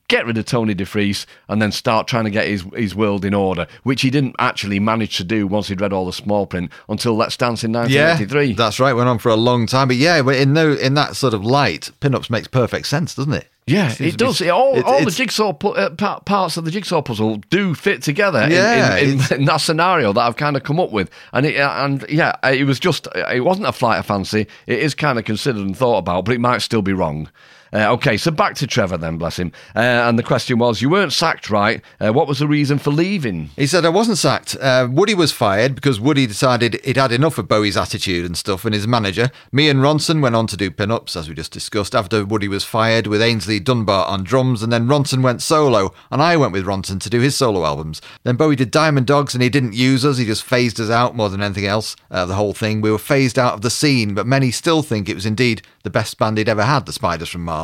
Get 0.09 0.27
rid 0.27 0.37
of 0.39 0.45
Tony 0.45 0.75
DeFries 0.75 1.25
and 1.49 1.61
then 1.63 1.73
start 1.73 2.07
trying 2.07 2.25
to 2.25 2.31
get 2.31 2.47
his, 2.47 2.63
his 2.77 2.95
world 2.95 3.25
in 3.25 3.33
order, 3.35 3.67
which 3.85 4.03
he 4.03 4.11
didn't 4.11 4.37
actually 4.39 4.79
manage 4.79 5.17
to 5.17 5.25
do 5.25 5.47
once 5.47 5.69
he'd 5.69 5.81
read 5.81 5.93
all 5.95 6.05
the 6.07 6.13
small 6.13 6.47
print 6.47 6.71
until 6.89 7.15
Let's 7.17 7.37
Dance 7.39 7.65
in 7.65 7.73
Yeah, 7.73 7.81
1983. 8.13 8.53
that's 8.53 8.79
right. 8.79 8.93
Went 8.93 9.09
on 9.09 9.19
for 9.19 9.31
a 9.31 9.37
long 9.37 9.67
time, 9.67 9.89
but 9.89 9.97
yeah, 9.97 10.19
in 10.31 10.53
no, 10.53 10.73
in 10.75 10.95
that 10.95 11.17
sort 11.17 11.33
of 11.35 11.45
light, 11.45 11.91
pinups 12.01 12.29
makes 12.31 12.49
perfect 12.49 12.87
sense, 12.87 13.15
doesn't 13.15 13.33
it? 13.33 13.49
Yeah, 13.67 13.89
Seems 13.89 14.01
it 14.15 14.19
to 14.19 14.25
be- 14.25 14.29
does. 14.29 14.41
It, 14.43 14.49
all 14.51 14.77
it- 14.77 14.85
all 14.85 15.03
the 15.05 15.11
jigsaw 15.11 15.55
pu- 15.55 15.69
uh, 15.71 15.91
pa- 15.91 16.21
parts 16.21 16.59
of 16.59 16.67
the 16.67 16.71
jigsaw 16.71 17.01
puzzle 17.01 17.39
do 17.49 17.75
fit 17.75 18.03
together 18.03 18.41
in- 18.43 18.51
Yeah, 18.53 18.97
in, 18.99 19.09
in, 19.09 19.15
it's- 19.15 19.31
in 19.33 19.45
that 19.47 19.57
scenario 19.63 20.13
that 20.13 20.21
I've 20.21 20.37
kind 20.37 20.55
of 20.57 20.65
come 20.65 20.79
up 20.79 20.93
with. 20.93 21.11
And 21.33 21.47
it, 21.47 21.57
and 21.57 22.05
yeah, 22.11 22.35
it 22.45 22.67
was 22.67 22.79
just 22.79 23.09
it 23.15 23.43
wasn't 23.43 23.67
a 23.69 23.73
flight 23.73 23.99
of 23.99 24.07
fancy. 24.07 24.47
It 24.67 24.81
is 24.81 24.95
kind 24.95 25.19
of 25.19 25.25
considered 25.25 25.63
and 25.65 25.75
thought 25.77 25.99
about, 25.99 26.27
but 26.27 26.35
it 26.35 26.41
might 26.43 26.59
still 26.61 26.83
be 26.83 26.93
wrong. 26.93 27.31
Uh, 27.75 27.93
okay, 27.93 28.17
so 28.17 28.31
back 28.31 28.55
to 28.55 28.69
Trevor 28.69 28.97
then, 28.97 29.19
bless 29.19 29.37
him. 29.37 29.51
Uh, 29.75 29.81
and 29.81 30.17
the 30.17 30.23
question 30.23 30.59
was, 30.59 30.81
you 30.81 30.89
weren't 30.89 31.13
sacked, 31.13 31.51
right? 31.51 31.83
Uh, 32.01 32.13
what 32.13 32.29
was 32.29 32.39
the 32.39 32.47
reason 32.47 32.79
for 32.79 32.93
leaving? 32.93 33.51
He 33.57 33.67
said, 33.67 33.85
I 33.85 33.89
wasn't 33.89 34.19
sacked. 34.19 34.57
Uh, 34.61 34.87
Woody 34.89 35.15
was 35.15 35.33
fired 35.33 35.75
because 35.75 35.99
Woody 35.99 36.29
decided 36.29 36.81
he'd 36.85 36.97
had 36.97 37.11
enough 37.11 37.37
of 37.37 37.49
Bowie's 37.49 37.77
attitude 37.77 38.25
and 38.25 38.39
stuff, 38.39 38.65
and 38.65 38.73
his 38.73 38.87
manager, 38.87 39.29
me 39.51 39.69
and 39.69 39.81
Ronson, 39.81 40.23
went 40.23 40.37
on 40.37 40.47
to 40.47 40.57
do 40.57 40.71
pin-ups, 40.71 41.17
as 41.17 41.29
we 41.29 41.35
just 41.35 41.51
discussed, 41.51 41.97
after 41.97 42.25
Woody 42.25 42.47
was 42.47 42.63
fired 42.63 43.09
with 43.09 43.21
Aynsley 43.21 43.63
Dunbar 43.63 44.07
on 44.07 44.23
drums, 44.23 44.63
and 44.63 44.73
then 44.73 44.87
Ronson 44.87 45.21
went 45.21 45.43
solo, 45.43 45.93
and 46.13 46.23
I 46.23 46.37
went 46.37 46.53
with 46.53 46.67
Ronson 46.67 47.01
to 47.01 47.11
do 47.11 47.19
his 47.19 47.35
solo 47.35 47.65
albums. 47.65 48.01
Then 48.23 48.37
Bowie 48.37 48.55
did 48.55 48.71
Diamond 48.71 49.09
Dogs, 49.09 49.35
and 49.35 49.43
he 49.43 49.49
didn't 49.49 49.75
use 49.75 50.05
us, 50.05 50.19
he 50.19 50.27
just 50.27 50.45
phased 50.45 50.79
us 50.79 50.91
out 50.91 51.17
more 51.17 51.29
than 51.29 51.43
anything 51.43 51.67
else, 51.67 51.97
uh, 52.13 52.25
the 52.25 52.37
whole 52.37 52.55
thing. 52.55 52.81
We 52.81 52.93
were 52.93 52.99
phased 52.99 53.37
out 53.37 53.55
of 53.55 53.63
the 53.63 53.71
scene, 53.71 54.15
but 54.15 54.29
many 54.29 54.53
still 54.53 54.83
think 54.85 55.09
it 55.09 55.15
was 55.15 55.27
indeed 55.27 55.63
the 55.83 55.91
best 55.91 56.19
band 56.19 56.39
he'd 56.39 56.49
ever 56.49 56.65
had, 56.65 56.87
the 56.87 56.93
Spiders 56.93 57.29
from 57.31 57.45
Mars. 57.45 57.64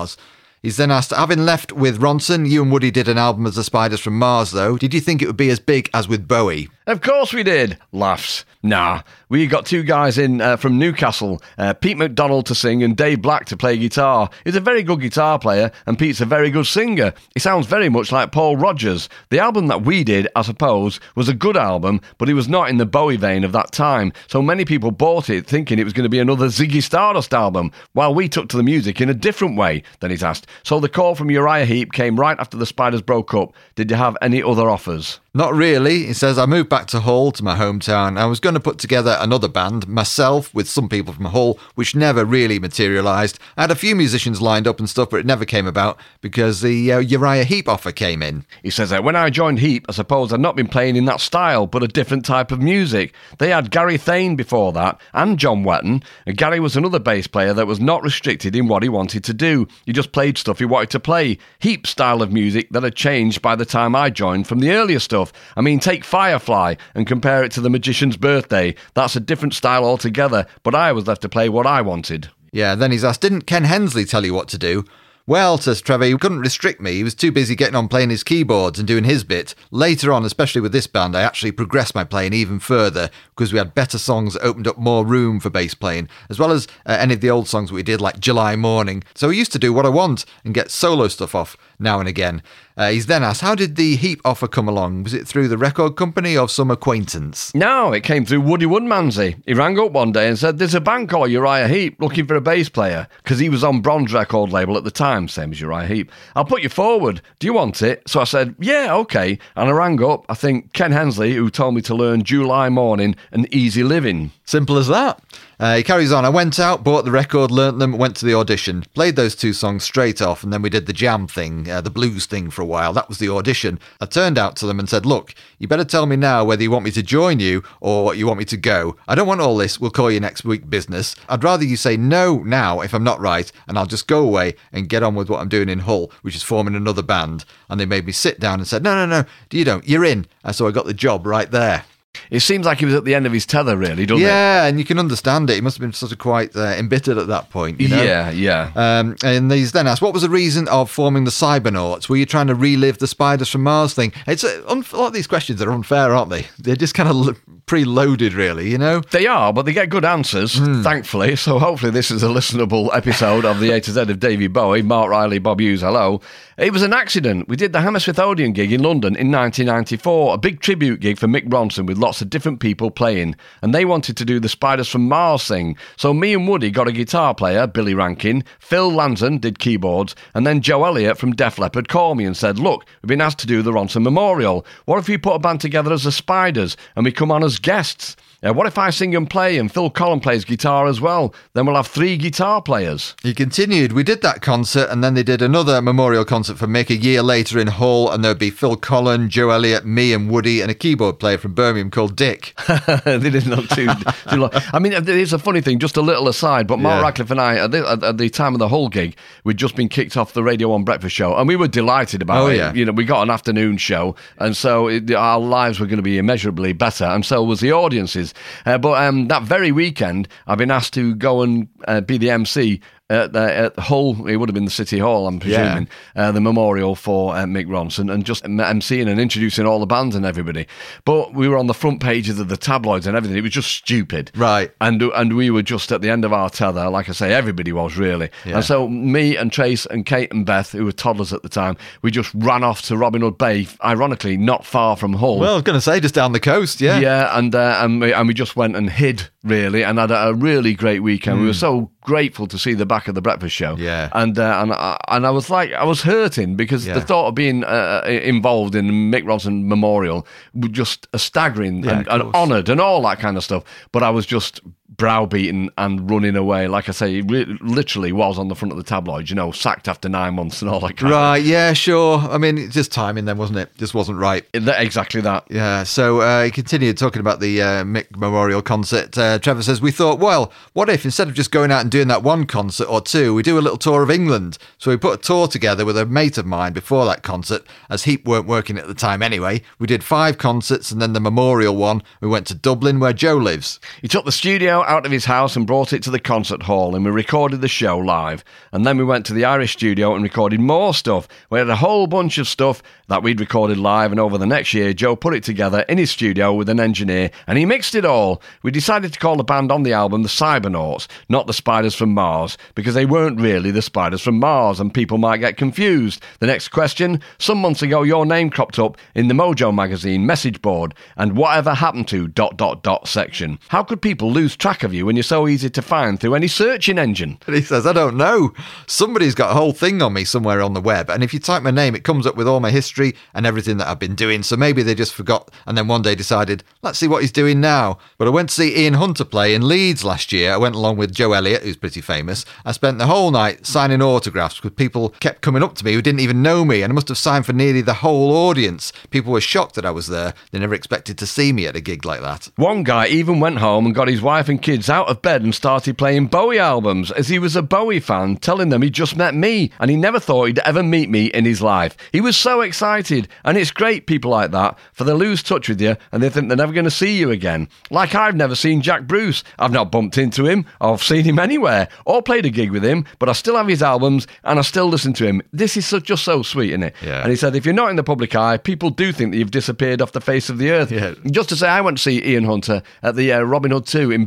He's 0.62 0.76
then 0.76 0.90
asked, 0.90 1.10
having 1.10 1.46
left 1.46 1.72
with 1.72 2.00
Ronson, 2.00 2.48
you 2.48 2.62
and 2.62 2.70
Woody 2.70 2.90
did 2.90 3.08
an 3.08 3.16
album 3.16 3.46
as 3.46 3.54
the 3.54 3.64
Spiders 3.64 4.00
from 4.00 4.18
Mars, 4.18 4.50
though. 4.50 4.76
Did 4.76 4.92
you 4.92 5.00
think 5.00 5.22
it 5.22 5.26
would 5.26 5.36
be 5.36 5.48
as 5.48 5.58
big 5.58 5.88
as 5.94 6.06
with 6.06 6.28
Bowie? 6.28 6.68
Of 6.90 7.02
course 7.02 7.32
we 7.32 7.44
did. 7.44 7.78
Laughs. 7.92 8.44
Nah, 8.64 9.02
we 9.28 9.46
got 9.46 9.64
two 9.64 9.84
guys 9.84 10.18
in 10.18 10.40
uh, 10.40 10.56
from 10.56 10.76
Newcastle, 10.76 11.40
uh, 11.56 11.72
Pete 11.72 11.96
McDonald 11.96 12.46
to 12.46 12.54
sing 12.54 12.82
and 12.82 12.96
Dave 12.96 13.22
Black 13.22 13.46
to 13.46 13.56
play 13.56 13.78
guitar. 13.78 14.28
He's 14.44 14.56
a 14.56 14.60
very 14.60 14.82
good 14.82 15.00
guitar 15.00 15.38
player 15.38 15.70
and 15.86 15.96
Pete's 15.96 16.20
a 16.20 16.26
very 16.26 16.50
good 16.50 16.66
singer. 16.66 17.14
He 17.32 17.40
sounds 17.40 17.68
very 17.68 17.88
much 17.88 18.10
like 18.10 18.32
Paul 18.32 18.56
Rodgers. 18.56 19.08
The 19.30 19.38
album 19.38 19.68
that 19.68 19.82
we 19.82 20.02
did, 20.02 20.26
I 20.34 20.42
suppose, 20.42 20.98
was 21.14 21.28
a 21.28 21.32
good 21.32 21.56
album, 21.56 22.00
but 22.18 22.28
it 22.28 22.34
was 22.34 22.48
not 22.48 22.68
in 22.68 22.78
the 22.78 22.84
Bowie 22.84 23.16
vein 23.16 23.44
of 23.44 23.52
that 23.52 23.70
time. 23.70 24.12
So 24.26 24.42
many 24.42 24.64
people 24.64 24.90
bought 24.90 25.30
it 25.30 25.46
thinking 25.46 25.78
it 25.78 25.84
was 25.84 25.92
going 25.92 26.02
to 26.02 26.10
be 26.10 26.18
another 26.18 26.48
Ziggy 26.48 26.82
Stardust 26.82 27.32
album, 27.32 27.70
while 27.92 28.12
we 28.12 28.28
took 28.28 28.48
to 28.48 28.56
the 28.56 28.64
music 28.64 29.00
in 29.00 29.08
a 29.08 29.14
different 29.14 29.56
way. 29.56 29.84
Then 30.00 30.10
he's 30.10 30.24
asked. 30.24 30.48
So 30.64 30.80
the 30.80 30.88
call 30.88 31.14
from 31.14 31.30
Uriah 31.30 31.66
Heep 31.66 31.92
came 31.92 32.18
right 32.18 32.38
after 32.40 32.56
the 32.56 32.66
Spiders 32.66 33.00
broke 33.00 33.32
up. 33.32 33.54
Did 33.76 33.92
you 33.92 33.96
have 33.96 34.16
any 34.20 34.42
other 34.42 34.68
offers? 34.68 35.20
Not 35.32 35.54
really. 35.54 36.06
He 36.06 36.12
says, 36.12 36.38
I 36.38 36.46
moved 36.46 36.68
back 36.68 36.88
to 36.88 36.98
Hull, 36.98 37.30
to 37.32 37.44
my 37.44 37.56
hometown. 37.56 38.18
I 38.18 38.26
was 38.26 38.40
going 38.40 38.56
to 38.56 38.60
put 38.60 38.78
together 38.78 39.16
another 39.20 39.46
band, 39.46 39.86
myself, 39.86 40.52
with 40.52 40.68
some 40.68 40.88
people 40.88 41.14
from 41.14 41.26
Hull, 41.26 41.56
which 41.76 41.94
never 41.94 42.24
really 42.24 42.58
materialised. 42.58 43.38
I 43.56 43.60
had 43.60 43.70
a 43.70 43.76
few 43.76 43.94
musicians 43.94 44.42
lined 44.42 44.66
up 44.66 44.80
and 44.80 44.90
stuff, 44.90 45.10
but 45.10 45.20
it 45.20 45.26
never 45.26 45.44
came 45.44 45.68
about 45.68 46.00
because 46.20 46.62
the 46.62 46.92
uh, 46.92 46.98
Uriah 46.98 47.44
Heep 47.44 47.68
offer 47.68 47.92
came 47.92 48.24
in. 48.24 48.44
He 48.64 48.70
says 48.70 48.90
that 48.90 49.04
when 49.04 49.14
I 49.14 49.30
joined 49.30 49.60
Heep, 49.60 49.86
I 49.88 49.92
suppose 49.92 50.32
I'd 50.32 50.40
not 50.40 50.56
been 50.56 50.66
playing 50.66 50.96
in 50.96 51.04
that 51.04 51.20
style, 51.20 51.68
but 51.68 51.84
a 51.84 51.88
different 51.88 52.24
type 52.24 52.50
of 52.50 52.60
music. 52.60 53.14
They 53.38 53.50
had 53.50 53.70
Gary 53.70 53.98
Thain 53.98 54.34
before 54.34 54.72
that, 54.72 55.00
and 55.14 55.38
John 55.38 55.62
Wetton. 55.62 56.02
And 56.26 56.36
Gary 56.36 56.58
was 56.58 56.74
another 56.74 56.98
bass 56.98 57.28
player 57.28 57.54
that 57.54 57.68
was 57.68 57.78
not 57.78 58.02
restricted 58.02 58.56
in 58.56 58.66
what 58.66 58.82
he 58.82 58.88
wanted 58.88 59.22
to 59.22 59.32
do. 59.32 59.68
He 59.86 59.92
just 59.92 60.10
played 60.10 60.38
stuff 60.38 60.58
he 60.58 60.64
wanted 60.64 60.90
to 60.90 60.98
play. 60.98 61.38
Heep's 61.60 61.90
style 61.90 62.20
of 62.20 62.32
music 62.32 62.70
that 62.70 62.82
had 62.82 62.96
changed 62.96 63.40
by 63.40 63.54
the 63.54 63.64
time 63.64 63.94
I 63.94 64.10
joined 64.10 64.48
from 64.48 64.58
the 64.58 64.72
earlier 64.72 64.98
stuff. 64.98 65.19
I 65.56 65.60
mean, 65.60 65.78
take 65.78 66.04
Firefly 66.04 66.74
and 66.94 67.06
compare 67.06 67.44
it 67.44 67.52
to 67.52 67.60
The 67.60 67.70
Magician's 67.70 68.16
Birthday. 68.16 68.74
That's 68.94 69.16
a 69.16 69.20
different 69.20 69.54
style 69.54 69.84
altogether, 69.84 70.46
but 70.62 70.74
I 70.74 70.92
was 70.92 71.06
left 71.06 71.22
to 71.22 71.28
play 71.28 71.48
what 71.48 71.66
I 71.66 71.82
wanted. 71.82 72.30
Yeah, 72.52 72.74
then 72.74 72.92
he's 72.92 73.04
asked, 73.04 73.20
Didn't 73.20 73.42
Ken 73.42 73.64
Hensley 73.64 74.04
tell 74.04 74.24
you 74.24 74.34
what 74.34 74.48
to 74.48 74.58
do? 74.58 74.84
Well, 75.30 75.58
says 75.58 75.80
Trevor, 75.80 76.06
he 76.06 76.18
couldn't 76.18 76.40
restrict 76.40 76.80
me. 76.80 76.94
He 76.94 77.04
was 77.04 77.14
too 77.14 77.30
busy 77.30 77.54
getting 77.54 77.76
on 77.76 77.86
playing 77.86 78.10
his 78.10 78.24
keyboards 78.24 78.80
and 78.80 78.88
doing 78.88 79.04
his 79.04 79.22
bit. 79.22 79.54
Later 79.70 80.12
on, 80.12 80.24
especially 80.24 80.60
with 80.60 80.72
this 80.72 80.88
band, 80.88 81.16
I 81.16 81.22
actually 81.22 81.52
progressed 81.52 81.94
my 81.94 82.02
playing 82.02 82.32
even 82.32 82.58
further 82.58 83.10
because 83.36 83.52
we 83.52 83.58
had 83.60 83.72
better 83.72 83.96
songs 83.96 84.34
that 84.34 84.42
opened 84.42 84.66
up 84.66 84.76
more 84.76 85.06
room 85.06 85.38
for 85.38 85.48
bass 85.48 85.72
playing, 85.72 86.08
as 86.30 86.40
well 86.40 86.50
as 86.50 86.66
uh, 86.84 86.96
any 86.98 87.14
of 87.14 87.20
the 87.20 87.30
old 87.30 87.46
songs 87.46 87.70
we 87.70 87.84
did, 87.84 88.00
like 88.00 88.18
July 88.18 88.56
Morning. 88.56 89.04
So 89.14 89.28
I 89.28 89.32
used 89.32 89.52
to 89.52 89.60
do 89.60 89.72
what 89.72 89.86
I 89.86 89.90
want 89.90 90.24
and 90.44 90.52
get 90.52 90.70
solo 90.70 91.06
stuff 91.06 91.36
off 91.36 91.56
now 91.80 92.00
and 92.00 92.08
again. 92.08 92.42
Uh, 92.76 92.90
he's 92.90 93.06
then 93.06 93.22
asked, 93.22 93.42
How 93.42 93.54
did 93.54 93.76
the 93.76 93.96
Heep 93.96 94.20
offer 94.24 94.48
come 94.48 94.66
along? 94.66 95.02
Was 95.02 95.12
it 95.12 95.28
through 95.28 95.48
the 95.48 95.58
record 95.58 95.96
company 95.96 96.36
or 96.36 96.48
some 96.48 96.70
acquaintance? 96.70 97.54
No, 97.54 97.92
it 97.92 98.04
came 98.04 98.24
through 98.24 98.40
Woody 98.40 98.64
Woodmansey. 98.64 99.42
He 99.44 99.52
rang 99.52 99.78
up 99.78 99.92
one 99.92 100.12
day 100.12 100.28
and 100.28 100.38
said, 100.38 100.58
There's 100.58 100.74
a 100.74 100.80
band 100.80 101.10
called 101.10 101.30
Uriah 101.30 101.68
Heep 101.68 102.00
looking 102.00 102.26
for 102.26 102.36
a 102.36 102.40
bass 102.40 102.68
player, 102.68 103.06
because 103.22 103.38
he 103.38 103.48
was 103.48 103.62
on 103.62 103.82
Bronze 103.82 104.14
record 104.14 104.50
label 104.50 104.78
at 104.78 104.84
the 104.84 104.90
time, 104.90 105.28
same 105.28 105.52
as 105.52 105.60
Uriah 105.60 105.88
Heep. 105.88 106.10
I'll 106.34 106.44
put 106.44 106.62
you 106.62 106.70
forward. 106.70 107.20
Do 107.38 107.46
you 107.46 107.52
want 107.52 107.82
it? 107.82 108.02
So 108.08 108.20
I 108.20 108.24
said, 108.24 108.54
Yeah, 108.58 108.94
okay. 108.96 109.38
And 109.56 109.68
I 109.68 109.72
rang 109.72 110.02
up, 110.02 110.24
I 110.28 110.34
think, 110.34 110.72
Ken 110.72 110.92
Hensley, 110.92 111.34
who 111.34 111.50
told 111.50 111.74
me 111.74 111.82
to 111.82 111.94
learn 111.94 112.22
July 112.22 112.70
Morning 112.70 113.14
and 113.30 113.52
Easy 113.52 113.82
Living. 113.82 114.32
Simple 114.44 114.78
as 114.78 114.88
that. 114.88 115.22
Uh, 115.60 115.76
he 115.76 115.82
carries 115.82 116.10
on. 116.10 116.24
I 116.24 116.30
went 116.30 116.58
out, 116.58 116.82
bought 116.82 117.04
the 117.04 117.10
record, 117.10 117.50
learnt 117.50 117.78
them, 117.78 117.98
went 117.98 118.16
to 118.16 118.24
the 118.24 118.32
audition, 118.32 118.82
played 118.94 119.14
those 119.14 119.36
two 119.36 119.52
songs 119.52 119.84
straight 119.84 120.22
off, 120.22 120.42
and 120.42 120.50
then 120.50 120.62
we 120.62 120.70
did 120.70 120.86
the 120.86 120.94
jam 120.94 121.26
thing, 121.26 121.70
uh, 121.70 121.82
the 121.82 121.90
blues 121.90 122.24
thing 122.24 122.48
for 122.48 122.62
a 122.62 122.66
while. 122.66 122.94
That 122.94 123.10
was 123.10 123.18
the 123.18 123.28
audition. 123.28 123.78
I 124.00 124.06
turned 124.06 124.38
out 124.38 124.56
to 124.56 124.66
them 124.66 124.78
and 124.78 124.88
said, 124.88 125.04
Look, 125.04 125.34
you 125.58 125.68
better 125.68 125.84
tell 125.84 126.06
me 126.06 126.16
now 126.16 126.46
whether 126.46 126.62
you 126.62 126.70
want 126.70 126.86
me 126.86 126.90
to 126.92 127.02
join 127.02 127.40
you 127.40 127.62
or 127.82 128.14
you 128.14 128.26
want 128.26 128.38
me 128.38 128.46
to 128.46 128.56
go. 128.56 128.96
I 129.06 129.14
don't 129.14 129.28
want 129.28 129.42
all 129.42 129.58
this, 129.58 129.78
we'll 129.78 129.90
call 129.90 130.10
you 130.10 130.18
next 130.18 130.46
week 130.46 130.70
business. 130.70 131.14
I'd 131.28 131.44
rather 131.44 131.64
you 131.64 131.76
say 131.76 131.94
no 131.98 132.38
now 132.38 132.80
if 132.80 132.94
I'm 132.94 133.04
not 133.04 133.20
right, 133.20 133.52
and 133.68 133.78
I'll 133.78 133.84
just 133.84 134.08
go 134.08 134.22
away 134.22 134.54
and 134.72 134.88
get 134.88 135.02
on 135.02 135.14
with 135.14 135.28
what 135.28 135.40
I'm 135.40 135.50
doing 135.50 135.68
in 135.68 135.80
Hull, 135.80 136.10
which 136.22 136.36
is 136.36 136.42
forming 136.42 136.74
another 136.74 137.02
band. 137.02 137.44
And 137.68 137.78
they 137.78 137.84
made 137.84 138.06
me 138.06 138.12
sit 138.12 138.40
down 138.40 138.60
and 138.60 138.66
said, 138.66 138.82
No, 138.82 138.94
no, 138.94 139.04
no, 139.04 139.28
you 139.50 139.66
don't, 139.66 139.86
you're 139.86 140.06
in. 140.06 140.26
And 140.42 140.56
so 140.56 140.66
I 140.66 140.70
got 140.70 140.86
the 140.86 140.94
job 140.94 141.26
right 141.26 141.50
there. 141.50 141.84
It 142.30 142.40
seems 142.40 142.66
like 142.66 142.78
he 142.78 142.84
was 142.84 142.94
at 142.94 143.04
the 143.04 143.14
end 143.14 143.26
of 143.26 143.32
his 143.32 143.46
tether, 143.46 143.76
really, 143.76 144.06
doesn't 144.06 144.24
yeah, 144.24 144.66
and 144.66 144.78
you 144.78 144.84
can 144.84 144.98
understand 144.98 145.50
it. 145.50 145.54
He 145.54 145.60
must 145.60 145.76
have 145.76 145.80
been 145.80 145.92
sort 145.92 146.12
of 146.12 146.18
quite 146.18 146.54
uh, 146.54 146.74
embittered 146.78 147.18
at 147.18 147.28
that 147.28 147.50
point. 147.50 147.80
You 147.80 147.88
know? 147.88 148.02
Yeah, 148.02 148.30
yeah. 148.30 148.70
Um, 148.74 149.16
and 149.22 149.50
he's 149.50 149.72
then 149.72 149.86
asked, 149.86 150.02
"What 150.02 150.12
was 150.12 150.22
the 150.22 150.30
reason 150.30 150.68
of 150.68 150.90
forming 150.90 151.24
the 151.24 151.30
Cybernauts? 151.30 152.08
Were 152.08 152.16
you 152.16 152.26
trying 152.26 152.48
to 152.48 152.54
relive 152.54 152.98
the 152.98 153.06
Spiders 153.06 153.48
from 153.48 153.62
Mars 153.62 153.94
thing?" 153.94 154.12
It's 154.26 154.44
uh, 154.44 154.62
un- 154.68 154.84
a 154.92 154.96
lot 154.96 155.08
of 155.08 155.12
these 155.12 155.26
questions 155.26 155.62
are 155.62 155.70
unfair, 155.70 156.14
aren't 156.14 156.30
they? 156.30 156.46
They're 156.58 156.76
just 156.76 156.94
kind 156.94 157.08
of 157.08 157.38
pre-loaded, 157.70 158.34
really. 158.34 158.68
You 158.68 158.78
know. 158.78 158.98
They 159.12 159.28
are, 159.28 159.52
but 159.52 159.64
they 159.64 159.72
get 159.72 159.90
good 159.90 160.04
answers, 160.04 160.58
Hmm. 160.58 160.82
thankfully. 160.82 161.36
So 161.36 161.60
hopefully 161.60 161.92
this 161.92 162.10
is 162.10 162.24
a 162.24 162.26
listenable 162.26 162.90
episode 162.96 163.44
of 163.44 163.60
the 163.60 163.70
A 163.70 163.80
to 163.80 163.92
Z 163.92 164.00
of 164.00 164.18
Davy 164.18 164.48
Bowie, 164.48 164.82
Mark 164.82 165.08
Riley, 165.08 165.38
Bob 165.38 165.60
Hughes, 165.60 165.82
hello. 165.82 166.20
It 166.58 166.72
was 166.72 166.82
an 166.82 166.92
accident. 166.92 167.48
We 167.48 167.54
did 167.56 167.72
the 167.72 167.80
Hammersmith 167.80 168.18
Odeon 168.18 168.52
gig 168.52 168.72
in 168.72 168.82
London 168.82 169.14
in 169.16 169.30
1994, 169.30 170.34
a 170.34 170.36
big 170.36 170.60
tribute 170.60 170.98
gig 171.00 171.16
for 171.16 171.26
Mick 171.28 171.48
Ronson 171.48 171.86
with 171.86 171.96
lots 171.96 172.20
of 172.20 172.28
different 172.28 172.58
people 172.60 172.90
playing. 172.90 173.36
And 173.62 173.72
they 173.72 173.84
wanted 173.86 174.16
to 174.18 174.24
do 174.26 174.40
the 174.40 174.48
Spiders 174.48 174.88
from 174.88 175.08
Mars 175.08 175.46
thing. 175.46 175.76
So 175.96 176.12
me 176.12 176.34
and 176.34 176.46
Woody 176.48 176.70
got 176.72 176.88
a 176.88 176.92
guitar 176.92 177.34
player, 177.36 177.66
Billy 177.68 177.94
Rankin, 177.94 178.42
Phil 178.58 178.92
Lanson 178.92 179.38
did 179.38 179.58
keyboards, 179.60 180.14
and 180.34 180.44
then 180.46 180.60
Joe 180.60 180.84
Elliott 180.84 181.16
from 181.18 181.32
Def 181.36 181.58
Leppard 181.58 181.88
called 181.88 182.18
me 182.18 182.24
and 182.26 182.36
said, 182.36 182.58
Look, 182.58 182.84
we've 183.00 183.08
been 183.08 183.20
asked 183.22 183.38
to 183.38 183.46
do 183.46 183.62
the 183.62 183.72
Ronson 183.72 184.02
Memorial. 184.02 184.66
What 184.84 184.98
if 184.98 185.08
we 185.08 185.16
put 185.16 185.36
a 185.36 185.38
band 185.38 185.60
together 185.62 185.92
as 185.94 186.02
the 186.04 186.12
Spiders 186.12 186.76
and 186.96 187.04
we 187.06 187.12
come 187.12 187.30
on 187.30 187.42
as 187.44 187.59
guests? 187.62 188.16
Uh, 188.42 188.54
what 188.54 188.66
if 188.66 188.78
I 188.78 188.88
sing 188.88 189.14
and 189.14 189.28
play 189.28 189.58
and 189.58 189.70
Phil 189.70 189.90
Collen 189.90 190.22
plays 190.22 190.46
guitar 190.46 190.86
as 190.86 190.98
well? 190.98 191.34
Then 191.52 191.66
we'll 191.66 191.76
have 191.76 191.86
three 191.86 192.16
guitar 192.16 192.62
players. 192.62 193.14
He 193.22 193.34
continued, 193.34 193.92
We 193.92 194.02
did 194.02 194.22
that 194.22 194.40
concert, 194.40 194.88
and 194.88 195.04
then 195.04 195.12
they 195.12 195.22
did 195.22 195.42
another 195.42 195.82
memorial 195.82 196.24
concert 196.24 196.56
for 196.56 196.66
Mick 196.66 196.88
a 196.88 196.96
year 196.96 197.22
later 197.22 197.58
in 197.58 197.66
Hull, 197.66 198.10
and 198.10 198.24
there'd 198.24 198.38
be 198.38 198.48
Phil 198.48 198.76
Collen, 198.78 199.28
Joe 199.28 199.50
Elliott, 199.50 199.84
me, 199.84 200.14
and 200.14 200.30
Woody, 200.30 200.62
and 200.62 200.70
a 200.70 200.74
keyboard 200.74 201.18
player 201.18 201.36
from 201.36 201.52
Birmingham 201.52 201.90
called 201.90 202.16
Dick. 202.16 202.54
they 203.04 203.18
didn't 203.18 203.50
look 203.50 203.68
too, 203.68 203.88
too 204.30 204.36
long. 204.36 204.50
I 204.72 204.78
mean, 204.78 204.94
it's 204.94 205.32
a 205.34 205.38
funny 205.38 205.60
thing, 205.60 205.78
just 205.78 205.98
a 205.98 206.02
little 206.02 206.26
aside, 206.26 206.66
but 206.66 206.78
Mark 206.78 207.00
Yeah. 207.00 207.04
Radcliffe 207.04 207.30
and 207.32 207.40
I, 207.42 207.56
at 207.56 207.70
the, 207.72 207.86
at- 207.86 208.16
the 208.16 208.30
time 208.30 208.54
of 208.54 208.58
the 208.58 208.68
Hull 208.68 208.88
gig, 208.88 209.16
we'd 209.44 209.58
just 209.58 209.76
been 209.76 209.90
kicked 209.90 210.16
off 210.16 210.32
the 210.32 210.42
Radio 210.42 210.68
1 210.68 210.82
breakfast 210.84 211.14
show, 211.14 211.36
and 211.36 211.46
we 211.46 211.56
were 211.56 211.68
delighted 211.68 212.22
about 212.22 212.44
Oh, 212.44 212.46
it. 212.46 212.56
yeah. 212.56 212.72
You 212.72 212.86
know, 212.86 212.92
we 212.92 213.04
got 213.04 213.22
an 213.22 213.28
afternoon 213.30 213.76
show, 213.76 214.16
and 214.38 214.56
so 214.56 214.88
it, 214.88 215.10
our 215.12 215.38
lives 215.38 215.78
were 215.78 215.86
going 215.86 215.98
to 215.98 216.02
be 216.02 216.16
immeasurably 216.16 216.72
better, 216.72 217.04
and 217.04 217.22
so 217.26 217.44
was 217.44 217.60
the 217.60 217.72
audiences. 217.72 218.29
Uh, 218.66 218.78
but 218.78 219.02
um, 219.02 219.28
that 219.28 219.42
very 219.42 219.72
weekend, 219.72 220.28
I've 220.46 220.58
been 220.58 220.70
asked 220.70 220.94
to 220.94 221.14
go 221.14 221.42
and 221.42 221.68
uh, 221.86 222.00
be 222.00 222.18
the 222.18 222.30
MC 222.30 222.80
at, 223.10 223.32
the, 223.32 223.56
at 223.56 223.78
Hull, 223.78 224.26
it 224.26 224.36
would 224.36 224.48
have 224.48 224.54
been 224.54 224.64
the 224.64 224.70
City 224.70 224.98
Hall, 224.98 225.26
I'm 225.26 225.40
presuming, 225.40 225.88
uh, 226.14 226.32
the 226.32 226.40
memorial 226.40 226.94
for 226.94 227.34
uh, 227.34 227.44
Mick 227.44 227.66
Ronson, 227.66 228.12
and 228.12 228.24
just 228.24 228.44
emceeing 228.44 229.08
and 229.08 229.20
introducing 229.20 229.66
all 229.66 229.80
the 229.80 229.86
bands 229.86 230.14
and 230.14 230.24
everybody. 230.24 230.66
But 231.04 231.34
we 231.34 231.48
were 231.48 231.58
on 231.58 231.66
the 231.66 231.74
front 231.74 232.00
pages 232.00 232.38
of 232.38 232.48
the 232.48 232.56
tabloids 232.56 233.06
and 233.06 233.16
everything. 233.16 233.36
It 233.36 233.42
was 233.42 233.52
just 233.52 233.70
stupid. 233.70 234.30
Right. 234.34 234.70
And 234.80 235.02
and 235.02 235.36
we 235.36 235.50
were 235.50 235.62
just 235.62 235.90
at 235.92 236.00
the 236.00 236.10
end 236.10 236.24
of 236.24 236.32
our 236.32 236.48
tether. 236.48 236.88
Like 236.88 237.08
I 237.08 237.12
say, 237.12 237.32
everybody 237.32 237.72
was 237.72 237.96
really. 237.96 238.30
Yeah. 238.44 238.56
And 238.56 238.64
so 238.64 238.88
me 238.88 239.36
and 239.36 239.52
Trace 239.52 239.86
and 239.86 240.06
Kate 240.06 240.32
and 240.32 240.46
Beth, 240.46 240.72
who 240.72 240.84
were 240.84 240.92
toddlers 240.92 241.32
at 241.32 241.42
the 241.42 241.48
time, 241.48 241.76
we 242.02 242.10
just 242.10 242.32
ran 242.34 242.62
off 242.62 242.82
to 242.82 242.96
Robin 242.96 243.22
Hood 243.22 243.38
Bay, 243.38 243.66
ironically, 243.84 244.36
not 244.36 244.64
far 244.64 244.96
from 244.96 245.14
Hull. 245.14 245.38
Well, 245.38 245.52
I 245.52 245.54
was 245.54 245.62
going 245.62 245.76
to 245.76 245.80
say, 245.80 246.00
just 246.00 246.14
down 246.14 246.32
the 246.32 246.40
coast, 246.40 246.80
yeah. 246.80 246.98
Yeah, 247.00 247.36
and 247.36 247.54
uh, 247.54 247.80
and 247.82 248.00
we 248.00 248.12
and 248.12 248.28
we 248.28 248.34
just 248.34 248.56
went 248.56 248.76
and 248.76 248.88
hid 248.88 249.28
really, 249.42 249.82
and 249.82 249.98
had 249.98 250.10
a, 250.10 250.28
a 250.28 250.34
really 250.34 250.74
great 250.74 251.00
weekend. 251.00 251.40
We 251.40 251.46
were 251.46 251.54
so 251.54 251.90
grateful 252.02 252.46
to 252.46 252.56
see 252.58 252.72
the 252.74 252.86
back 252.86 253.08
of 253.08 253.14
the 253.14 253.20
breakfast 253.22 253.54
show. 253.54 253.76
Yeah. 253.76 254.08
and 254.12 254.38
uh, 254.38 254.60
and 254.62 254.72
I, 254.72 254.96
and 255.08 255.26
I 255.26 255.30
was 255.30 255.50
like, 255.50 255.72
I 255.72 255.84
was 255.84 256.02
hurting 256.02 256.56
because 256.56 256.86
Yeah. 256.86 256.94
the 256.94 257.00
thought 257.02 257.28
of 257.28 257.34
being 257.34 257.62
uh, 257.64 258.02
involved 258.06 258.74
in 258.74 258.86
Mick 259.12 259.24
Ronson 259.24 259.64
Memorial 259.66 260.26
was 260.54 260.70
just 260.70 261.06
a 261.12 261.18
staggering 261.18 261.84
Yeah, 261.84 261.98
and, 261.98 262.08
and 262.08 262.34
honoured 262.34 262.68
and 262.68 262.80
all 262.80 263.02
that 263.02 263.18
kind 263.18 263.36
of 263.36 263.44
stuff. 263.44 263.64
But 263.92 264.02
I 264.02 264.10
was 264.10 264.24
just 264.26 264.60
browbeaten 265.00 265.70
and 265.78 266.08
running 266.10 266.36
away. 266.36 266.68
Like 266.68 266.88
I 266.88 266.92
say, 266.92 267.22
re- 267.22 267.56
literally 267.62 268.12
was 268.12 268.38
on 268.38 268.48
the 268.48 268.54
front 268.54 268.70
of 268.70 268.78
the 268.78 268.84
tabloids. 268.84 269.30
You 269.30 269.36
know, 269.36 269.50
sacked 269.50 269.88
after 269.88 270.08
nine 270.08 270.34
months 270.34 270.60
and 270.60 270.70
all 270.70 270.78
that 270.80 270.98
kind 270.98 271.10
Right, 271.10 271.42
yeah, 271.42 271.72
sure. 271.72 272.18
I 272.18 272.36
mean, 272.38 272.58
it's 272.58 272.74
just 272.74 272.92
timing 272.92 273.24
then, 273.24 273.38
wasn't 273.38 273.58
it? 273.58 273.74
Just 273.78 273.94
wasn't 273.94 274.18
right. 274.18 274.44
That- 274.52 274.80
Exactly 274.90 275.20
that. 275.22 275.44
Yeah, 275.50 275.84
so 275.84 276.20
uh, 276.20 276.44
he 276.44 276.50
continued 276.50 276.98
talking 276.98 277.20
about 277.20 277.40
the 277.40 277.62
uh, 277.62 277.84
Mick 277.84 278.14
Memorial 278.16 278.60
concert. 278.60 279.16
Uh, 279.16 279.38
Trevor 279.38 279.62
says, 279.62 279.80
We 279.80 279.90
thought, 279.90 280.18
well, 280.18 280.52
what 280.74 280.88
if 280.90 281.04
instead 281.04 281.28
of 281.28 281.34
just 281.34 281.50
going 281.50 281.70
out 281.72 281.80
and 281.80 281.90
doing 281.90 282.08
that 282.08 282.22
one 282.22 282.44
concert 282.44 282.84
or 282.88 283.00
two, 283.00 283.32
we 283.34 283.42
do 283.42 283.58
a 283.58 283.60
little 283.60 283.78
tour 283.78 284.02
of 284.02 284.10
England? 284.10 284.58
So 284.78 284.90
we 284.90 284.96
put 284.98 285.18
a 285.18 285.22
tour 285.22 285.48
together 285.48 285.84
with 285.86 285.96
a 285.96 286.04
mate 286.06 286.36
of 286.38 286.44
mine 286.46 286.72
before 286.72 287.06
that 287.06 287.22
concert, 287.22 287.62
as 287.88 288.04
Heep 288.04 288.26
weren't 288.26 288.46
working 288.46 288.76
at 288.78 288.86
the 288.86 288.94
time 288.94 289.22
anyway. 289.22 289.62
We 289.78 289.86
did 289.86 290.04
five 290.04 290.36
concerts 290.38 290.90
and 290.90 291.00
then 291.00 291.12
the 291.14 291.20
Memorial 291.20 291.76
one. 291.76 292.02
We 292.20 292.28
went 292.28 292.46
to 292.48 292.54
Dublin, 292.54 292.98
where 293.00 293.12
Joe 293.12 293.36
lives. 293.36 293.78
He 294.02 294.08
took 294.08 294.24
the 294.24 294.32
studio 294.32 294.82
out 294.90 295.06
of 295.06 295.12
his 295.12 295.24
house 295.24 295.54
and 295.54 295.68
brought 295.68 295.92
it 295.92 296.02
to 296.02 296.10
the 296.10 296.18
concert 296.18 296.64
hall, 296.64 296.96
and 296.96 297.04
we 297.04 297.12
recorded 297.12 297.60
the 297.60 297.68
show 297.68 297.96
live. 297.96 298.42
And 298.72 298.84
then 298.84 298.98
we 298.98 299.04
went 299.04 299.24
to 299.26 299.32
the 299.32 299.44
Irish 299.44 299.74
studio 299.74 300.16
and 300.16 300.24
recorded 300.24 300.58
more 300.58 300.92
stuff. 300.92 301.28
We 301.48 301.60
had 301.60 301.70
a 301.70 301.76
whole 301.76 302.08
bunch 302.08 302.38
of 302.38 302.48
stuff 302.48 302.82
that 303.06 303.22
we'd 303.22 303.38
recorded 303.38 303.78
live, 303.78 304.10
and 304.10 304.18
over 304.18 304.36
the 304.36 304.46
next 304.46 304.74
year, 304.74 304.92
Joe 304.92 305.14
put 305.14 305.32
it 305.32 305.44
together 305.44 305.84
in 305.88 305.96
his 305.96 306.10
studio 306.10 306.52
with 306.52 306.68
an 306.68 306.80
engineer, 306.80 307.30
and 307.46 307.56
he 307.56 307.66
mixed 307.66 307.94
it 307.94 308.04
all. 308.04 308.42
We 308.64 308.72
decided 308.72 309.12
to 309.12 309.18
call 309.20 309.36
the 309.36 309.44
band 309.44 309.70
on 309.70 309.84
the 309.84 309.92
album 309.92 310.24
the 310.24 310.28
Cybernauts, 310.28 311.06
not 311.28 311.46
the 311.46 311.52
Spiders 311.52 311.94
from 311.94 312.12
Mars, 312.12 312.58
because 312.74 312.94
they 312.94 313.06
weren't 313.06 313.40
really 313.40 313.70
the 313.70 313.82
Spiders 313.82 314.22
from 314.22 314.40
Mars, 314.40 314.80
and 314.80 314.92
people 314.92 315.18
might 315.18 315.38
get 315.38 315.56
confused. 315.56 316.20
The 316.40 316.48
next 316.48 316.70
question 316.70 317.20
Some 317.38 317.58
months 317.58 317.82
ago, 317.82 318.02
your 318.02 318.26
name 318.26 318.50
cropped 318.50 318.80
up 318.80 318.98
in 319.14 319.28
the 319.28 319.34
Mojo 319.34 319.72
magazine 319.72 320.26
message 320.26 320.60
board, 320.60 320.94
and 321.16 321.36
whatever 321.36 321.74
happened 321.74 322.08
to 322.08 322.26
dot 322.26 322.56
dot 322.56 322.82
dot 322.82 323.06
section. 323.06 323.60
How 323.68 323.84
could 323.84 324.02
people 324.02 324.32
lose 324.32 324.56
track 324.56 324.79
of 324.82 324.94
you 324.94 325.06
when 325.06 325.16
you're 325.16 325.22
so 325.22 325.48
easy 325.48 325.70
to 325.70 325.82
find 325.82 326.18
through 326.18 326.34
any 326.34 326.48
searching 326.48 326.98
engine? 326.98 327.38
And 327.46 327.56
he 327.56 327.62
says, 327.62 327.86
I 327.86 327.92
don't 327.92 328.16
know. 328.16 328.52
Somebody's 328.86 329.34
got 329.34 329.50
a 329.50 329.54
whole 329.54 329.72
thing 329.72 330.02
on 330.02 330.12
me 330.12 330.24
somewhere 330.24 330.60
on 330.62 330.74
the 330.74 330.80
web. 330.80 331.10
And 331.10 331.22
if 331.22 331.32
you 331.34 331.40
type 331.40 331.62
my 331.62 331.70
name, 331.70 331.94
it 331.94 332.04
comes 332.04 332.26
up 332.26 332.36
with 332.36 332.48
all 332.48 332.60
my 332.60 332.70
history 332.70 333.14
and 333.34 333.46
everything 333.46 333.76
that 333.78 333.88
I've 333.88 333.98
been 333.98 334.14
doing. 334.14 334.42
So 334.42 334.56
maybe 334.56 334.82
they 334.82 334.94
just 334.94 335.14
forgot 335.14 335.50
and 335.66 335.76
then 335.76 335.88
one 335.88 336.02
day 336.02 336.14
decided, 336.14 336.64
let's 336.82 336.98
see 336.98 337.08
what 337.08 337.22
he's 337.22 337.32
doing 337.32 337.60
now. 337.60 337.98
But 338.18 338.28
I 338.28 338.30
went 338.30 338.48
to 338.50 338.54
see 338.54 338.76
Ian 338.76 338.94
Hunter 338.94 339.24
play 339.24 339.54
in 339.54 339.66
Leeds 339.68 340.04
last 340.04 340.32
year. 340.32 340.52
I 340.52 340.56
went 340.56 340.74
along 340.74 340.96
with 340.96 341.14
Joe 341.14 341.32
Elliott, 341.32 341.62
who's 341.62 341.76
pretty 341.76 342.00
famous. 342.00 342.44
I 342.64 342.72
spent 342.72 342.98
the 342.98 343.06
whole 343.06 343.30
night 343.30 343.66
signing 343.66 344.02
autographs 344.02 344.56
because 344.56 344.76
people 344.76 345.10
kept 345.20 345.42
coming 345.42 345.62
up 345.62 345.74
to 345.76 345.84
me 345.84 345.92
who 345.94 346.02
didn't 346.02 346.20
even 346.20 346.42
know 346.42 346.64
me. 346.64 346.82
And 346.82 346.92
I 346.92 346.94
must 346.94 347.08
have 347.08 347.18
signed 347.18 347.46
for 347.46 347.52
nearly 347.52 347.82
the 347.82 347.94
whole 347.94 348.32
audience. 348.32 348.92
People 349.10 349.32
were 349.32 349.40
shocked 349.40 349.74
that 349.74 349.86
I 349.86 349.90
was 349.90 350.06
there. 350.06 350.34
They 350.50 350.58
never 350.58 350.74
expected 350.74 351.18
to 351.18 351.26
see 351.26 351.52
me 351.52 351.66
at 351.66 351.76
a 351.76 351.80
gig 351.80 352.04
like 352.04 352.20
that. 352.20 352.50
One 352.56 352.82
guy 352.82 353.06
even 353.08 353.40
went 353.40 353.58
home 353.58 353.86
and 353.86 353.94
got 353.94 354.08
his 354.08 354.22
wife 354.22 354.48
and 354.48 354.59
kids 354.62 354.88
out 354.88 355.08
of 355.08 355.22
bed 355.22 355.42
and 355.42 355.54
started 355.54 355.98
playing 355.98 356.26
Bowie 356.26 356.58
albums 356.58 357.10
as 357.10 357.28
he 357.28 357.38
was 357.38 357.56
a 357.56 357.62
Bowie 357.62 358.00
fan, 358.00 358.36
telling 358.36 358.68
them 358.68 358.82
he 358.82 358.90
just 358.90 359.16
met 359.16 359.34
me 359.34 359.70
and 359.78 359.90
he 359.90 359.96
never 359.96 360.20
thought 360.20 360.46
he'd 360.46 360.58
ever 360.60 360.82
meet 360.82 361.08
me 361.08 361.26
in 361.26 361.44
his 361.44 361.62
life. 361.62 361.96
He 362.12 362.20
was 362.20 362.36
so 362.36 362.60
excited, 362.60 363.28
and 363.44 363.56
it's 363.56 363.70
great 363.70 364.06
people 364.06 364.30
like 364.30 364.50
that, 364.52 364.78
for 364.92 365.04
they 365.04 365.12
lose 365.12 365.42
touch 365.42 365.68
with 365.68 365.80
you 365.80 365.96
and 366.12 366.22
they 366.22 366.30
think 366.30 366.48
they're 366.48 366.56
never 366.56 366.72
going 366.72 366.84
to 366.84 366.90
see 366.90 367.16
you 367.18 367.30
again. 367.30 367.68
Like 367.90 368.14
I've 368.14 368.36
never 368.36 368.54
seen 368.54 368.82
Jack 368.82 369.06
Bruce. 369.06 369.42
I've 369.58 369.72
not 369.72 369.90
bumped 369.90 370.18
into 370.18 370.44
him, 370.44 370.66
or 370.80 370.92
I've 370.92 371.02
seen 371.02 371.24
him 371.24 371.38
anywhere, 371.38 371.88
or 372.04 372.22
played 372.22 372.46
a 372.46 372.50
gig 372.50 372.70
with 372.70 372.84
him, 372.84 373.04
but 373.18 373.28
I 373.28 373.32
still 373.32 373.56
have 373.56 373.68
his 373.68 373.82
albums 373.82 374.26
and 374.44 374.58
I 374.58 374.62
still 374.62 374.86
listen 374.86 375.12
to 375.14 375.26
him. 375.26 375.42
This 375.52 375.76
is 375.76 375.86
so, 375.86 376.00
just 376.00 376.24
so 376.24 376.42
sweet, 376.42 376.70
isn't 376.70 376.82
it? 376.82 376.94
Yeah. 377.02 377.22
And 377.22 377.30
he 377.30 377.36
said, 377.36 377.56
if 377.56 377.64
you're 377.64 377.74
not 377.74 377.90
in 377.90 377.96
the 377.96 378.02
public 378.02 378.34
eye, 378.34 378.56
people 378.56 378.90
do 378.90 379.12
think 379.12 379.32
that 379.32 379.38
you've 379.38 379.50
disappeared 379.50 380.02
off 380.02 380.12
the 380.12 380.20
face 380.20 380.48
of 380.50 380.58
the 380.58 380.70
earth. 380.70 380.90
Yeah. 380.92 381.14
Just 381.30 381.48
to 381.50 381.56
say, 381.56 381.68
I 381.68 381.80
went 381.80 381.96
to 381.98 382.02
see 382.02 382.24
Ian 382.24 382.44
Hunter 382.44 382.82
at 383.02 383.16
the 383.16 383.32
uh, 383.32 383.40
Robin 383.40 383.70
Hood 383.70 383.86
2 383.86 384.10
in 384.10 384.26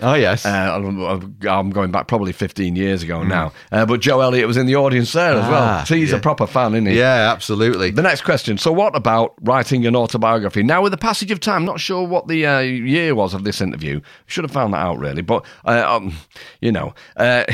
Oh, 0.00 0.14
yes. 0.14 0.44
Uh, 0.44 0.48
I'm 1.48 1.70
going 1.70 1.90
back 1.90 2.06
probably 2.08 2.32
15 2.32 2.76
years 2.76 3.02
ago 3.02 3.18
Mm. 3.20 3.28
now. 3.28 3.52
Uh, 3.70 3.86
but 3.86 4.00
Joe 4.00 4.20
Elliott 4.20 4.46
was 4.46 4.56
in 4.56 4.66
the 4.66 4.76
audience 4.76 5.12
there 5.12 5.34
as 5.34 5.44
Ah, 5.44 5.50
well. 5.50 5.86
So 5.86 5.94
he's 5.94 6.10
yeah. 6.10 6.16
a 6.16 6.20
proper 6.20 6.46
fan, 6.46 6.74
isn't 6.74 6.86
he? 6.86 6.98
Yeah, 6.98 7.30
absolutely. 7.32 7.90
The 7.90 8.02
next 8.02 8.22
question. 8.22 8.58
So, 8.58 8.72
what 8.72 8.96
about 8.96 9.34
writing 9.42 9.86
an 9.86 9.94
autobiography? 9.96 10.62
Now, 10.62 10.82
with 10.82 10.92
the 10.92 10.98
passage 10.98 11.30
of 11.30 11.40
time, 11.40 11.64
not 11.64 11.80
sure 11.80 12.06
what 12.06 12.28
the 12.28 12.46
uh, 12.46 12.60
year 12.60 13.14
was 13.14 13.34
of 13.34 13.44
this 13.44 13.60
interview. 13.60 14.00
Should 14.26 14.44
have 14.44 14.50
found 14.50 14.74
that 14.74 14.78
out, 14.80 14.98
really. 14.98 15.22
But 15.22 15.44
uh, 15.64 15.84
um, 15.86 16.14
you 16.60 16.72
know, 16.72 16.94
uh, 17.16 17.44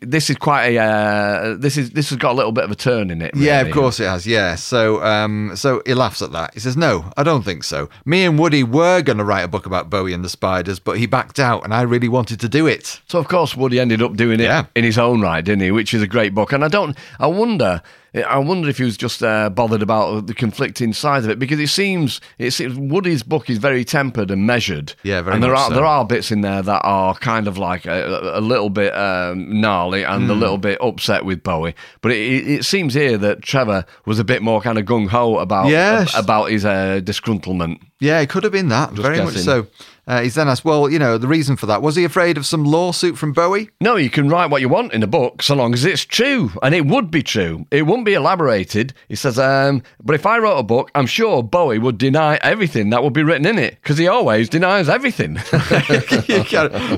this 0.00 0.30
is 0.30 0.36
quite 0.36 0.68
a 0.74 0.78
uh, 0.78 1.56
this 1.58 1.76
is 1.76 1.90
this 1.90 2.08
has 2.10 2.18
got 2.18 2.32
a 2.32 2.34
little 2.34 2.52
bit 2.52 2.64
of 2.64 2.70
a 2.70 2.74
turn 2.76 3.10
in 3.10 3.22
it. 3.22 3.34
Yeah, 3.36 3.60
of 3.60 3.72
course 3.72 4.00
it 4.00 4.06
has. 4.06 4.26
Yeah. 4.26 4.54
So, 4.56 5.02
um, 5.04 5.52
so 5.54 5.82
he 5.86 5.94
laughs 5.94 6.22
at 6.22 6.32
that. 6.32 6.54
He 6.54 6.60
says, 6.60 6.76
"No, 6.76 7.10
I 7.16 7.22
don't 7.22 7.42
think 7.44 7.64
so. 7.64 7.88
Me 8.04 8.24
and 8.24 8.38
Woody 8.38 8.62
were 8.64 9.02
going 9.02 9.18
to 9.18 9.24
write 9.24 9.42
a 9.42 9.48
book 9.48 9.66
about 9.66 9.90
Bowie 9.90 10.12
and 10.14 10.24
the 10.24 10.28
Spiders, 10.28 10.78
but 10.78 10.98
he 10.98 11.06
backed 11.06 11.38
out, 11.38 11.43
and 11.52 11.72
I 11.74 11.82
really 11.82 12.08
wanted 12.08 12.40
to 12.40 12.48
do 12.48 12.66
it. 12.66 13.00
So 13.08 13.18
of 13.18 13.28
course 13.28 13.56
Woody 13.56 13.78
ended 13.80 14.02
up 14.02 14.16
doing 14.16 14.40
it 14.40 14.44
Yeah. 14.44 14.64
in 14.74 14.84
his 14.84 14.98
own 14.98 15.20
right, 15.20 15.44
didn't 15.44 15.62
he? 15.62 15.70
Which 15.70 15.92
is 15.94 16.02
a 16.02 16.06
great 16.06 16.34
book. 16.34 16.52
And 16.52 16.64
I 16.64 16.68
don't. 16.68 16.96
I 17.20 17.26
wonder. 17.26 17.82
I 18.28 18.38
wonder 18.38 18.68
if 18.68 18.78
he 18.78 18.84
was 18.84 18.96
just 18.96 19.24
uh, 19.24 19.50
bothered 19.50 19.82
about 19.82 20.28
the 20.28 20.34
conflicting 20.34 20.92
sides 20.92 21.24
of 21.26 21.32
it 21.32 21.38
because 21.40 21.58
it 21.58 21.66
seems 21.66 22.20
it 22.38 22.52
seems 22.52 22.76
Woody's 22.78 23.24
book 23.24 23.50
is 23.50 23.58
very 23.58 23.84
tempered 23.84 24.30
and 24.30 24.46
measured. 24.46 24.94
Yeah, 25.02 25.20
very 25.22 25.34
And 25.34 25.42
there 25.42 25.50
much 25.50 25.60
are 25.62 25.68
so. 25.70 25.74
there 25.74 25.84
are 25.84 26.04
bits 26.04 26.30
in 26.30 26.40
there 26.42 26.62
that 26.62 26.80
are 26.84 27.14
kind 27.16 27.48
of 27.48 27.58
like 27.58 27.86
a, 27.86 28.34
a 28.34 28.40
little 28.40 28.70
bit 28.70 28.94
um, 28.94 29.60
gnarly 29.60 30.04
and 30.04 30.24
Hmm. 30.26 30.30
a 30.30 30.34
little 30.34 30.58
bit 30.58 30.78
upset 30.80 31.24
with 31.24 31.42
Bowie. 31.42 31.74
But 32.02 32.12
it, 32.12 32.46
it, 32.48 32.64
seems 32.64 32.94
here 32.94 33.18
that 33.18 33.42
Trevor 33.42 33.84
was 34.06 34.20
a 34.20 34.24
bit 34.24 34.42
more 34.42 34.60
kind 34.60 34.78
of 34.78 34.84
gung 34.84 35.08
ho 35.08 35.38
about 35.38 35.66
Yes. 35.68 36.16
about 36.16 36.50
his 36.52 36.64
uh, 36.64 37.00
disgruntlement. 37.02 37.80
Yeah, 37.98 38.20
it 38.20 38.28
could 38.28 38.44
have 38.44 38.52
been 38.52 38.68
that. 38.68 38.92
Very 38.92 39.18
much 39.24 39.34
so. 39.38 39.66
Uh, 40.06 40.22
he's 40.22 40.34
then 40.34 40.48
asked, 40.48 40.64
well, 40.64 40.90
you 40.90 40.98
know, 40.98 41.16
the 41.16 41.28
reason 41.28 41.56
for 41.56 41.66
that. 41.66 41.82
Was 41.82 41.96
he 41.96 42.04
afraid 42.04 42.36
of 42.36 42.46
some 42.46 42.64
lawsuit 42.64 43.16
from 43.16 43.32
Bowie? 43.32 43.70
No, 43.80 43.96
you 43.96 44.10
can 44.10 44.28
write 44.28 44.50
what 44.50 44.60
you 44.60 44.68
want 44.68 44.92
in 44.92 45.02
a 45.02 45.06
book 45.06 45.42
so 45.42 45.54
long 45.54 45.72
as 45.72 45.84
it's 45.84 46.04
true. 46.04 46.50
And 46.62 46.74
it 46.74 46.86
would 46.86 47.10
be 47.10 47.22
true. 47.22 47.66
It 47.70 47.82
wouldn't 47.82 48.04
be 48.04 48.14
elaborated. 48.14 48.92
He 49.08 49.16
says, 49.16 49.38
um, 49.38 49.82
but 50.02 50.14
if 50.14 50.26
I 50.26 50.38
wrote 50.38 50.58
a 50.58 50.62
book, 50.62 50.90
I'm 50.94 51.06
sure 51.06 51.42
Bowie 51.42 51.78
would 51.78 51.98
deny 51.98 52.36
everything 52.42 52.90
that 52.90 53.02
would 53.02 53.12
be 53.12 53.22
written 53.22 53.46
in 53.46 53.58
it 53.58 53.76
because 53.82 53.98
he 53.98 54.06
always 54.06 54.48
denies 54.48 54.88
everything. 54.88 55.38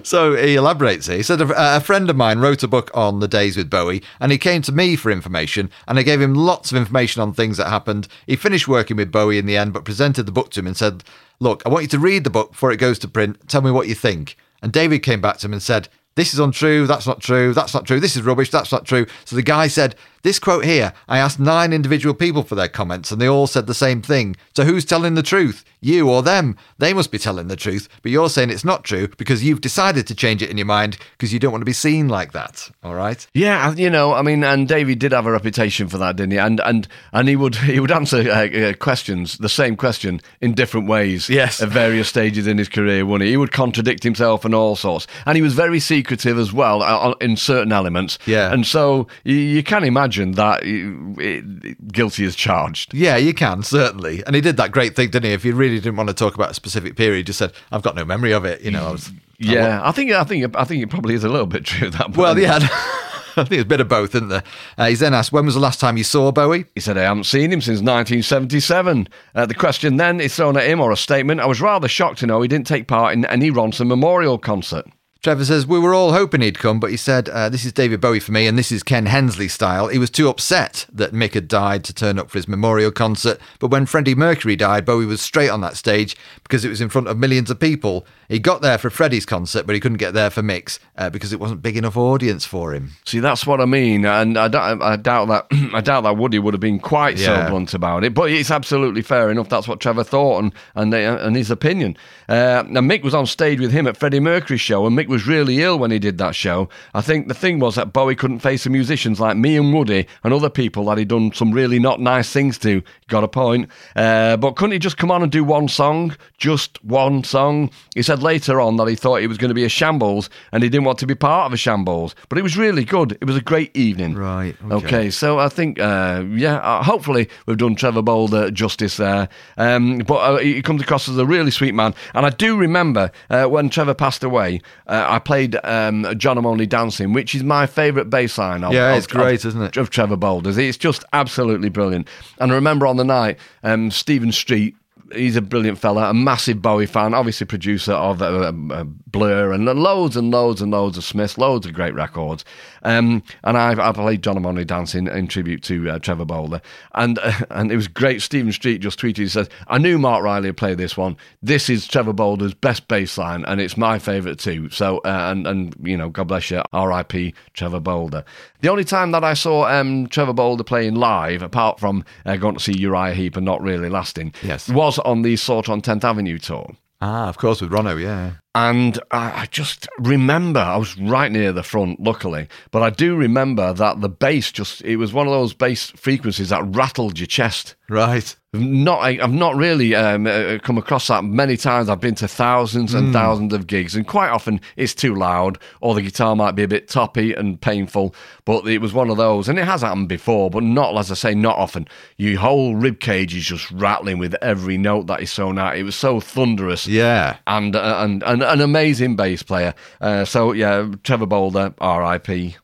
So 0.02 0.36
he 0.36 0.56
elaborates 0.56 1.08
it. 1.08 1.16
He 1.16 1.22
said, 1.22 1.40
a, 1.40 1.76
a 1.76 1.80
friend 1.80 2.08
of 2.10 2.16
mine 2.16 2.38
wrote 2.38 2.62
a 2.62 2.68
book 2.68 2.90
on 2.94 3.20
the 3.20 3.28
days 3.28 3.56
with 3.56 3.70
Bowie, 3.70 4.02
and 4.20 4.32
he 4.32 4.38
came 4.38 4.62
to 4.62 4.72
me 4.72 4.96
for 4.96 5.10
information, 5.10 5.70
and 5.86 5.98
I 5.98 6.02
gave 6.02 6.20
him 6.20 6.34
lots 6.34 6.70
of 6.70 6.76
information 6.76 7.22
on 7.22 7.32
things 7.32 7.56
that 7.56 7.68
happened. 7.68 8.08
He 8.26 8.36
finished 8.36 8.68
working 8.68 8.96
with 8.96 9.12
Bowie 9.12 9.38
in 9.38 9.46
the 9.46 9.56
end, 9.56 9.72
but 9.72 9.84
presented 9.84 10.24
the 10.24 10.32
book 10.32 10.50
to 10.52 10.60
him 10.60 10.66
and 10.66 10.76
said, 10.76 11.04
Look, 11.38 11.62
I 11.66 11.68
want 11.68 11.82
you 11.82 11.88
to 11.88 11.98
read 11.98 12.24
the 12.24 12.30
book 12.30 12.52
before 12.52 12.72
it 12.72 12.78
goes 12.78 12.98
to 13.00 13.08
print. 13.08 13.48
Tell 13.48 13.62
me 13.62 13.70
what 13.70 13.88
you 13.88 13.94
think. 13.94 14.36
And 14.62 14.72
David 14.72 15.00
came 15.00 15.20
back 15.20 15.38
to 15.38 15.46
him 15.46 15.52
and 15.52 15.62
said, 15.62 15.88
This 16.14 16.32
is 16.32 16.40
untrue. 16.40 16.86
That's 16.86 17.06
not 17.06 17.20
true. 17.20 17.52
That's 17.52 17.74
not 17.74 17.86
true. 17.86 18.00
This 18.00 18.16
is 18.16 18.22
rubbish. 18.22 18.50
That's 18.50 18.72
not 18.72 18.86
true. 18.86 19.06
So 19.24 19.36
the 19.36 19.42
guy 19.42 19.68
said, 19.68 19.96
This 20.26 20.40
quote 20.40 20.64
here, 20.64 20.92
I 21.06 21.18
asked 21.18 21.38
nine 21.38 21.72
individual 21.72 22.12
people 22.12 22.42
for 22.42 22.56
their 22.56 22.66
comments, 22.66 23.12
and 23.12 23.20
they 23.20 23.28
all 23.28 23.46
said 23.46 23.68
the 23.68 23.74
same 23.74 24.02
thing. 24.02 24.34
So 24.56 24.64
who's 24.64 24.84
telling 24.84 25.14
the 25.14 25.22
truth? 25.22 25.64
You 25.80 26.10
or 26.10 26.20
them? 26.20 26.56
They 26.78 26.92
must 26.92 27.12
be 27.12 27.18
telling 27.18 27.46
the 27.46 27.54
truth, 27.54 27.88
but 28.02 28.10
you're 28.10 28.28
saying 28.28 28.50
it's 28.50 28.64
not 28.64 28.82
true 28.82 29.06
because 29.18 29.44
you've 29.44 29.60
decided 29.60 30.04
to 30.08 30.16
change 30.16 30.42
it 30.42 30.50
in 30.50 30.58
your 30.58 30.66
mind 30.66 30.98
because 31.12 31.32
you 31.32 31.38
don't 31.38 31.52
want 31.52 31.60
to 31.60 31.66
be 31.66 31.72
seen 31.72 32.08
like 32.08 32.32
that. 32.32 32.68
All 32.82 32.96
right? 32.96 33.24
Yeah, 33.34 33.72
you 33.74 33.88
know, 33.88 34.14
I 34.14 34.22
mean, 34.22 34.42
and 34.42 34.66
David 34.66 34.98
did 34.98 35.12
have 35.12 35.26
a 35.26 35.30
reputation 35.30 35.86
for 35.86 35.98
that, 35.98 36.16
didn't 36.16 36.32
he? 36.32 36.38
And 36.38 36.58
and 36.58 36.88
and 37.12 37.28
he 37.28 37.36
would 37.36 37.54
he 37.74 37.78
would 37.78 37.92
answer 37.92 38.28
uh, 38.28 38.48
uh, 38.48 38.72
questions, 38.74 39.38
the 39.38 39.48
same 39.48 39.76
question, 39.76 40.20
in 40.40 40.54
different 40.54 40.88
ways. 40.88 41.30
Yes. 41.30 41.62
at 41.62 41.68
various 41.68 42.08
stages 42.08 42.48
in 42.48 42.58
his 42.58 42.68
career, 42.68 43.06
wouldn't 43.06 43.26
he? 43.26 43.30
He 43.30 43.36
would 43.36 43.52
contradict 43.52 44.02
himself 44.02 44.44
and 44.44 44.56
all 44.56 44.74
sorts, 44.74 45.06
and 45.24 45.36
he 45.36 45.42
was 45.42 45.54
very 45.54 45.78
secretive 45.78 46.36
as 46.36 46.52
well 46.52 46.82
uh, 46.82 47.12
in 47.20 47.36
certain 47.36 47.70
elements. 47.70 48.18
Yeah. 48.26 48.52
and 48.52 48.66
so 48.66 49.06
you, 49.22 49.36
you 49.36 49.62
can 49.62 49.84
imagine 49.84 50.15
that 50.32 50.62
uh, 50.62 51.20
it, 51.22 51.92
guilty 51.92 52.24
as 52.24 52.34
charged. 52.36 52.94
Yeah, 52.94 53.16
you 53.16 53.34
can, 53.34 53.62
certainly. 53.62 54.22
And 54.26 54.34
he 54.34 54.40
did 54.40 54.56
that 54.56 54.72
great 54.72 54.96
thing, 54.96 55.10
didn't 55.10 55.26
he? 55.26 55.32
If 55.32 55.44
you 55.44 55.54
really 55.54 55.76
didn't 55.76 55.96
want 55.96 56.08
to 56.08 56.14
talk 56.14 56.34
about 56.34 56.50
a 56.50 56.54
specific 56.54 56.96
period, 56.96 57.16
he 57.18 57.22
just 57.24 57.38
said, 57.38 57.52
I've 57.72 57.82
got 57.82 57.94
no 57.94 58.04
memory 58.04 58.32
of 58.32 58.44
it. 58.44 58.60
You 58.62 58.70
know, 58.70 58.86
I 58.88 58.92
was. 58.92 59.10
Yeah, 59.38 59.80
I 59.84 59.92
think 59.92 60.12
I 60.12 60.24
think 60.24 60.56
I 60.56 60.64
think 60.64 60.82
it 60.82 60.88
probably 60.88 61.14
is 61.14 61.22
a 61.24 61.28
little 61.28 61.46
bit 61.46 61.64
true 61.64 61.90
that. 61.90 62.08
but- 62.12 62.16
Well, 62.16 62.38
yeah. 62.38 62.58
I 63.38 63.44
think 63.44 63.52
it's 63.60 63.62
a 63.64 63.68
bit 63.68 63.82
of 63.82 63.88
both, 63.88 64.14
isn't 64.14 64.28
there? 64.28 64.42
Uh, 64.78 64.86
he's 64.86 65.00
then 65.00 65.12
asked, 65.12 65.30
when 65.30 65.44
was 65.44 65.52
the 65.52 65.60
last 65.60 65.78
time 65.78 65.98
you 65.98 66.04
saw 66.04 66.32
Bowie? 66.32 66.64
He 66.74 66.80
said, 66.80 66.96
I 66.96 67.02
haven't 67.02 67.24
seen 67.24 67.52
him 67.52 67.60
since 67.60 67.80
1977. 67.82 69.08
Uh, 69.34 69.44
the 69.44 69.52
question 69.54 69.98
then 69.98 70.20
is 70.20 70.34
thrown 70.34 70.56
at 70.56 70.66
him, 70.66 70.80
or 70.80 70.90
a 70.90 70.96
statement. 70.96 71.42
I 71.42 71.46
was 71.46 71.60
rather 71.60 71.86
shocked 71.86 72.20
to 72.20 72.26
know 72.26 72.40
he 72.40 72.48
didn't 72.48 72.66
take 72.66 72.88
part 72.88 73.12
in 73.12 73.26
any 73.26 73.50
Ronson 73.50 73.88
Memorial 73.88 74.38
concert. 74.38 74.86
Trevor 75.22 75.44
says, 75.44 75.66
We 75.66 75.78
were 75.80 75.92
all 75.94 76.12
hoping 76.12 76.40
he'd 76.40 76.58
come, 76.58 76.78
but 76.78 76.90
he 76.90 76.96
said, 76.96 77.28
uh, 77.28 77.48
This 77.48 77.64
is 77.64 77.72
David 77.72 78.00
Bowie 78.00 78.20
for 78.20 78.32
me, 78.32 78.46
and 78.46 78.56
this 78.56 78.70
is 78.70 78.82
Ken 78.82 79.06
Hensley 79.06 79.48
style. 79.48 79.88
He 79.88 79.98
was 79.98 80.10
too 80.10 80.28
upset 80.28 80.86
that 80.92 81.12
Mick 81.12 81.34
had 81.34 81.48
died 81.48 81.82
to 81.84 81.92
turn 81.94 82.18
up 82.18 82.30
for 82.30 82.38
his 82.38 82.46
memorial 82.46 82.92
concert. 82.92 83.40
But 83.58 83.68
when 83.72 83.86
Freddie 83.86 84.14
Mercury 84.14 84.54
died, 84.56 84.84
Bowie 84.84 85.06
was 85.06 85.20
straight 85.20 85.48
on 85.48 85.60
that 85.62 85.76
stage 85.76 86.16
because 86.44 86.64
it 86.64 86.68
was 86.68 86.80
in 86.80 86.88
front 86.88 87.08
of 87.08 87.18
millions 87.18 87.50
of 87.50 87.58
people. 87.58 88.06
He 88.28 88.38
got 88.38 88.60
there 88.62 88.78
for 88.78 88.90
Freddie's 88.90 89.26
concert, 89.26 89.66
but 89.66 89.74
he 89.74 89.80
couldn't 89.80 89.98
get 89.98 90.14
there 90.14 90.30
for 90.30 90.42
Mick's 90.42 90.78
uh, 90.96 91.10
because 91.10 91.32
it 91.32 91.40
wasn't 91.40 91.62
big 91.62 91.76
enough 91.76 91.96
audience 91.96 92.44
for 92.44 92.72
him. 92.74 92.92
See, 93.04 93.18
that's 93.20 93.46
what 93.46 93.60
I 93.60 93.64
mean, 93.66 94.04
and 94.04 94.36
I, 94.38 94.48
doubt- 94.48 94.82
I 94.82 94.96
doubt 94.96 95.26
that 95.28 95.46
I 95.74 95.80
doubt 95.80 96.02
that 96.02 96.16
Woody 96.16 96.38
would 96.38 96.54
have 96.54 96.60
been 96.60 96.78
quite 96.78 97.18
Yeah. 97.18 97.46
so 97.46 97.50
blunt 97.50 97.74
about 97.74 98.04
it. 98.04 98.14
But 98.14 98.30
it's 98.30 98.50
absolutely 98.50 99.02
fair 99.02 99.30
enough. 99.30 99.48
That's 99.48 99.66
what 99.66 99.80
Trevor 99.80 100.04
thought 100.04 100.42
and 100.44 100.52
and, 100.74 100.92
and 100.94 101.34
his 101.36 101.50
opinion. 101.50 101.96
Uh, 102.28 102.64
and 102.66 102.76
Mick 102.90 103.02
was 103.02 103.14
on 103.14 103.26
stage 103.26 103.60
with 103.60 103.70
him 103.72 103.86
at 103.86 103.96
Freddie 103.96 104.20
Mercury's 104.20 104.60
show, 104.60 104.86
and 104.86 104.96
Mick 104.98 105.05
was 105.08 105.26
really 105.26 105.62
ill 105.62 105.78
when 105.78 105.90
he 105.90 105.98
did 105.98 106.18
that 106.18 106.34
show. 106.34 106.68
I 106.94 107.00
think 107.00 107.28
the 107.28 107.34
thing 107.34 107.58
was 107.58 107.74
that 107.74 107.92
Bowie 107.92 108.16
couldn't 108.16 108.40
face 108.40 108.64
the 108.64 108.70
musicians 108.70 109.20
like 109.20 109.36
me 109.36 109.56
and 109.56 109.72
Woody 109.72 110.06
and 110.24 110.32
other 110.32 110.50
people 110.50 110.84
that 110.86 110.98
he'd 110.98 111.08
done 111.08 111.32
some 111.32 111.52
really 111.52 111.78
not 111.78 112.00
nice 112.00 112.32
things 112.32 112.58
to. 112.58 112.82
Got 113.08 113.24
a 113.24 113.28
point. 113.28 113.68
Uh, 113.94 114.36
but 114.36 114.56
couldn't 114.56 114.72
he 114.72 114.78
just 114.78 114.96
come 114.96 115.10
on 115.10 115.22
and 115.22 115.30
do 115.30 115.44
one 115.44 115.68
song, 115.68 116.16
just 116.38 116.82
one 116.84 117.24
song? 117.24 117.70
He 117.94 118.02
said 118.02 118.22
later 118.22 118.60
on 118.60 118.76
that 118.76 118.88
he 118.88 118.96
thought 118.96 119.22
it 119.22 119.28
was 119.28 119.38
going 119.38 119.50
to 119.50 119.54
be 119.54 119.64
a 119.64 119.68
shambles 119.68 120.28
and 120.52 120.62
he 120.62 120.68
didn't 120.68 120.84
want 120.84 120.98
to 120.98 121.06
be 121.06 121.14
part 121.14 121.46
of 121.46 121.52
a 121.52 121.56
shambles. 121.56 122.14
But 122.28 122.38
it 122.38 122.42
was 122.42 122.56
really 122.56 122.84
good. 122.84 123.12
It 123.20 123.26
was 123.26 123.36
a 123.36 123.40
great 123.42 123.76
evening. 123.76 124.14
Right, 124.14 124.56
okay. 124.70 124.86
Okay. 124.86 125.10
so 125.10 125.38
I 125.38 125.48
think, 125.48 125.78
uh, 125.78 126.24
yeah, 126.30 126.56
uh, 126.56 126.82
hopefully 126.82 127.28
we've 127.46 127.56
done 127.56 127.74
Trevor 127.74 128.02
Bolder 128.02 128.50
justice 128.50 128.96
there. 128.96 129.28
Um, 129.56 129.98
but 129.98 130.16
uh, 130.16 130.38
he 130.38 130.62
comes 130.62 130.82
across 130.82 131.08
as 131.08 131.18
a 131.18 131.26
really 131.26 131.50
sweet 131.50 131.74
man. 131.74 131.94
And 132.14 132.24
I 132.26 132.30
do 132.30 132.56
remember 132.56 133.10
uh, 133.30 133.44
when 133.44 133.68
Trevor 133.68 133.94
passed 133.94 134.24
away, 134.24 134.60
uh, 134.86 134.95
I 135.08 135.18
played 135.18 135.56
um, 135.64 136.06
John 136.16 136.38
I'm 136.38 136.46
Only 136.46 136.66
Dancing, 136.66 137.12
which 137.12 137.34
is 137.34 137.42
my 137.42 137.66
favourite 137.66 138.08
bass 138.10 138.38
line 138.38 138.64
of, 138.64 138.72
Yeah, 138.72 138.92
of- 138.92 138.98
it's 138.98 139.06
great, 139.06 139.44
of- 139.44 139.48
isn't 139.50 139.62
it? 139.62 139.76
Of 139.76 139.90
Trevor 139.90 140.16
Bolder's. 140.16 140.56
It's 140.58 140.78
just 140.78 141.04
absolutely 141.12 141.68
brilliant. 141.68 142.08
And 142.38 142.52
I 142.52 142.54
remember 142.54 142.86
on 142.86 142.96
the 142.96 143.04
night, 143.04 143.38
um, 143.62 143.90
Stephen 143.90 144.32
Street. 144.32 144.74
He's 145.12 145.36
a 145.36 145.42
brilliant 145.42 145.78
fella, 145.78 146.10
a 146.10 146.14
massive 146.14 146.60
Bowie 146.60 146.86
fan, 146.86 147.14
obviously 147.14 147.46
producer 147.46 147.92
of 147.92 148.22
uh, 148.22 148.52
uh, 148.70 148.84
Blur 149.06 149.52
and 149.52 149.64
loads 149.64 150.16
and 150.16 150.30
loads 150.30 150.60
and 150.60 150.72
loads 150.72 150.98
of 150.98 151.04
Smiths, 151.04 151.38
loads 151.38 151.66
of 151.66 151.72
great 151.72 151.94
records. 151.94 152.44
Um, 152.82 153.22
and 153.44 153.56
I, 153.56 153.88
I 153.88 153.92
played 153.92 154.22
John 154.22 154.44
I'm 154.44 154.64
Dancing 154.64 155.06
in 155.06 155.26
tribute 155.28 155.62
to 155.64 155.90
uh, 155.90 155.98
Trevor 155.98 156.24
Bolder. 156.24 156.60
And 156.94 157.18
and 157.50 157.72
it 157.72 157.76
was 157.76 157.88
great. 157.88 158.22
Stephen 158.22 158.52
Street 158.52 158.78
just 158.78 158.98
tweeted, 158.98 159.18
he 159.18 159.28
says, 159.28 159.48
I 159.68 159.78
knew 159.78 159.98
Mark 159.98 160.22
Riley 160.22 160.48
would 160.48 160.56
play 160.56 160.74
this 160.74 160.96
one. 160.96 161.16
This 161.42 161.68
is 161.68 161.86
Trevor 161.86 162.12
Bolder's 162.12 162.54
best 162.54 162.88
bass 162.88 163.16
line, 163.18 163.44
and 163.44 163.60
it's 163.60 163.76
my 163.76 163.98
favourite 163.98 164.38
too. 164.38 164.70
So, 164.70 164.98
uh, 164.98 165.30
and, 165.30 165.46
and, 165.46 165.74
you 165.82 165.96
know, 165.96 166.08
God 166.10 166.28
bless 166.28 166.50
you, 166.50 166.62
R.I.P. 166.72 167.34
Trevor 167.54 167.80
Bolder. 167.80 168.24
The 168.66 168.72
only 168.72 168.82
time 168.82 169.12
that 169.12 169.22
I 169.22 169.34
saw 169.34 169.64
um, 169.68 170.08
Trevor 170.08 170.32
Bolder 170.32 170.64
playing 170.64 170.96
live, 170.96 171.40
apart 171.40 171.78
from 171.78 172.04
uh, 172.24 172.34
going 172.34 172.56
to 172.56 172.60
see 172.60 172.76
Uriah 172.76 173.14
Heep 173.14 173.36
and 173.36 173.46
not 173.46 173.62
really 173.62 173.88
lasting, 173.88 174.34
Yes. 174.42 174.68
was 174.68 174.98
on 174.98 175.22
the 175.22 175.36
Slaughter 175.36 175.70
on 175.70 175.80
10th 175.80 176.02
Avenue 176.02 176.36
tour. 176.38 176.72
Ah, 177.00 177.28
of 177.28 177.38
course, 177.38 177.60
with 177.60 177.70
Ronno, 177.70 177.96
yeah. 178.02 178.32
And 178.56 178.98
I 179.10 179.42
I 179.42 179.46
just 179.50 179.86
remember, 179.98 180.60
I 180.60 180.78
was 180.78 180.96
right 180.98 181.30
near 181.30 181.52
the 181.52 181.62
front, 181.62 182.00
luckily, 182.00 182.48
but 182.70 182.82
I 182.82 182.88
do 182.88 183.14
remember 183.14 183.74
that 183.74 184.00
the 184.00 184.08
bass 184.08 184.50
just, 184.50 184.80
it 184.80 184.96
was 184.96 185.12
one 185.12 185.26
of 185.26 185.32
those 185.34 185.52
bass 185.52 185.90
frequencies 185.90 186.48
that 186.48 186.64
rattled 186.74 187.18
your 187.18 187.26
chest. 187.26 187.74
Right. 187.88 188.34
Not, 188.52 189.00
I- 189.00 189.18
I've 189.22 189.32
not 189.32 189.54
really 189.54 189.94
um, 189.94 190.26
uh, 190.26 190.58
come 190.62 190.78
across 190.78 191.06
that 191.08 191.22
many 191.22 191.56
times. 191.58 191.88
I've 191.90 192.00
been 192.00 192.14
to 192.16 192.26
thousands 192.26 192.94
and 192.94 193.12
thousands 193.12 193.52
of 193.52 193.66
gigs, 193.66 193.94
and 193.94 194.06
quite 194.06 194.30
often 194.30 194.60
it's 194.76 194.94
too 194.94 195.14
loud, 195.14 195.58
or 195.82 195.94
the 195.94 196.00
guitar 196.02 196.34
might 196.34 196.52
be 196.52 196.62
a 196.62 196.68
bit 196.68 196.88
toppy 196.88 197.34
and 197.34 197.60
painful. 197.60 198.14
But 198.46 198.66
it 198.66 198.78
was 198.80 198.94
one 198.94 199.10
of 199.10 199.18
those, 199.18 199.48
and 199.50 199.58
it 199.58 199.66
has 199.66 199.82
happened 199.82 200.08
before, 200.08 200.48
but 200.48 200.62
not, 200.62 200.96
as 200.96 201.10
I 201.12 201.14
say, 201.14 201.34
not 201.34 201.58
often. 201.58 201.86
Your 202.16 202.40
whole 202.40 202.74
rib 202.76 202.98
cage 202.98 203.36
is 203.36 203.44
just 203.44 203.70
rattling 203.70 204.18
with 204.18 204.34
every 204.40 204.78
note 204.78 205.06
that 205.08 205.20
is 205.20 205.34
thrown 205.34 205.58
out. 205.58 205.76
It 205.76 205.82
was 205.82 205.94
so 205.96 206.18
thunderous 206.18 206.86
Yeah. 206.86 207.36
and 207.46 207.76
uh, 207.76 207.98
and, 208.00 208.22
and 208.22 208.42
an 208.46 208.60
amazing 208.60 209.16
bass 209.16 209.42
player. 209.42 209.74
Uh, 210.00 210.24
so 210.24 210.52
yeah, 210.52 210.90
Trevor 211.02 211.26
Bolder, 211.26 211.74
R.I.P. 211.78 212.56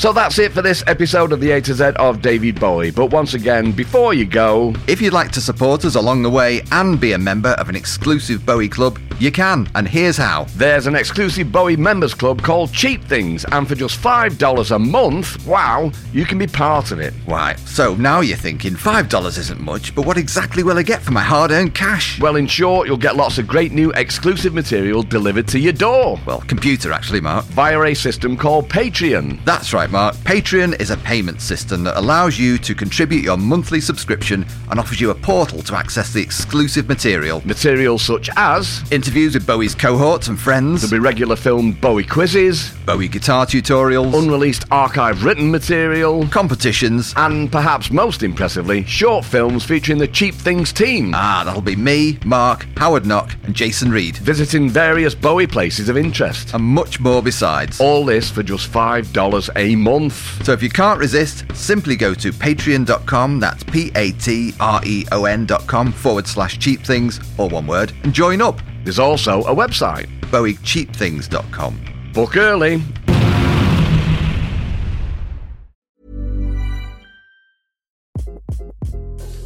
So 0.00 0.14
that's 0.14 0.38
it 0.38 0.52
for 0.52 0.62
this 0.62 0.82
episode 0.86 1.30
of 1.30 1.40
the 1.40 1.50
A 1.50 1.60
to 1.60 1.74
Z 1.74 1.84
of 1.96 2.22
David 2.22 2.58
Bowie. 2.58 2.90
But 2.90 3.10
once 3.10 3.34
again, 3.34 3.70
before 3.70 4.14
you 4.14 4.24
go, 4.24 4.74
If 4.86 5.02
you'd 5.02 5.12
like 5.12 5.30
to 5.32 5.42
support 5.42 5.84
us 5.84 5.94
along 5.94 6.22
the 6.22 6.30
way 6.30 6.62
and 6.72 6.98
be 6.98 7.12
a 7.12 7.18
member 7.18 7.50
of 7.50 7.68
an 7.68 7.76
exclusive 7.76 8.46
Bowie 8.46 8.68
club, 8.68 8.98
you 9.20 9.30
can, 9.30 9.68
and 9.74 9.86
here's 9.86 10.16
how. 10.16 10.46
there's 10.56 10.86
an 10.86 10.94
exclusive 10.94 11.52
Bowie 11.52 11.76
members 11.76 12.14
club 12.14 12.42
called 12.42 12.72
Cheap 12.72 13.04
Things, 13.04 13.44
and 13.52 13.68
for 13.68 13.74
just 13.74 13.96
five 13.96 14.38
dollars 14.38 14.70
a 14.70 14.78
month, 14.78 15.46
wow, 15.46 15.92
you 16.12 16.24
can 16.24 16.38
be 16.38 16.46
part 16.46 16.90
of 16.90 17.00
it. 17.00 17.12
Right, 17.26 17.58
so 17.60 17.94
now 17.96 18.20
you're 18.20 18.36
thinking 18.36 18.74
$5 18.74 19.38
isn't 19.38 19.60
much, 19.60 19.94
but 19.94 20.06
what 20.06 20.16
exactly 20.16 20.62
will 20.62 20.78
I 20.78 20.82
get 20.82 21.02
for 21.02 21.10
my 21.12 21.22
hard 21.22 21.50
earned 21.50 21.74
cash? 21.74 22.20
Well, 22.20 22.36
in 22.36 22.46
short, 22.46 22.86
you'll 22.88 22.96
get 22.96 23.16
lots 23.16 23.38
of 23.38 23.46
great 23.46 23.72
new 23.72 23.92
exclusive 23.92 24.54
material 24.54 25.02
delivered 25.02 25.46
to 25.48 25.58
your 25.58 25.72
door 25.72 26.18
Well, 26.26 26.40
computer 26.42 26.92
actually, 26.92 27.20
Mark. 27.20 27.44
via 27.46 27.80
a 27.82 27.94
system 27.94 28.36
called 28.36 28.68
Patreon. 28.68 29.44
That's 29.44 29.72
right, 29.74 29.90
Mark. 29.90 30.14
Patreon 30.16 30.80
is 30.80 30.90
a 30.90 30.96
payment 30.98 31.40
system 31.40 31.84
that 31.84 31.98
allows 31.98 32.38
you 32.38 32.58
to 32.58 32.74
contribute 32.74 33.22
your 33.22 33.36
monthly 33.36 33.80
subscription 33.80 34.46
and 34.70 34.80
offers 34.80 35.00
you 35.00 35.10
a 35.10 35.14
portal 35.14 35.62
to 35.62 35.76
access 35.76 36.12
the 36.12 36.22
exclusive 36.22 36.88
material. 36.88 37.42
Materials 37.46 38.02
such 38.02 38.30
as 38.36 38.82
Interviews 39.10 39.34
with 39.34 39.44
Bowie's 39.44 39.74
cohorts 39.74 40.28
and 40.28 40.38
friends, 40.38 40.82
there'll 40.82 41.02
be 41.02 41.04
regular 41.04 41.34
film 41.34 41.72
Bowie 41.72 42.04
quizzes, 42.04 42.70
Bowie 42.86 43.08
guitar 43.08 43.44
tutorials, 43.44 44.16
unreleased 44.16 44.62
archive 44.70 45.24
written 45.24 45.50
material, 45.50 46.28
competitions. 46.28 47.12
and 47.16 47.50
perhaps 47.50 47.90
most 47.90 48.22
impressively, 48.22 48.84
short 48.84 49.24
films 49.24 49.64
featuring 49.64 49.98
the 49.98 50.06
Cheap 50.06 50.36
Things 50.36 50.72
team. 50.72 51.10
Ah, 51.12 51.42
that'll 51.44 51.60
be 51.60 51.74
me, 51.74 52.20
Mark, 52.24 52.68
Howard 52.76 53.04
Knock, 53.04 53.34
and 53.42 53.52
Jason 53.52 53.90
Reed, 53.90 54.16
Visiting 54.18 54.68
various 54.70 55.12
Bowie 55.12 55.48
places 55.48 55.88
of 55.88 55.96
interest. 55.96 56.54
and 56.54 56.62
much 56.62 57.00
more 57.00 57.20
besides. 57.20 57.80
All 57.80 58.04
this 58.04 58.30
for 58.30 58.44
just 58.44 58.70
$5 58.70 59.50
a 59.56 59.74
month. 59.74 60.44
So 60.44 60.52
if 60.52 60.62
you 60.62 60.70
can't 60.70 61.00
resist, 61.00 61.44
simply 61.52 61.96
go 61.96 62.14
to 62.14 62.30
patreon.com, 62.30 63.40
that's 63.40 63.64
P 63.64 63.90
A 63.96 64.12
T 64.12 64.54
R 64.60 64.80
E 64.86 65.04
O 65.10 65.24
N.com 65.24 65.90
forward 65.90 66.28
slash 66.28 66.60
cheap 66.60 66.82
things, 66.82 67.18
or 67.38 67.48
one 67.48 67.66
word, 67.66 67.92
and 68.04 68.14
join 68.14 68.40
up. 68.40 68.60
There's 68.84 68.98
also 68.98 69.42
a 69.42 69.54
website. 69.54 70.08
BowieCheapThings.com. 70.30 72.12
Book 72.12 72.36
early. 72.36 72.82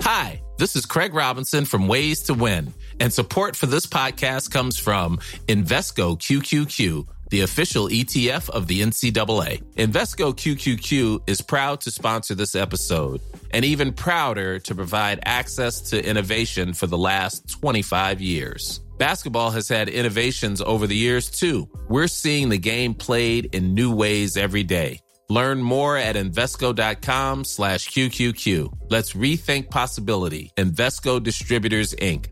Hi, 0.02 0.42
this 0.58 0.76
is 0.76 0.84
Craig 0.86 1.14
Robinson 1.14 1.64
from 1.64 1.88
Ways 1.88 2.22
to 2.24 2.34
Win, 2.34 2.72
and 3.00 3.12
support 3.12 3.56
for 3.56 3.66
this 3.66 3.86
podcast 3.86 4.50
comes 4.50 4.78
from 4.78 5.16
Invesco 5.48 6.18
QQQ, 6.18 7.06
the 7.30 7.40
official 7.40 7.88
ETF 7.88 8.50
of 8.50 8.66
the 8.66 8.82
NCAA. 8.82 9.62
Invesco 9.76 10.34
QQQ 10.34 11.22
is 11.26 11.40
proud 11.40 11.80
to 11.80 11.90
sponsor 11.90 12.34
this 12.34 12.54
episode 12.54 13.20
and 13.50 13.64
even 13.64 13.92
prouder 13.92 14.58
to 14.58 14.74
provide 14.74 15.20
access 15.24 15.80
to 15.80 16.06
innovation 16.06 16.74
for 16.74 16.86
the 16.86 16.98
last 16.98 17.48
25 17.48 18.20
years. 18.20 18.80
Basketball 18.98 19.50
has 19.50 19.68
had 19.68 19.88
innovations 19.88 20.60
over 20.60 20.86
the 20.86 20.96
years 20.96 21.30
too. 21.30 21.68
We're 21.88 22.06
seeing 22.06 22.48
the 22.48 22.58
game 22.58 22.94
played 22.94 23.54
in 23.54 23.74
new 23.74 23.94
ways 23.94 24.36
every 24.36 24.62
day. 24.62 25.00
Learn 25.28 25.62
more 25.62 25.96
at 25.96 26.16
Invesco.com 26.16 27.44
slash 27.44 27.88
QQQ. 27.88 28.90
Let's 28.90 29.14
rethink 29.14 29.70
possibility. 29.70 30.50
Invesco 30.56 31.22
Distributors, 31.22 31.94
Inc. 31.94 32.26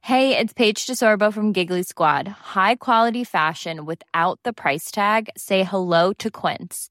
Hey, 0.00 0.36
it's 0.36 0.52
Paige 0.52 0.84
DeSorbo 0.84 1.32
from 1.32 1.52
Giggly 1.52 1.82
Squad. 1.82 2.28
High 2.28 2.74
quality 2.74 3.24
fashion 3.24 3.86
without 3.86 4.38
the 4.44 4.52
price 4.52 4.90
tag. 4.90 5.30
Say 5.34 5.62
hello 5.62 6.12
to 6.18 6.30
Quince. 6.30 6.90